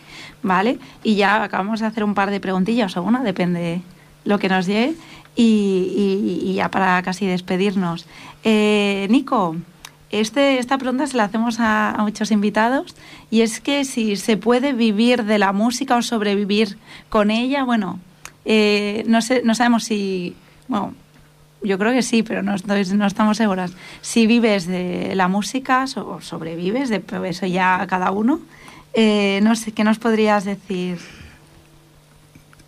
¿vale? 0.41 0.79
Y 1.03 1.15
ya 1.15 1.43
acabamos 1.43 1.79
de 1.79 1.85
hacer 1.85 2.03
un 2.03 2.15
par 2.15 2.31
de 2.31 2.39
preguntillas 2.39 2.97
o 2.97 3.03
una, 3.03 3.21
depende 3.23 3.81
lo 4.25 4.39
que 4.39 4.49
nos 4.49 4.65
llegue, 4.65 4.95
y, 5.35 5.43
y- 6.43 6.49
y 6.49 6.53
ya 6.55 6.69
para 6.69 7.01
casi 7.03 7.25
despedirnos. 7.27 8.07
Eh, 8.43 9.07
Nico, 9.09 9.55
este, 10.11 10.57
esta 10.57 10.77
pregunta 10.77 11.05
se 11.07 11.17
la 11.17 11.25
hacemos 11.25 11.57
a, 11.59 11.95
muchos 11.99 12.31
invitados 12.31 12.95
y 13.29 13.41
es 13.41 13.59
que 13.59 13.85
si 13.85 14.15
se 14.15 14.37
puede 14.37 14.73
vivir 14.73 15.23
de 15.23 15.37
la 15.37 15.51
música 15.53 15.95
o 15.95 16.01
sobrevivir 16.01 16.77
con 17.09 17.29
ella, 17.29 17.63
bueno, 17.63 17.99
eh, 18.45 19.03
no, 19.07 19.21
sé, 19.21 19.41
no 19.43 19.53
sabemos 19.53 19.83
si, 19.83 20.35
bueno, 20.67 20.93
yo 21.61 21.77
creo 21.77 21.91
que 21.91 22.01
sí, 22.01 22.23
pero 22.23 22.41
no, 22.41 22.55
no 22.65 23.05
estamos 23.05 23.37
seguras. 23.37 23.73
Si 24.01 24.25
vives 24.27 24.65
de 24.65 25.13
la 25.15 25.27
música 25.27 25.85
o 25.95 26.21
sobrevives, 26.21 26.89
de 26.89 27.03
eso 27.25 27.45
ya 27.45 27.85
cada 27.87 28.11
uno, 28.11 28.39
eh, 28.93 29.39
no 29.43 29.55
sé, 29.55 29.71
¿qué 29.73 29.83
nos 29.83 29.99
podrías 29.99 30.45
decir? 30.45 30.97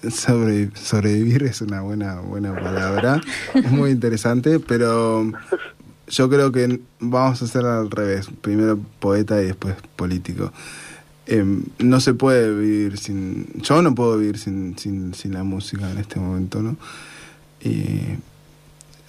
Sobre- 0.09 0.75
sobrevivir 0.75 1.43
es 1.43 1.61
una 1.61 1.81
buena, 1.81 2.19
buena 2.21 2.53
palabra. 2.53 3.21
es 3.53 3.71
muy 3.71 3.91
interesante, 3.91 4.59
pero 4.59 5.31
yo 6.11 6.29
creo 6.29 6.51
que 6.51 6.81
vamos 6.99 7.41
a 7.41 7.45
hacer 7.45 7.65
al 7.65 7.89
revés. 7.89 8.27
Primero 8.41 8.77
poeta 8.99 9.41
y 9.41 9.45
después 9.45 9.75
político. 9.95 10.51
Em, 11.25 11.63
no 11.79 12.01
se 12.01 12.13
puede 12.13 12.53
vivir 12.53 12.97
sin... 12.97 13.47
Yo 13.61 13.81
no 13.81 13.95
puedo 13.95 14.17
vivir 14.17 14.37
sin, 14.37 14.77
sin, 14.77 15.33
la 15.33 15.43
música 15.43 15.89
en 15.89 15.97
este 15.97 16.19
momento, 16.19 16.61
¿no? 16.61 16.75
Y 17.61 18.01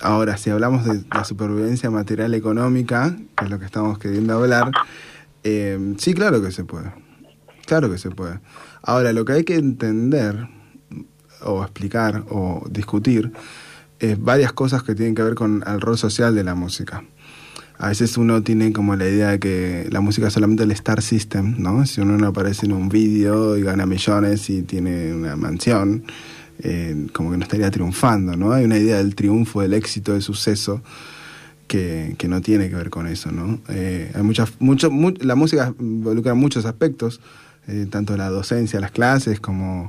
ahora, 0.01 0.37
si 0.37 0.51
hablamos 0.51 0.85
de 0.85 1.03
la 1.13 1.25
supervivencia 1.25 1.91
material 1.91 2.35
económica, 2.35 3.17
que 3.37 3.45
es 3.47 3.51
lo 3.51 3.59
que 3.59 3.65
estamos 3.65 3.99
queriendo 3.99 4.35
hablar, 4.35 4.71
em, 5.43 5.99
sí, 5.99 6.15
claro 6.15 6.41
que 6.41 6.53
se 6.53 6.65
puede. 6.65 6.93
Claro 7.67 7.91
que 7.91 7.99
se 7.99 8.11
puede. 8.11 8.39
Ahora, 8.83 9.13
lo 9.13 9.25
que 9.25 9.33
hay 9.33 9.45
que 9.45 9.57
entender 9.57 10.49
o 11.41 11.63
explicar 11.63 12.25
o 12.31 12.65
discutir 12.71 13.33
es 14.11 14.21
varias 14.21 14.53
cosas 14.53 14.83
que 14.83 14.95
tienen 14.95 15.15
que 15.15 15.23
ver 15.23 15.35
con 15.35 15.65
el 15.67 15.81
rol 15.81 15.97
social 15.97 16.35
de 16.35 16.45
la 16.45 16.55
música. 16.55 17.05
A 17.79 17.89
veces 17.89 18.17
uno 18.17 18.43
tiene 18.43 18.73
como 18.73 18.95
la 18.97 19.09
idea 19.09 19.31
de 19.31 19.39
que 19.41 19.89
la 19.91 20.01
música 20.01 20.29
es 20.29 20.33
solamente 20.35 20.63
el 20.63 20.71
star 20.73 21.03
system, 21.03 21.57
¿no? 21.59 21.85
Si 21.87 22.01
uno 22.01 22.17
no 22.17 22.29
aparece 22.29 22.67
en 22.67 22.73
un 22.73 22.89
vídeo 22.89 23.57
y 23.57 23.63
gana 23.63 23.87
millones 23.87 24.49
y 24.51 24.63
tiene 24.63 25.13
una 25.13 25.35
mansión, 25.37 26.05
eh, 26.61 27.09
como 27.13 27.31
que 27.33 27.39
no 27.39 27.43
estaría 27.43 27.71
triunfando, 27.71 28.37
¿no? 28.37 28.53
Hay 28.53 28.65
una 28.65 28.79
idea 28.79 28.99
del 28.99 29.15
triunfo, 29.15 29.63
del 29.63 29.75
éxito, 29.75 30.13
del 30.13 30.23
suceso. 30.23 30.83
Que, 31.69 32.17
que 32.19 32.29
no 32.29 32.43
tiene 32.43 32.69
que 32.69 32.77
ver 32.77 32.91
con 32.91 33.07
eso, 33.07 33.33
¿no? 33.33 33.59
Eh, 33.71 34.13
hay 34.15 34.23
muchas, 34.23 34.53
mucho, 34.59 34.91
mu- 34.91 35.15
la 35.21 35.35
música 35.37 35.73
involucra 35.81 36.35
muchos 36.35 36.67
aspectos, 36.67 37.19
eh, 37.67 37.87
tanto 37.89 38.15
la 38.19 38.29
docencia, 38.29 38.79
las 38.79 38.91
clases, 38.91 39.41
como, 39.41 39.89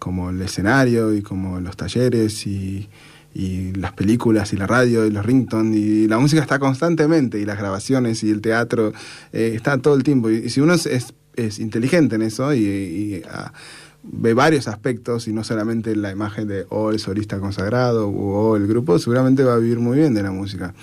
como 0.00 0.30
el 0.30 0.42
escenario 0.42 1.14
y 1.14 1.22
como 1.22 1.60
los 1.60 1.76
talleres 1.76 2.44
y, 2.48 2.88
y 3.34 3.72
las 3.72 3.92
películas 3.92 4.52
y 4.52 4.56
la 4.56 4.66
radio 4.66 5.06
y 5.06 5.10
los 5.10 5.24
ringtones 5.24 5.76
y 5.76 6.08
la 6.08 6.18
música 6.18 6.42
está 6.42 6.58
constantemente 6.58 7.38
y 7.38 7.44
las 7.44 7.58
grabaciones 7.58 8.22
y 8.24 8.30
el 8.30 8.40
teatro 8.40 8.92
eh, 9.32 9.52
está 9.54 9.78
todo 9.78 9.94
el 9.94 10.02
tiempo. 10.02 10.30
Y, 10.30 10.36
y 10.36 10.50
si 10.50 10.60
uno 10.60 10.74
es, 10.74 10.86
es, 10.86 11.14
es 11.36 11.58
inteligente 11.58 12.16
en 12.16 12.22
eso 12.22 12.52
y, 12.52 12.64
y, 12.64 13.22
ah, 13.28 13.52
ve 14.02 14.34
varios 14.34 14.68
aspectos 14.68 15.28
y 15.28 15.32
no 15.32 15.44
solamente 15.44 15.94
la 15.96 16.10
imagen 16.10 16.48
de 16.48 16.66
o 16.68 16.90
el 16.90 16.98
solista 16.98 17.38
consagrado 17.38 18.08
o 18.08 18.56
el 18.56 18.66
grupo 18.66 18.98
seguramente 18.98 19.44
va 19.44 19.54
a 19.54 19.58
vivir 19.58 19.78
muy 19.78 19.98
bien 19.98 20.14
de 20.14 20.22
la 20.22 20.32
música. 20.32 20.74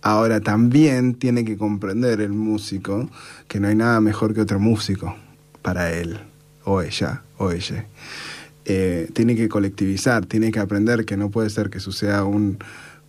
Ahora 0.00 0.40
también 0.40 1.14
tiene 1.14 1.44
que 1.44 1.56
comprender 1.56 2.20
el 2.20 2.32
músico 2.32 3.08
que 3.48 3.60
no 3.60 3.68
hay 3.68 3.76
nada 3.76 4.00
mejor 4.00 4.34
que 4.34 4.40
otro 4.40 4.58
músico 4.58 5.14
para 5.60 5.92
él 5.92 6.18
o 6.64 6.82
ella 6.82 7.22
o 7.38 7.50
ella 7.52 7.86
eh, 8.64 9.08
tiene 9.12 9.36
que 9.36 9.48
colectivizar, 9.48 10.26
tiene 10.26 10.52
que 10.52 10.60
aprender 10.60 11.04
que 11.04 11.16
no 11.16 11.30
puede 11.30 11.50
ser 11.50 11.70
que 11.70 11.80
suceda 11.80 12.24
un, 12.24 12.58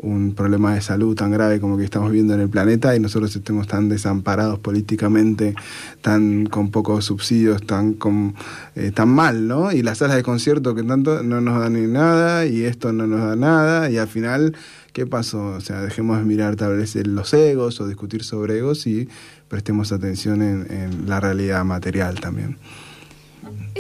un 0.04 0.34
problema 0.36 0.76
de 0.76 0.82
salud 0.82 1.16
tan 1.16 1.32
grave 1.32 1.60
como 1.60 1.78
que 1.78 1.86
estamos 1.86 2.12
viendo 2.12 2.34
en 2.34 2.41
el 2.41 2.49
planeta 2.49 2.95
y 2.95 2.99
nosotros 2.99 3.36
estemos 3.36 3.68
tan 3.68 3.88
desamparados 3.88 4.60
políticamente, 4.60 5.56
tan 6.01 6.45
con 6.45 6.72
pocos 6.72 7.06
subsidios, 7.06 7.66
tan 7.66 7.93
con, 7.93 8.36
eh, 8.76 8.91
tan 8.91 9.10
mal, 9.10 9.47
¿no? 9.47 9.72
Y 9.72 9.82
las 9.82 9.99
salas 9.99 10.18
de 10.18 10.24
concierto 10.24 10.76
que 10.76 10.84
tanto 10.84 11.24
no 11.24 11.39
nos 11.39 11.60
dan 11.60 11.74
ni 11.74 11.88
nada 11.88 12.45
y 12.45 12.64
esto 12.64 12.91
no 12.91 13.08
nos 13.08 13.22
da 13.22 13.36
nada 13.36 13.89
y 13.89 13.97
al 13.97 14.10
final, 14.10 14.56
¿qué 14.91 15.08
pasó? 15.08 15.45
O 15.45 15.62
sea, 15.62 15.82
dejemos 15.82 16.18
de 16.18 16.26
mirar 16.26 16.58
tal 16.58 16.78
vez 16.78 16.95
los 17.08 17.34
egos 17.34 17.80
o 17.80 17.88
discutir 17.88 18.24
sobre 18.24 18.58
egos 18.58 18.86
y 18.88 19.08
prestemos 19.47 19.93
atención 19.93 20.41
en, 20.41 20.68
en 20.70 21.10
la 21.10 21.22
realidad 21.22 21.64
material 21.64 22.20
también. 22.20 22.58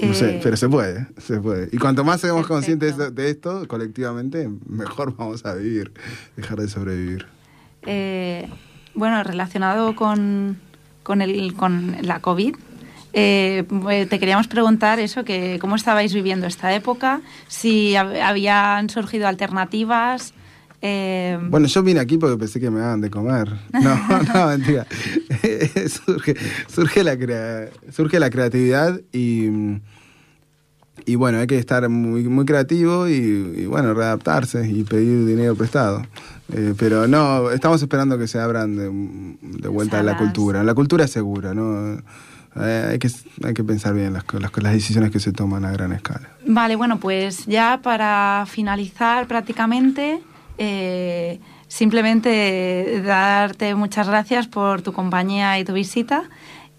No 0.01 0.13
sé, 0.13 0.35
Eh, 0.35 0.39
pero 0.43 0.57
se 0.57 0.67
puede, 0.69 1.07
se 1.17 1.39
puede. 1.39 1.69
Y 1.71 1.77
cuanto 1.77 2.03
más 2.03 2.19
seamos 2.21 2.41
Perfecto. 2.47 2.53
conscientes 2.55 2.97
de, 2.97 3.11
de 3.11 3.29
esto 3.29 3.67
colectivamente, 3.67 4.49
mejor 4.67 5.15
vamos 5.17 5.45
a 5.45 5.53
vivir, 5.55 5.93
dejar 6.35 6.59
de 6.59 6.67
sobrevivir. 6.67 7.25
Eh, 7.85 8.49
bueno, 8.95 9.23
relacionado 9.23 9.95
con, 9.95 10.57
con, 11.03 11.21
el, 11.21 11.53
con 11.55 11.95
la 12.01 12.19
COVID, 12.19 12.55
eh, 13.13 13.63
te 14.09 14.19
queríamos 14.19 14.47
preguntar 14.47 14.99
eso, 14.99 15.23
que 15.23 15.57
cómo 15.61 15.75
estabais 15.75 16.13
viviendo 16.13 16.47
esta 16.47 16.73
época, 16.73 17.21
si 17.47 17.91
hab- 17.93 18.19
habían 18.21 18.89
surgido 18.89 19.27
alternativas. 19.27 20.33
Eh, 20.85 21.39
Bueno, 21.49 21.65
yo 21.67 21.81
vine 21.81 21.99
aquí 22.01 22.17
porque 22.17 22.37
pensé 22.37 22.59
que 22.59 22.69
me 22.69 22.79
daban 22.81 22.99
de 23.01 23.09
comer. 23.09 23.47
No, 23.73 23.95
no, 24.33 24.47
mentira. 24.49 24.85
surge, 25.87 26.35
surge, 26.67 27.03
la 27.03 27.17
crea- 27.17 27.69
surge 27.91 28.19
la 28.19 28.29
creatividad 28.29 28.99
y, 29.13 29.47
y 31.05 31.15
bueno, 31.15 31.39
hay 31.39 31.47
que 31.47 31.57
estar 31.57 31.87
muy, 31.89 32.23
muy 32.25 32.45
creativo 32.45 33.07
y, 33.07 33.13
y, 33.13 33.65
bueno, 33.65 33.93
readaptarse 33.93 34.69
y 34.69 34.83
pedir 34.83 35.25
dinero 35.25 35.55
prestado. 35.55 36.03
Eh, 36.53 36.73
pero 36.77 37.07
no, 37.07 37.49
estamos 37.51 37.81
esperando 37.81 38.17
que 38.17 38.27
se 38.27 38.39
abran 38.39 38.75
de, 38.75 38.83
de 39.61 39.67
vuelta 39.69 39.99
a 39.99 40.03
la 40.03 40.17
cultura. 40.17 40.63
La 40.63 40.73
cultura 40.73 41.05
es 41.05 41.11
segura, 41.11 41.53
¿no? 41.53 41.97
Eh, 42.55 42.87
hay, 42.91 42.99
que, 42.99 43.09
hay 43.43 43.53
que 43.55 43.63
pensar 43.63 43.95
bien 43.95 44.13
las, 44.13 44.25
las, 44.33 44.51
las 44.61 44.73
decisiones 44.73 45.09
que 45.11 45.19
se 45.19 45.31
toman 45.31 45.65
a 45.65 45.71
gran 45.71 45.91
escala. 45.93 46.29
Vale, 46.45 46.75
bueno, 46.75 46.99
pues 46.99 47.45
ya 47.47 47.79
para 47.81 48.45
finalizar 48.47 49.25
prácticamente, 49.27 50.21
eh, 50.57 51.39
simplemente 51.67 53.01
darte 53.05 53.75
muchas 53.75 54.07
gracias 54.07 54.47
por 54.47 54.81
tu 54.81 54.93
compañía 54.93 55.57
y 55.59 55.65
tu 55.65 55.73
visita. 55.73 56.23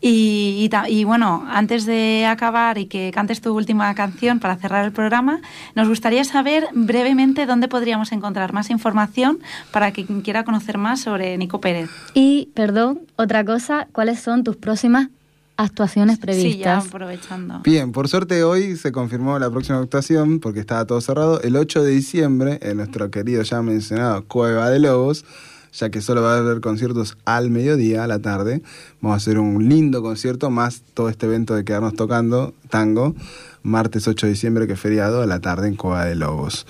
Y, 0.06 0.68
y 0.88 1.04
bueno, 1.04 1.46
antes 1.48 1.86
de 1.86 2.26
acabar 2.26 2.76
y 2.76 2.86
que 2.86 3.10
cantes 3.10 3.40
tu 3.40 3.56
última 3.56 3.94
canción 3.94 4.38
para 4.38 4.56
cerrar 4.56 4.84
el 4.84 4.92
programa, 4.92 5.40
nos 5.74 5.88
gustaría 5.88 6.24
saber 6.24 6.68
brevemente 6.74 7.46
dónde 7.46 7.68
podríamos 7.68 8.12
encontrar 8.12 8.52
más 8.52 8.68
información 8.68 9.38
para 9.70 9.92
quien 9.92 10.20
quiera 10.20 10.44
conocer 10.44 10.76
más 10.76 11.00
sobre 11.00 11.38
Nico 11.38 11.58
Pérez. 11.62 11.88
Y, 12.12 12.50
perdón, 12.52 13.00
otra 13.16 13.46
cosa, 13.46 13.88
¿cuáles 13.92 14.20
son 14.20 14.44
tus 14.44 14.56
próximas 14.56 15.08
actuaciones 15.56 16.16
Sí, 16.16 16.20
ya 16.20 16.26
previstas? 16.26 16.86
aprovechando. 16.86 17.60
Bien, 17.64 17.92
por 17.92 18.08
suerte 18.08 18.42
hoy 18.44 18.76
se 18.76 18.92
confirmó 18.92 19.38
la 19.38 19.50
próxima 19.50 19.78
actuación 19.78 20.40
porque 20.40 20.60
estaba 20.60 20.84
todo 20.84 21.00
cerrado. 21.00 21.40
El 21.42 21.56
8 21.56 21.82
de 21.82 21.90
diciembre, 21.92 22.58
en 22.62 22.78
nuestro 22.78 23.10
querido 23.10 23.42
ya 23.42 23.62
mencionado 23.62 24.24
Cueva 24.24 24.70
de 24.70 24.78
Lobos, 24.80 25.24
ya 25.72 25.90
que 25.90 26.00
solo 26.00 26.22
va 26.22 26.34
a 26.34 26.38
haber 26.38 26.60
conciertos 26.60 27.16
al 27.24 27.50
mediodía, 27.50 28.04
a 28.04 28.06
la 28.06 28.20
tarde. 28.20 28.62
Vamos 29.00 29.14
a 29.14 29.16
hacer 29.16 29.38
un 29.38 29.68
lindo 29.68 30.02
concierto, 30.02 30.50
más 30.50 30.82
todo 30.94 31.08
este 31.08 31.26
evento 31.26 31.54
de 31.54 31.64
quedarnos 31.64 31.94
tocando 31.94 32.54
tango, 32.70 33.14
martes 33.62 34.06
8 34.06 34.26
de 34.26 34.32
diciembre, 34.32 34.66
que 34.66 34.74
es 34.74 34.80
feriado, 34.80 35.22
a 35.22 35.26
la 35.26 35.40
tarde 35.40 35.66
en 35.68 35.74
Cueva 35.74 36.04
de 36.04 36.14
Lobos. 36.14 36.66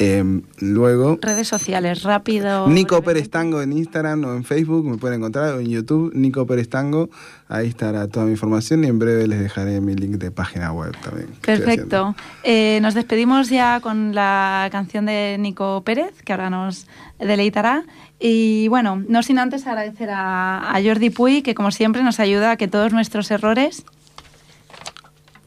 Em, 0.00 0.40
luego, 0.60 1.18
Redes 1.20 1.46
sociales, 1.46 2.04
rápido. 2.04 2.66
Nico. 2.68 3.02
Pérez 3.02 3.28
Tango 3.28 3.60
en 3.60 3.74
Instagram 3.74 4.24
o 4.24 4.34
en 4.34 4.44
Facebook, 4.44 4.86
me 4.86 4.96
pueden 4.96 5.18
encontrar, 5.18 5.52
o 5.54 5.60
en 5.60 5.68
YouTube, 5.68 6.10
Nico 6.14 6.46
Pérez 6.46 6.70
Tango. 6.70 7.10
Ahí 7.48 7.68
estará 7.68 8.08
toda 8.08 8.24
mi 8.24 8.32
información 8.32 8.82
y 8.82 8.86
en 8.86 8.98
breve 8.98 9.26
les 9.26 9.40
dejaré 9.40 9.82
mi 9.82 9.94
link 9.94 10.12
de 10.12 10.30
página 10.30 10.72
web 10.72 10.96
también. 11.02 11.28
Perfecto. 11.42 12.14
Eh, 12.44 12.78
nos 12.80 12.94
despedimos 12.94 13.50
ya 13.50 13.80
con 13.80 14.14
la 14.14 14.70
canción 14.72 15.04
de 15.04 15.36
Nico 15.38 15.82
Pérez, 15.84 16.22
que 16.24 16.32
ahora 16.32 16.48
nos 16.48 16.86
deleitará. 17.18 17.84
Y 18.18 18.68
bueno, 18.68 19.04
no 19.06 19.22
sin 19.22 19.38
antes 19.38 19.66
agradecer 19.66 20.08
a, 20.08 20.74
a 20.74 20.82
Jordi 20.82 21.10
Puy, 21.10 21.42
que 21.42 21.54
como 21.54 21.70
siempre 21.72 22.02
nos 22.02 22.20
ayuda 22.20 22.52
a 22.52 22.56
que 22.56 22.68
todos 22.68 22.94
nuestros 22.94 23.30
errores 23.30 23.84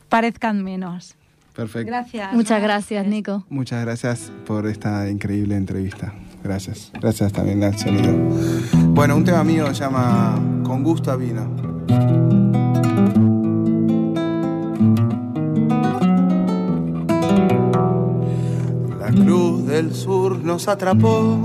parezcan 0.10 0.64
menos. 0.64 1.16
Perfecto. 1.54 1.88
Gracias. 1.88 2.34
Muchas 2.34 2.62
gracias. 2.62 3.06
Nico. 3.06 3.46
Muchas 3.50 3.84
gracias 3.84 4.32
por 4.46 4.68
esta 4.68 5.10
increíble 5.10 5.56
entrevista. 5.56 6.14
Gracias. 6.44 6.92
Gracias 7.00 7.32
también 7.32 7.64
al 7.64 7.78
sonido. 7.78 8.14
Bueno, 8.90 9.16
un 9.16 9.24
tema 9.24 9.44
mío 9.44 9.68
se 9.68 9.82
llama 9.82 10.40
Con 10.64 10.84
gusto 10.84 11.12
a 11.12 11.16
vino. 11.16 11.48
La 19.00 19.12
cruz 19.12 19.66
del 19.68 19.94
sur 19.94 20.44
nos 20.44 20.68
atrapó 20.68 21.38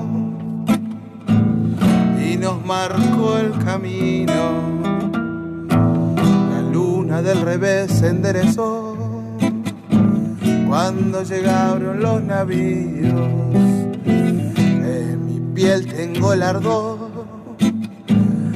y 2.18 2.36
nos 2.38 2.64
marcó 2.64 3.38
el 3.38 3.52
camino. 3.64 4.78
La 5.68 6.62
luna 6.72 7.22
del 7.22 7.42
revés 7.42 7.92
se 7.92 8.08
enderezó 8.08 9.07
cuando 10.68 11.22
llegaron 11.22 12.00
los 12.00 12.22
navíos. 12.22 13.30
En 14.04 15.26
mi 15.26 15.40
piel 15.54 15.86
tengo 15.86 16.34
el 16.34 16.42
ardor 16.42 16.98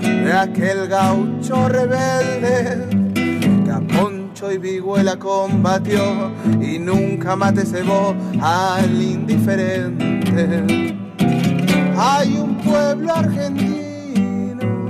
de 0.02 0.32
aquel 0.32 0.88
gaucho 0.88 1.68
rebelde 1.68 2.86
que 3.64 3.70
a 3.70 3.80
Poncho 3.80 4.52
y 4.52 4.58
Viguela 4.58 5.18
combatió 5.18 6.30
y 6.60 6.78
nunca 6.78 7.34
mate 7.34 7.64
cebó 7.64 8.14
al 8.40 9.02
indiferente. 9.02 10.94
Hay 11.96 12.36
un 12.36 12.56
pueblo 12.58 13.14
argentino 13.14 14.86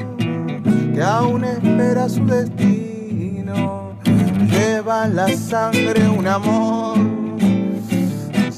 que 0.94 1.02
aún 1.02 1.44
espera 1.44 2.08
su 2.08 2.26
destino. 2.26 3.92
Lleva 4.50 5.08
la 5.08 5.28
sangre 5.28 6.08
un 6.08 6.26
amor, 6.26 6.98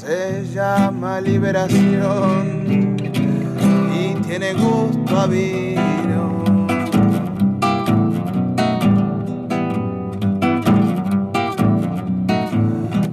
se 0.05 0.45
llama 0.53 1.19
liberación 1.19 2.95
y 3.91 4.13
tiene 4.21 4.53
gusto 4.53 5.17
a 5.17 5.25
vino. 5.25 6.45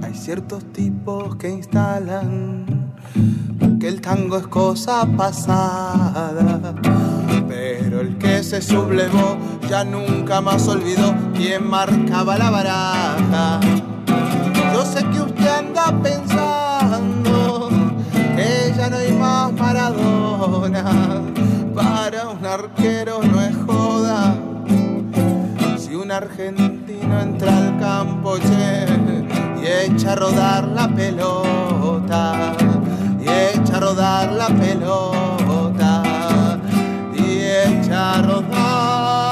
Hay 0.03 0.13
ciertos 0.13 0.63
tipos 0.71 1.35
que 1.37 1.49
instalan 1.49 2.93
que 3.79 3.87
el 3.87 3.99
tango 3.99 4.37
es 4.37 4.45
cosa 4.47 5.07
pasada. 5.17 6.75
Pero 7.47 8.01
el 8.01 8.17
que 8.17 8.43
se 8.43 8.61
sublevó 8.61 9.37
ya 9.67 9.83
nunca 9.83 10.41
más 10.41 10.67
olvidó 10.67 11.15
quién 11.33 11.67
marcaba 11.67 12.37
la 12.37 12.51
baraja. 12.51 13.59
Yo 14.73 14.85
sé 14.85 15.03
que 15.09 15.21
usted 15.21 15.47
anda 15.47 15.91
pensando 16.01 16.62
no 18.89 18.97
hay 18.97 19.11
más 19.13 19.53
Maradona. 19.53 20.83
Para 21.73 22.29
un 22.29 22.45
arquero 22.45 23.21
no 23.23 23.41
es 23.41 23.55
joda. 23.65 24.35
Si 25.77 25.95
un 25.95 26.11
argentino 26.11 27.21
entra 27.21 27.57
al 27.57 27.79
campo, 27.79 28.37
che, 28.37 28.85
y 29.61 29.91
echa 29.91 30.13
a 30.13 30.15
rodar 30.15 30.67
la 30.67 30.87
pelota, 30.87 32.55
y 33.19 33.57
echa 33.57 33.77
a 33.77 33.79
rodar 33.79 34.31
la 34.33 34.47
pelota, 34.47 36.03
y 37.15 37.41
echa 37.41 38.19
a 38.19 38.21
rodar. 38.21 39.22